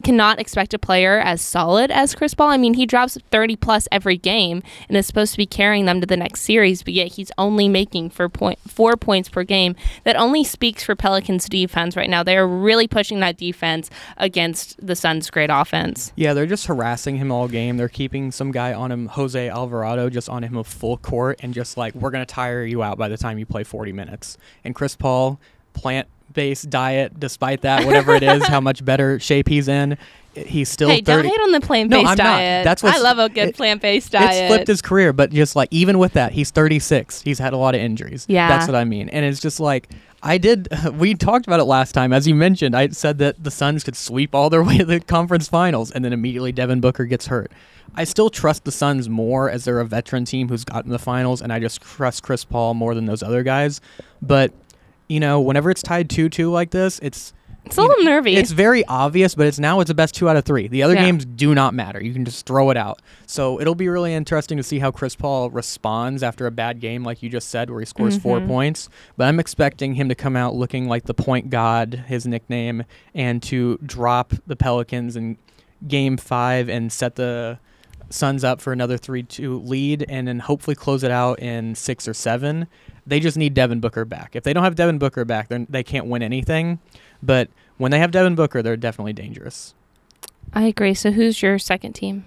cannot 0.05 0.39
expect 0.39 0.71
a 0.75 0.77
player 0.77 1.17
as 1.17 1.41
solid 1.41 1.89
as 1.89 2.13
Chris 2.13 2.35
Paul. 2.35 2.49
I 2.49 2.57
mean, 2.57 2.75
he 2.75 2.85
drops 2.85 3.17
30 3.31 3.55
plus 3.55 3.87
every 3.91 4.17
game 4.17 4.61
and 4.87 4.95
is 4.95 5.07
supposed 5.07 5.31
to 5.31 5.37
be 5.37 5.47
carrying 5.47 5.85
them 5.85 5.99
to 5.99 6.05
the 6.05 6.15
next 6.15 6.41
series, 6.41 6.83
but 6.83 6.93
yet 6.93 7.13
he's 7.13 7.31
only 7.39 7.67
making 7.67 8.11
for 8.11 8.29
point 8.29 8.59
four 8.67 8.97
points 8.97 9.29
per 9.29 9.43
game. 9.43 9.75
That 10.03 10.15
only 10.15 10.43
speaks 10.43 10.83
for 10.83 10.95
Pelicans 10.95 11.49
defense 11.49 11.97
right 11.97 12.09
now. 12.09 12.21
They 12.21 12.37
are 12.37 12.47
really 12.47 12.87
pushing 12.87 13.19
that 13.21 13.37
defense 13.37 13.89
against 14.17 14.75
the 14.85 14.95
Suns' 14.95 15.31
great 15.31 15.49
offense. 15.51 16.13
Yeah, 16.15 16.35
they're 16.35 16.45
just 16.45 16.67
harassing 16.67 17.17
him 17.17 17.31
all 17.31 17.47
game. 17.47 17.77
They're 17.77 17.89
keeping 17.89 18.31
some 18.31 18.51
guy 18.51 18.73
on 18.73 18.91
him, 18.91 19.07
Jose 19.07 19.49
Alvarado, 19.49 20.11
just 20.11 20.29
on 20.29 20.43
him 20.43 20.55
a 20.55 20.63
full 20.63 20.97
court 20.97 21.39
and 21.41 21.51
just 21.51 21.77
like 21.77 21.95
we're 21.95 22.11
gonna 22.11 22.27
tire 22.27 22.63
you 22.63 22.83
out 22.83 22.99
by 22.99 23.07
the 23.07 23.17
time 23.17 23.39
you 23.39 23.47
play 23.47 23.63
40 23.63 23.91
minutes. 23.91 24.37
And 24.63 24.75
Chris 24.75 24.95
Paul, 24.95 25.39
plant 25.73 26.07
based 26.35 26.69
diet, 26.69 27.19
despite 27.19 27.61
that, 27.61 27.85
whatever 27.85 28.13
it 28.13 28.23
is, 28.23 28.45
how 28.45 28.61
much 28.61 28.85
better 28.85 29.19
shape 29.19 29.47
he's 29.49 29.67
in. 29.67 29.97
He's 30.35 30.67
still 30.67 30.89
hey, 30.89 30.99
30. 31.01 31.05
don't 31.05 31.25
hate 31.25 31.41
on 31.43 31.51
the 31.53 31.61
plant 31.61 31.89
based 31.89 32.03
No, 32.03 32.09
I'm 32.09 32.17
not. 32.17 32.23
diet. 32.23 32.65
That's 32.65 32.83
I 32.83 32.97
love 32.97 33.19
a 33.19 33.29
good 33.29 33.49
it- 33.49 33.55
plant 33.55 33.81
based 33.81 34.11
diet. 34.11 34.31
It's 34.43 34.53
flipped 34.53 34.67
his 34.67 34.81
career, 34.81 35.13
but 35.13 35.31
just 35.31 35.55
like 35.55 35.69
even 35.71 35.97
with 35.97 36.13
that, 36.13 36.33
he's 36.33 36.51
36. 36.51 37.21
He's 37.21 37.39
had 37.39 37.53
a 37.53 37.57
lot 37.57 37.73
of 37.73 37.79
injuries. 37.81 38.25
Yeah. 38.27 38.49
That's 38.49 38.67
what 38.67 38.75
I 38.75 38.83
mean. 38.83 39.07
And 39.09 39.25
it's 39.25 39.39
just 39.39 39.61
like 39.61 39.89
I 40.21 40.37
did 40.37 40.67
we 40.97 41.13
talked 41.15 41.47
about 41.47 41.61
it 41.61 41.63
last 41.65 41.93
time. 41.93 42.11
As 42.11 42.27
you 42.27 42.35
mentioned, 42.35 42.75
I 42.75 42.89
said 42.89 43.17
that 43.19 43.41
the 43.41 43.49
Suns 43.51 43.85
could 43.85 43.95
sweep 43.95 44.35
all 44.35 44.49
their 44.49 44.61
way 44.69 44.77
to 44.79 44.85
the 44.85 44.99
conference 44.99 45.47
finals 45.47 45.89
and 45.89 46.03
then 46.03 46.11
immediately 46.11 46.51
Devin 46.51 46.81
Booker 46.81 47.05
gets 47.05 47.27
hurt. 47.27 47.49
I 47.97 48.03
still 48.03 48.29
trust 48.29 48.65
the 48.65 48.73
Suns 48.73 49.07
more 49.07 49.49
as 49.49 49.63
they're 49.63 49.79
a 49.79 49.85
veteran 49.85 50.25
team 50.25 50.49
who's 50.49 50.65
gotten 50.65 50.91
the 50.91 50.99
finals 50.99 51.41
and 51.41 51.53
I 51.53 51.59
just 51.61 51.79
trust 51.81 52.23
Chris 52.23 52.43
Paul 52.43 52.73
more 52.73 52.93
than 52.93 53.05
those 53.05 53.23
other 53.23 53.41
guys. 53.41 53.79
But 54.21 54.51
you 55.07 55.19
know, 55.19 55.39
whenever 55.41 55.69
it's 55.69 55.81
tied 55.83 56.09
2-2 56.09 56.51
like 56.51 56.71
this, 56.71 56.99
it's 56.99 57.33
it's 57.65 57.77
a 57.77 57.81
little 57.81 58.03
nervy. 58.03 58.35
it's 58.35 58.51
very 58.51 58.85
obvious, 58.85 59.33
but 59.33 59.47
it's 59.47 59.57
now 59.57 59.79
it's 59.79 59.87
the 59.87 59.95
best 59.95 60.13
two 60.13 60.29
out 60.29 60.35
of 60.37 60.45
three. 60.45 60.67
The 60.67 60.83
other 60.83 60.93
Yeah. 60.93 61.05
games 61.05 61.25
do 61.25 61.55
not 61.55 61.73
matter. 61.73 61.99
You 62.03 62.13
can 62.13 62.23
just 62.23 62.45
throw 62.45 62.69
it 62.69 62.77
out. 62.77 63.01
So 63.25 63.59
it'll 63.59 63.73
be 63.73 63.89
really 63.89 64.13
interesting 64.13 64.55
to 64.57 64.63
see 64.63 64.77
how 64.77 64.91
Chris 64.91 65.15
Paul 65.15 65.49
responds 65.49 66.21
after 66.21 66.45
a 66.45 66.51
bad 66.51 66.79
game, 66.79 67.03
like 67.03 67.23
you 67.23 67.29
just 67.29 67.47
said, 67.49 67.71
where 67.71 67.79
he 67.79 67.85
scores 67.87 68.17
four 68.17 68.39
Mhm. 68.39 68.45
points. 68.47 68.87
But 69.17 69.27
I'm 69.29 69.39
expecting 69.39 69.95
him 69.95 70.09
to 70.09 70.15
come 70.15 70.35
out 70.35 70.53
looking 70.53 70.87
like 70.87 71.05
the 71.05 71.15
point 71.15 71.49
god, 71.49 72.03
his 72.07 72.27
nickname, 72.27 72.83
and 73.15 73.41
to 73.43 73.79
drop 73.83 74.33
the 74.45 74.55
Pelicans 74.55 75.15
in 75.15 75.37
game 75.87 76.17
five 76.17 76.69
and 76.69 76.91
set 76.91 77.15
the 77.15 77.57
Suns 78.11 78.43
up 78.43 78.61
for 78.61 78.71
another 78.71 78.97
3 78.97 79.23
2 79.23 79.57
lead 79.61 80.05
and 80.07 80.27
then 80.27 80.37
hopefully 80.37 80.75
close 80.75 81.03
it 81.03 81.09
out 81.09 81.39
in 81.39 81.73
six 81.73 82.07
or 82.07 82.13
seven. 82.13 82.67
They 83.07 83.19
just 83.19 83.37
need 83.37 83.53
Devin 83.53 83.79
Booker 83.79 84.05
back. 84.05 84.35
If 84.35 84.43
they 84.43 84.53
don't 84.53 84.63
have 84.63 84.75
Devin 84.75 84.97
Booker 84.97 85.25
back, 85.25 85.49
then 85.49 85.67
they 85.69 85.83
can't 85.83 86.07
win 86.07 86.23
anything. 86.23 86.79
But 87.21 87.49
when 87.77 87.91
they 87.91 87.99
have 87.99 88.11
Devin 88.11 88.35
Booker, 88.35 88.61
they're 88.61 88.77
definitely 88.77 89.13
dangerous. 89.13 89.73
I 90.53 90.63
agree. 90.63 90.93
So 90.93 91.11
who's 91.11 91.41
your 91.41 91.59
second 91.59 91.93
team? 91.93 92.25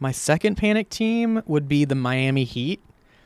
My 0.00 0.12
second 0.12 0.56
panic 0.56 0.90
team 0.90 1.42
would 1.46 1.68
be 1.68 1.84
the 1.84 1.94
Miami 1.94 2.44
Heat. 2.44 2.80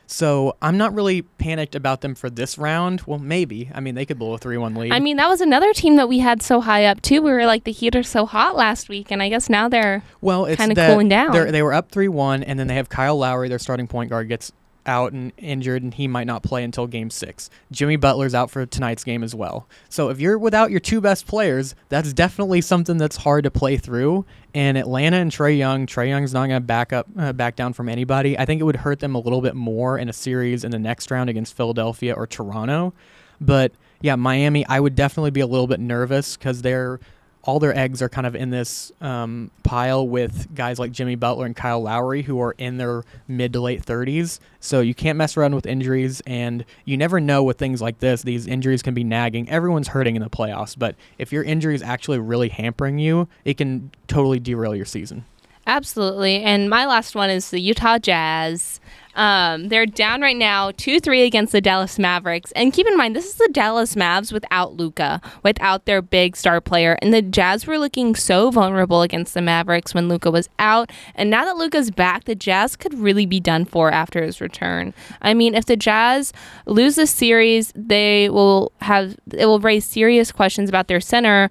So 0.05 0.57
I'm 0.61 0.77
not 0.77 0.93
really 0.93 1.21
panicked 1.21 1.75
about 1.75 2.01
them 2.01 2.13
for 2.13 2.29
this 2.29 2.57
round. 2.57 3.01
Well, 3.05 3.19
maybe. 3.19 3.71
I 3.73 3.79
mean, 3.79 3.95
they 3.95 4.05
could 4.05 4.19
blow 4.19 4.33
a 4.33 4.37
3 4.37 4.57
1 4.57 4.75
lead. 4.75 4.91
I 4.91 4.99
mean, 4.99 5.17
that 5.17 5.27
was 5.29 5.41
another 5.41 5.73
team 5.73 5.95
that 5.95 6.09
we 6.09 6.19
had 6.19 6.41
so 6.41 6.61
high 6.61 6.85
up 6.85 7.01
too. 7.01 7.21
We 7.21 7.31
were 7.31 7.45
like 7.45 7.63
the 7.63 7.71
Heat 7.71 7.95
are 7.95 8.03
so 8.03 8.25
hot 8.25 8.55
last 8.55 8.89
week, 8.89 9.11
and 9.11 9.23
I 9.23 9.29
guess 9.29 9.49
now 9.49 9.69
they're 9.69 10.03
well, 10.21 10.45
it's 10.45 10.59
kinda 10.59 10.75
cooling 10.75 11.09
down. 11.09 11.31
They 11.31 11.63
were 11.63 11.73
up 11.73 11.89
3 11.89 12.09
1, 12.09 12.43
and 12.43 12.59
then 12.59 12.67
they 12.67 12.75
have 12.75 12.89
Kyle 12.89 13.17
Lowry, 13.17 13.49
their 13.49 13.59
starting 13.59 13.87
point 13.87 14.09
guard, 14.09 14.27
gets 14.27 14.51
out 14.85 15.13
and 15.13 15.31
injured, 15.37 15.83
and 15.83 15.93
he 15.93 16.07
might 16.07 16.27
not 16.27 16.43
play 16.43 16.63
until 16.63 16.87
game 16.87 17.09
six. 17.09 17.49
Jimmy 17.71 17.95
Butler's 17.95 18.33
out 18.35 18.51
for 18.51 18.65
tonight's 18.65 19.03
game 19.03 19.23
as 19.23 19.33
well. 19.33 19.67
So 19.89 20.09
if 20.09 20.19
you're 20.19 20.37
without 20.37 20.71
your 20.71 20.79
two 20.79 21.01
best 21.01 21.27
players, 21.27 21.75
that's 21.89 22.13
definitely 22.13 22.61
something 22.61 22.97
that's 22.97 23.17
hard 23.17 23.43
to 23.43 23.51
play 23.51 23.77
through. 23.77 24.25
And 24.53 24.77
Atlanta 24.77 25.17
and 25.17 25.31
Trae 25.31 25.57
Young, 25.57 25.87
Trae 25.87 26.09
Young's 26.09 26.33
not 26.33 26.47
going 26.47 26.61
to 26.61 26.65
back 26.65 26.93
up, 26.93 27.07
uh, 27.17 27.33
back 27.33 27.55
down 27.55 27.73
from 27.73 27.89
anybody. 27.89 28.37
I 28.37 28.45
think 28.45 28.61
it 28.61 28.65
would 28.65 28.77
hurt 28.77 28.99
them 28.99 29.15
a 29.15 29.19
little 29.19 29.41
bit 29.41 29.55
more 29.55 29.97
in 29.97 30.09
a 30.09 30.13
series 30.13 30.63
in 30.63 30.71
the 30.71 30.79
next 30.79 31.09
round 31.11 31.29
against 31.29 31.55
Philadelphia 31.55 32.13
or 32.13 32.27
Toronto. 32.27 32.93
But 33.41 33.73
yeah, 34.01 34.15
Miami, 34.15 34.65
I 34.67 34.79
would 34.79 34.95
definitely 34.95 35.31
be 35.31 35.39
a 35.39 35.47
little 35.47 35.67
bit 35.67 35.79
nervous 35.79 36.37
because 36.37 36.61
they're 36.61 36.99
all 37.43 37.59
their 37.59 37.77
eggs 37.77 38.01
are 38.01 38.09
kind 38.09 38.25
of 38.25 38.35
in 38.35 38.49
this 38.49 38.91
um, 39.01 39.51
pile 39.63 40.07
with 40.07 40.53
guys 40.55 40.79
like 40.79 40.91
Jimmy 40.91 41.15
Butler 41.15 41.45
and 41.45 41.55
Kyle 41.55 41.81
Lowry 41.81 42.21
who 42.21 42.39
are 42.41 42.55
in 42.57 42.77
their 42.77 43.03
mid 43.27 43.53
to 43.53 43.59
late 43.59 43.83
30s. 43.83 44.39
So 44.59 44.79
you 44.79 44.95
can't 44.95 45.17
mess 45.17 45.35
around 45.35 45.53
with 45.53 45.65
injuries, 45.65 46.21
and 46.25 46.63
you 46.85 46.95
never 46.95 47.19
know 47.19 47.43
with 47.43 47.57
things 47.57 47.81
like 47.81 47.99
this. 47.99 48.21
These 48.21 48.47
injuries 48.47 48.81
can 48.81 48.93
be 48.93 49.03
nagging. 49.03 49.49
Everyone's 49.49 49.89
hurting 49.89 50.15
in 50.15 50.21
the 50.21 50.29
playoffs, 50.29 50.77
but 50.77 50.95
if 51.17 51.33
your 51.33 51.43
injury 51.43 51.75
is 51.75 51.81
actually 51.81 52.19
really 52.19 52.49
hampering 52.49 52.97
you, 52.97 53.27
it 53.43 53.57
can 53.57 53.91
totally 54.07 54.39
derail 54.39 54.73
your 54.73 54.85
season. 54.85 55.25
Absolutely. 55.65 56.41
And 56.41 56.69
my 56.69 56.85
last 56.85 57.15
one 57.15 57.29
is 57.29 57.49
the 57.49 57.59
Utah 57.59 57.97
Jazz. 57.97 58.81
Um, 59.15 59.69
they're 59.69 59.85
down 59.85 60.21
right 60.21 60.35
now 60.35 60.71
2 60.71 60.99
3 60.99 61.23
against 61.23 61.51
the 61.51 61.61
Dallas 61.61 61.99
Mavericks. 61.99 62.51
And 62.53 62.73
keep 62.73 62.87
in 62.87 62.97
mind, 62.97 63.15
this 63.15 63.25
is 63.25 63.35
the 63.35 63.49
Dallas 63.51 63.95
Mavs 63.95 64.31
without 64.31 64.75
Luka, 64.75 65.21
without 65.43 65.85
their 65.85 66.01
big 66.01 66.35
star 66.35 66.59
player. 66.61 66.97
And 67.01 67.13
the 67.13 67.21
Jazz 67.21 67.67
were 67.67 67.77
looking 67.77 68.15
so 68.15 68.51
vulnerable 68.51 69.01
against 69.01 69.33
the 69.33 69.41
Mavericks 69.41 69.93
when 69.93 70.09
Luka 70.09 70.31
was 70.31 70.49
out. 70.59 70.91
And 71.15 71.29
now 71.29 71.45
that 71.45 71.57
Luka's 71.57 71.91
back, 71.91 72.25
the 72.25 72.35
Jazz 72.35 72.75
could 72.75 72.93
really 72.93 73.25
be 73.25 73.39
done 73.39 73.65
for 73.65 73.91
after 73.91 74.23
his 74.23 74.41
return. 74.41 74.93
I 75.21 75.33
mean, 75.33 75.55
if 75.55 75.65
the 75.65 75.77
Jazz 75.77 76.33
lose 76.65 76.95
this 76.95 77.11
series, 77.11 77.71
they 77.75 78.29
will 78.29 78.71
have, 78.81 79.15
it 79.31 79.45
will 79.45 79.59
raise 79.59 79.85
serious 79.85 80.31
questions 80.31 80.69
about 80.69 80.87
their 80.87 81.01
center, 81.01 81.49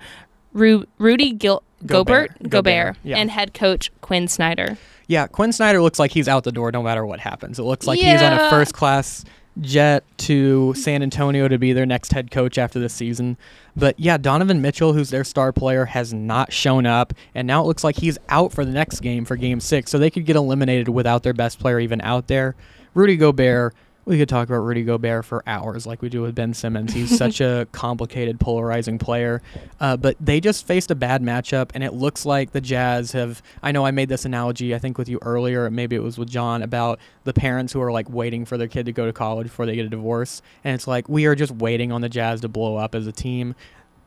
Ru- 0.53 0.87
Rudy 0.99 1.33
Gil- 1.33 1.63
Gobert. 1.85 2.29
Gobert, 2.29 2.43
Gobert, 2.43 2.51
Gobert, 2.51 2.97
yeah. 3.03 3.17
and 3.17 3.31
head 3.31 3.55
coach 3.55 3.91
Quin 4.01 4.29
Snyder. 4.29 4.77
Yeah, 5.13 5.27
Quin 5.27 5.53
Snyder 5.53 5.83
looks 5.83 5.99
like 5.99 6.11
he's 6.11 6.27
out 6.27 6.43
the 6.43 6.53
door 6.53 6.73
no 6.73 6.83
matter 6.83 7.05
what 7.05 7.21
happens. 7.21 7.59
It 7.59 7.65
looks 7.65 7.87
like 7.87 7.99
he's 7.99 8.23
on 8.23 8.33
a 8.33 8.49
first 8.49 8.73
class 8.73 9.27
jet 9.61 10.05
to 10.17 10.73
San 10.73 11.03
Antonio 11.03 11.49
to 11.49 11.59
be 11.59 11.75
their 11.75 11.85
next 11.85 12.15
head 12.15 12.31
coach 12.31 12.57
after 12.57 12.81
this 12.81 12.95
season. 12.95 13.37
But 13.77 14.01
yeah, 14.01 14.17
Donovan 14.17 14.63
Mitchell, 14.63 14.95
who's 14.95 15.11
their 15.11 15.25
star 15.25 15.53
player, 15.53 15.85
has 15.85 16.15
not 16.15 16.51
shown 16.51 16.87
up, 16.87 17.13
and 17.35 17.47
now 17.47 17.63
it 17.63 17.67
looks 17.67 17.85
like 17.85 17.97
he's 17.99 18.17
out 18.31 18.53
for 18.53 18.65
the 18.65 18.71
next 18.71 19.01
game 19.01 19.27
for 19.27 19.37
game 19.37 19.61
six. 19.61 19.91
So 19.91 19.99
they 19.99 20.09
could 20.09 20.25
get 20.25 20.37
eliminated 20.37 20.89
without 20.89 21.25
their 21.25 21.35
best 21.35 21.59
player 21.59 21.79
even 21.79 22.01
out 22.01 22.29
there. 22.29 22.55
Rudy 22.95 23.19
Gobert, 23.19 23.75
we 24.05 24.19
could 24.19 24.29
talk 24.29 24.49
about 24.49 24.61
Rudy 24.61 24.83
Gobert 24.83 25.25
for 25.25 25.43
hours 25.47 25.87
like 25.87 26.03
we 26.03 26.09
do 26.09 26.23
with 26.23 26.35
Ben 26.35 26.55
Simmons. 26.55 26.93
He's 26.93 27.17
such 27.19 27.41
a 27.41 27.69
complicated, 27.73 28.41
polarizing 28.41 28.99
player. 28.99 29.43
Uh, 29.81 29.97
but 29.97 30.17
they 30.21 30.41
just 30.41 30.67
faced 30.67 30.91
a 30.91 30.95
bad 30.95 31.23
matchup, 31.23 31.71
and 31.75 31.85
it 31.85 31.93
looks 31.93 32.27
like 32.27 32.53
the 32.53 32.61
Jazz 32.61 33.13
have. 33.13 33.43
I 33.63 33.73
know 33.73 33.87
I 33.87 33.91
made 33.91 34.09
this 34.09 34.25
analogy, 34.25 34.75
I 34.75 34.79
think, 34.79 34.99
with 34.99 35.09
you 35.09 35.19
earlier, 35.23 35.71
maybe 35.71 35.97
it 35.97 36.03
was 36.03 36.19
with 36.19 36.29
John, 36.29 36.63
about 36.63 36.99
the 37.25 37.33
parents 37.33 37.73
who 37.73 37.81
are 37.81 37.93
like 37.93 38.11
waiting 38.11 38.45
for 38.45 38.59
their 38.59 38.69
kid 38.69 38.87
to 38.87 38.93
go 38.93 39.07
to 39.07 39.13
college 39.13 39.47
before 39.47 39.67
they 39.67 39.77
get 39.77 39.87
a 39.87 39.91
divorce. 39.91 40.43
And 40.65 40.75
it's 40.75 40.89
like, 40.89 41.09
we 41.09 41.27
are 41.27 41.35
just 41.35 41.53
waiting 41.53 41.93
on 41.93 42.01
the 42.01 42.09
Jazz 42.09 42.41
to 42.41 42.49
blow 42.49 42.77
up 42.77 42.95
as 42.95 43.07
a 43.07 43.13
team. 43.13 43.55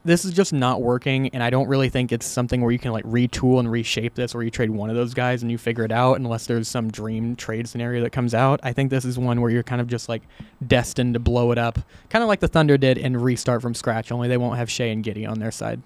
This 0.06 0.24
is 0.24 0.34
just 0.34 0.54
not 0.54 0.84
working, 0.84 1.30
and 1.30 1.42
I 1.42 1.50
don't 1.50 1.68
really 1.68 1.90
think 1.90 2.12
it's 2.12 2.28
something 2.28 2.62
where 2.62 2.72
you 2.72 2.78
can 2.78 2.92
like 2.92 3.04
retool 3.06 3.60
and 3.60 3.70
reshape 3.70 4.14
this, 4.14 4.36
where 4.36 4.44
you 4.44 4.52
trade 4.52 4.70
one 4.70 4.92
of 4.92 4.96
those 4.96 5.16
guys 5.16 5.42
and 5.42 5.52
you 5.52 5.58
figure 5.58 5.84
it 5.84 5.92
out, 5.92 6.18
unless 6.18 6.46
there's 6.46 6.68
some 6.68 6.92
dream 6.92 7.36
trade 7.36 7.68
scenario 7.68 8.04
that 8.04 8.12
comes 8.12 8.36
out. 8.36 8.60
I 8.62 8.72
think 8.72 8.92
this 8.92 9.04
is 9.04 9.18
one 9.18 9.42
where 9.42 9.50
you're 9.50 9.64
kind 9.64 9.82
of 9.82 9.88
just 9.88 10.08
like 10.08 10.22
destined 10.66 11.16
to 11.16 11.20
blow 11.20 11.52
it 11.52 11.58
up, 11.58 11.80
kind 12.10 12.22
of 12.22 12.28
like 12.28 12.40
the 12.40 12.48
Thunder 12.48 12.78
did 12.78 13.00
and 13.00 13.20
restart 13.20 13.64
from 13.64 13.74
scratch. 13.74 14.12
Only 14.12 14.28
they 14.28 14.38
won't 14.38 14.58
have 14.60 14.70
Shai 14.70 14.86
and 14.86 15.04
Giddey 15.04 15.28
on 15.28 15.40
their 15.40 15.50
side. 15.50 15.82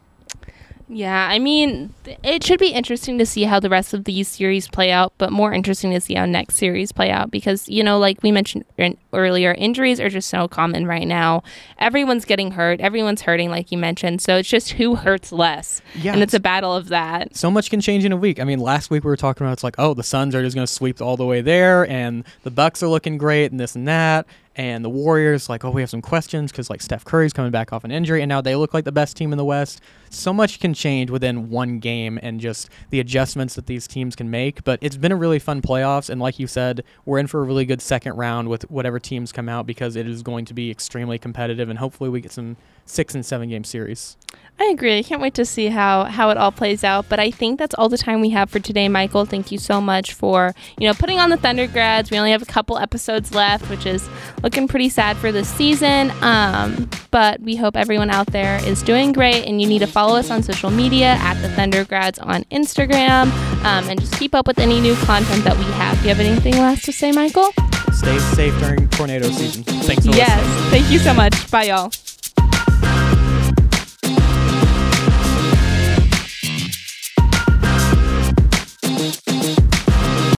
Yeah, 0.91 1.27
I 1.29 1.37
mean, 1.37 1.93
it 2.23 2.43
should 2.43 2.59
be 2.59 2.69
interesting 2.69 3.19
to 3.19 3.25
see 3.25 3.43
how 3.43 3.59
the 3.59 3.69
rest 3.69 3.93
of 3.93 4.05
these 4.05 4.27
series 4.27 4.67
play 4.67 4.89
out, 4.91 5.13
but 5.19 5.31
more 5.31 5.53
interesting 5.53 5.91
to 5.91 6.01
see 6.01 6.15
how 6.15 6.25
next 6.25 6.55
series 6.55 6.91
play 6.91 7.11
out 7.11 7.29
because, 7.29 7.69
you 7.69 7.83
know, 7.83 7.99
like 7.99 8.23
we 8.23 8.31
mentioned 8.31 8.65
in- 8.75 8.97
earlier, 9.13 9.53
injuries 9.53 9.99
are 9.99 10.09
just 10.09 10.29
so 10.29 10.47
common 10.47 10.87
right 10.87 11.07
now. 11.07 11.43
Everyone's 11.77 12.25
getting 12.25 12.51
hurt, 12.51 12.79
everyone's 12.79 13.21
hurting, 13.21 13.51
like 13.51 13.71
you 13.71 13.77
mentioned. 13.77 14.19
So 14.21 14.37
it's 14.37 14.49
just 14.49 14.71
who 14.71 14.95
hurts 14.95 15.31
less. 15.31 15.81
Yeah, 15.95 16.13
and 16.13 16.23
it's 16.23 16.33
a 16.33 16.39
battle 16.39 16.75
of 16.75 16.89
that. 16.89 17.35
so 17.35 17.51
much 17.51 17.69
can 17.69 17.81
change 17.81 18.03
in 18.03 18.11
a 18.11 18.17
week. 18.17 18.39
I 18.39 18.43
mean, 18.43 18.59
last 18.59 18.89
week 18.89 19.03
we 19.03 19.09
were 19.09 19.17
talking 19.17 19.45
about 19.45 19.53
it's 19.53 19.63
like, 19.63 19.75
oh, 19.77 19.93
the 19.93 20.03
Suns 20.03 20.33
are 20.33 20.41
just 20.41 20.55
going 20.55 20.65
to 20.65 20.73
sweep 20.73 21.01
all 21.01 21.17
the 21.17 21.25
way 21.25 21.41
there, 21.41 21.87
and 21.87 22.23
the 22.43 22.51
Bucks 22.51 22.81
are 22.81 22.87
looking 22.87 23.19
great, 23.19 23.51
and 23.51 23.59
this 23.59 23.75
and 23.75 23.87
that, 23.87 24.25
and 24.55 24.83
the 24.83 24.89
Warriors 24.89 25.47
like, 25.49 25.63
oh, 25.63 25.69
we 25.69 25.81
have 25.81 25.89
some 25.89 26.01
questions 26.01 26.51
because 26.51 26.69
like 26.69 26.81
Steph 26.81 27.05
Curry's 27.05 27.31
coming 27.31 27.51
back 27.51 27.71
off 27.71 27.83
an 27.83 27.91
injury, 27.91 28.21
and 28.21 28.29
now 28.29 28.41
they 28.41 28.55
look 28.55 28.73
like 28.73 28.85
the 28.85 28.91
best 28.91 29.15
team 29.15 29.31
in 29.31 29.37
the 29.37 29.45
West. 29.45 29.81
So 30.09 30.33
much 30.33 30.59
can 30.59 30.73
change 30.73 31.09
within 31.09 31.49
one 31.49 31.79
game, 31.79 32.19
and 32.21 32.39
just 32.39 32.69
the 32.89 32.99
adjustments 32.99 33.55
that 33.55 33.67
these 33.67 33.87
teams 33.87 34.15
can 34.15 34.29
make. 34.29 34.63
But 34.63 34.79
it's 34.81 34.97
been 34.97 35.11
a 35.11 35.15
really 35.15 35.39
fun 35.39 35.61
playoffs, 35.61 36.09
and 36.09 36.19
like 36.19 36.39
you 36.39 36.47
said, 36.47 36.83
we're 37.05 37.19
in 37.19 37.27
for 37.27 37.41
a 37.41 37.43
really 37.43 37.65
good 37.65 37.81
second 37.81 38.15
round 38.15 38.49
with 38.49 38.69
whatever 38.69 38.99
teams 38.99 39.31
come 39.31 39.49
out 39.49 39.65
because 39.65 39.95
it 39.95 40.07
is 40.07 40.23
going 40.23 40.45
to 40.45 40.53
be 40.53 40.71
extremely 40.71 41.17
competitive, 41.17 41.69
and 41.69 41.79
hopefully 41.79 42.09
we 42.09 42.21
get 42.21 42.31
some 42.31 42.57
six 42.85 43.13
and 43.13 43.25
seven 43.25 43.49
game 43.49 43.63
series. 43.63 44.17
I 44.59 44.65
agree. 44.65 44.97
I 44.97 45.03
can't 45.03 45.21
wait 45.21 45.35
to 45.35 45.45
see 45.45 45.67
how 45.67 46.03
how 46.03 46.31
it 46.31 46.37
all 46.37 46.51
plays 46.51 46.83
out. 46.83 47.07
But 47.07 47.19
I 47.19 47.31
think 47.31 47.59
that's 47.59 47.73
all 47.75 47.87
the 47.87 47.97
time 47.97 48.19
we 48.19 48.29
have 48.31 48.49
for 48.49 48.59
today, 48.59 48.89
Michael. 48.89 49.25
Thank 49.25 49.51
you 49.51 49.57
so 49.57 49.79
much 49.79 50.13
for 50.13 50.53
you 50.77 50.87
know 50.87 50.93
putting 50.93 51.19
on 51.19 51.29
the 51.29 51.37
Thundergrads. 51.37 52.11
We 52.11 52.17
only 52.17 52.31
have 52.31 52.41
a 52.41 52.45
couple 52.45 52.77
episodes 52.77 53.33
left, 53.33 53.69
which 53.69 53.85
is 53.85 54.09
looking 54.43 54.67
pretty 54.67 54.89
sad 54.89 55.15
for 55.15 55.31
this 55.31 55.47
season. 55.47 56.11
Um, 56.21 56.89
but 57.11 57.39
we 57.41 57.55
hope 57.55 57.77
everyone 57.77 58.09
out 58.09 58.27
there 58.27 58.63
is 58.65 58.83
doing 58.83 59.13
great. 59.13 59.45
And 59.45 59.61
you 59.61 59.67
need 59.67 59.79
to 59.79 59.87
us 60.07 60.31
on 60.31 60.41
social 60.41 60.71
media 60.71 61.17
at 61.19 61.35
the 61.41 61.49
Thundergrads 61.49 62.25
on 62.25 62.43
Instagram 62.45 63.31
um, 63.63 63.89
and 63.89 63.99
just 63.99 64.17
keep 64.17 64.33
up 64.33 64.47
with 64.47 64.59
any 64.59 64.79
new 64.79 64.95
content 64.95 65.43
that 65.43 65.57
we 65.57 65.65
have. 65.65 65.97
Do 65.97 66.03
you 66.03 66.15
have 66.15 66.19
anything 66.19 66.55
last 66.55 66.85
to 66.85 66.93
say, 66.93 67.11
Michael? 67.11 67.51
Stay 67.91 68.17
safe 68.19 68.57
during 68.59 68.87
tornado 68.89 69.29
season. 69.29 69.63
Thanks 69.63 70.05
for 70.05 70.11
yes. 70.11 70.37
listening. 70.37 70.71
Thank 70.71 70.91
you 70.91 70.99
so 70.99 71.13
much. 71.13 71.51
Bye, 71.51 71.65
y'all. 71.65 71.91